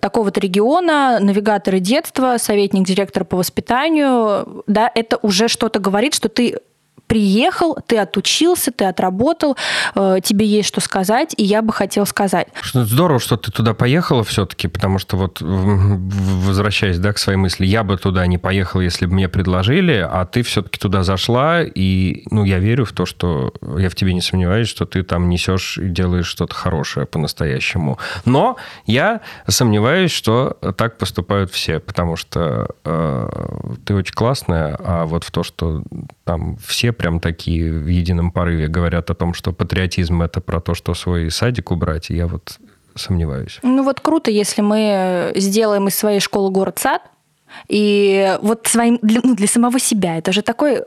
такого-то 0.00 0.40
региона, 0.40 1.18
навигаторы 1.20 1.80
детства, 1.80 2.36
советник 2.38 2.86
директора 2.86 3.24
по 3.24 3.36
воспитанию. 3.36 4.62
Да, 4.66 4.90
это 4.94 5.18
уже 5.22 5.48
что-то 5.48 5.80
говорит, 5.80 6.14
что 6.14 6.28
ты 6.28 6.58
приехал, 7.12 7.76
ты 7.86 7.98
отучился, 7.98 8.72
ты 8.72 8.86
отработал, 8.86 9.58
э, 9.94 10.20
тебе 10.24 10.46
есть 10.46 10.68
что 10.68 10.80
сказать, 10.80 11.34
и 11.36 11.44
я 11.44 11.60
бы 11.60 11.70
хотел 11.70 12.06
сказать. 12.06 12.48
Здорово, 12.72 13.20
что 13.20 13.36
ты 13.36 13.52
туда 13.52 13.74
поехала 13.74 14.24
все-таки, 14.24 14.66
потому 14.66 14.98
что 14.98 15.18
вот 15.18 15.42
возвращаясь 15.42 16.98
да, 16.98 17.12
к 17.12 17.18
своей 17.18 17.36
мысли, 17.36 17.66
я 17.66 17.82
бы 17.84 17.98
туда 17.98 18.26
не 18.26 18.38
поехал, 18.38 18.80
если 18.80 19.04
бы 19.04 19.12
мне 19.12 19.28
предложили, 19.28 20.08
а 20.10 20.24
ты 20.24 20.42
все-таки 20.42 20.78
туда 20.78 21.02
зашла, 21.02 21.62
и 21.62 22.22
ну, 22.30 22.44
я 22.44 22.58
верю 22.58 22.86
в 22.86 22.92
то, 22.92 23.04
что 23.04 23.52
я 23.76 23.90
в 23.90 23.94
тебе 23.94 24.14
не 24.14 24.22
сомневаюсь, 24.22 24.68
что 24.68 24.86
ты 24.86 25.02
там 25.02 25.28
несешь 25.28 25.76
и 25.76 25.90
делаешь 25.90 26.28
что-то 26.28 26.54
хорошее 26.54 27.04
по-настоящему. 27.04 27.98
Но 28.24 28.56
я 28.86 29.20
сомневаюсь, 29.46 30.12
что 30.12 30.56
так 30.78 30.96
поступают 30.96 31.52
все, 31.52 31.78
потому 31.78 32.16
что 32.16 32.68
э, 32.86 33.28
ты 33.84 33.94
очень 33.94 34.14
классная, 34.14 34.78
а 34.82 35.04
вот 35.04 35.24
в 35.24 35.30
то, 35.30 35.42
что 35.42 35.82
там 36.24 36.56
все 36.56 36.92
прям 37.02 37.18
такие 37.18 37.72
в 37.72 37.88
едином 37.88 38.30
порыве 38.30 38.68
говорят 38.68 39.10
о 39.10 39.14
том, 39.14 39.34
что 39.34 39.52
патриотизм 39.52 40.22
это 40.22 40.40
про 40.40 40.60
то, 40.60 40.74
что 40.74 40.94
свой 40.94 41.32
садик 41.32 41.72
убрать, 41.72 42.10
я 42.10 42.28
вот 42.28 42.60
сомневаюсь. 42.94 43.58
Ну 43.62 43.82
вот 43.82 43.98
круто, 43.98 44.30
если 44.30 44.62
мы 44.62 45.32
сделаем 45.34 45.88
из 45.88 45.96
своей 45.96 46.20
школы 46.20 46.50
город-сад, 46.52 47.02
и 47.68 48.38
вот 48.40 48.68
своим, 48.68 49.00
для, 49.02 49.20
ну, 49.24 49.34
для 49.34 49.48
самого 49.48 49.80
себя. 49.80 50.16
Это 50.16 50.32
же 50.32 50.42
такой 50.42 50.84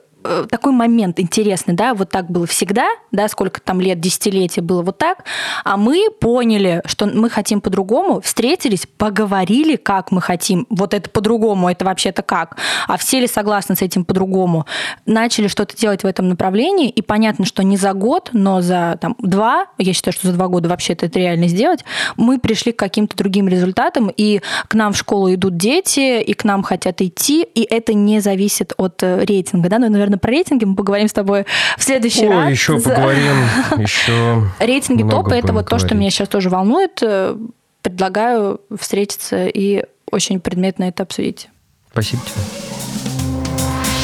такой 0.50 0.72
момент 0.72 1.20
интересный, 1.20 1.74
да, 1.74 1.94
вот 1.94 2.10
так 2.10 2.30
было 2.30 2.46
всегда, 2.46 2.88
да, 3.12 3.28
сколько 3.28 3.62
там 3.62 3.82
лет, 3.82 4.00
десятилетия 4.00 4.62
было 4.62 4.82
вот 4.82 4.98
так, 4.98 5.26
а 5.64 5.78
мы 5.78 6.08
поняли, 6.20 6.82
что 6.86 7.06
мы 7.06 7.30
хотим 7.30 7.62
по-другому, 7.62 8.22
встретились, 8.22 8.88
поговорили, 8.98 9.76
как 9.76 10.12
мы 10.12 10.22
хотим, 10.22 10.66
вот 10.70 10.94
это 10.94 11.10
по-другому, 11.10 11.70
это 11.70 11.86
вообще-то 11.86 12.22
как, 12.22 12.58
а 12.88 12.98
все 12.98 13.20
ли 13.20 13.28
согласны 13.28 13.76
с 13.76 13.82
этим 13.82 14.06
по-другому, 14.06 14.66
начали 15.06 15.48
что-то 15.48 15.76
делать 15.76 16.04
в 16.04 16.08
этом 16.08 16.30
направлении, 16.30 16.90
и 16.90 17.02
понятно, 17.02 17.46
что 17.46 17.64
не 17.64 17.78
за 17.78 17.94
год, 17.94 18.30
но 18.34 18.62
за 18.62 18.98
там, 19.02 19.16
два, 19.20 19.68
я 19.78 19.94
считаю, 19.94 20.14
что 20.14 20.28
за 20.28 20.34
два 20.34 20.48
года 20.48 20.70
вообще 20.70 20.94
это 20.94 21.08
реально 21.20 21.48
сделать, 21.48 21.86
мы 22.18 22.40
пришли 22.40 22.72
к 22.72 22.80
каким-то 22.80 23.16
другим 23.16 23.48
результатам, 23.48 24.12
и 24.16 24.42
к 24.68 24.74
нам 24.76 24.94
в 24.94 24.98
школу 24.98 25.34
идут 25.34 25.58
дети, 25.58 26.22
и 26.22 26.34
к 26.34 26.44
нам 26.44 26.64
хотят 26.64 27.02
идти, 27.02 27.44
и 27.44 27.62
это 27.62 27.94
не 27.94 28.20
зависит 28.20 28.74
от 28.78 29.02
э, 29.04 29.24
рейтинга, 29.26 29.70
да, 29.70 29.80
ну, 29.80 29.90
наверное, 29.90 30.15
наверное, 30.16 30.20
про 30.20 30.32
рейтинги 30.32 30.66
мы 30.66 30.76
поговорим 30.76 31.08
с 31.08 31.14
тобой 31.14 31.46
в 31.78 31.84
следующий 31.84 32.28
Ой, 32.28 32.36
раз. 32.36 32.52
еще 32.52 32.80
поговорим, 32.80 33.36
еще 33.78 34.44
Рейтинги 34.60 35.04
топа– 35.10 35.34
это 35.36 35.54
вот 35.54 35.68
то, 35.68 35.80
что 35.80 35.96
меня 35.96 36.10
сейчас 36.10 36.30
тоже 36.30 36.50
волнует. 36.50 37.00
Э, 37.02 37.36
предлагаю 37.82 38.62
встретиться 38.80 39.46
и 39.46 39.84
очень 40.12 40.40
предметно 40.40 40.86
это 40.86 41.04
обсудить. 41.04 41.50
Спасибо 41.92 42.22
тебе. 42.24 42.44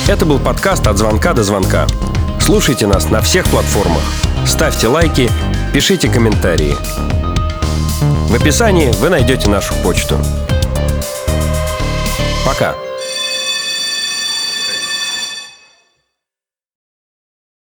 Это 0.07 0.26
был 0.26 0.39
подкаст 0.39 0.88
«От 0.88 0.97
звонка 0.97 1.34
до 1.34 1.43
звонка». 1.43 1.88
Слушайте 2.39 2.88
нас 2.88 3.09
на 3.09 3.22
всех 3.22 3.45
платформах. 3.45 4.01
Ставьте 4.45 4.88
лайки, 4.88 5.30
пишите 5.74 6.09
комментарии. 6.09 6.76
В 8.30 8.36
описании 8.36 8.91
вы 8.93 9.09
найдете 9.09 9.49
нашу 9.49 9.74
почту. 9.84 10.18
Пока. 12.45 12.76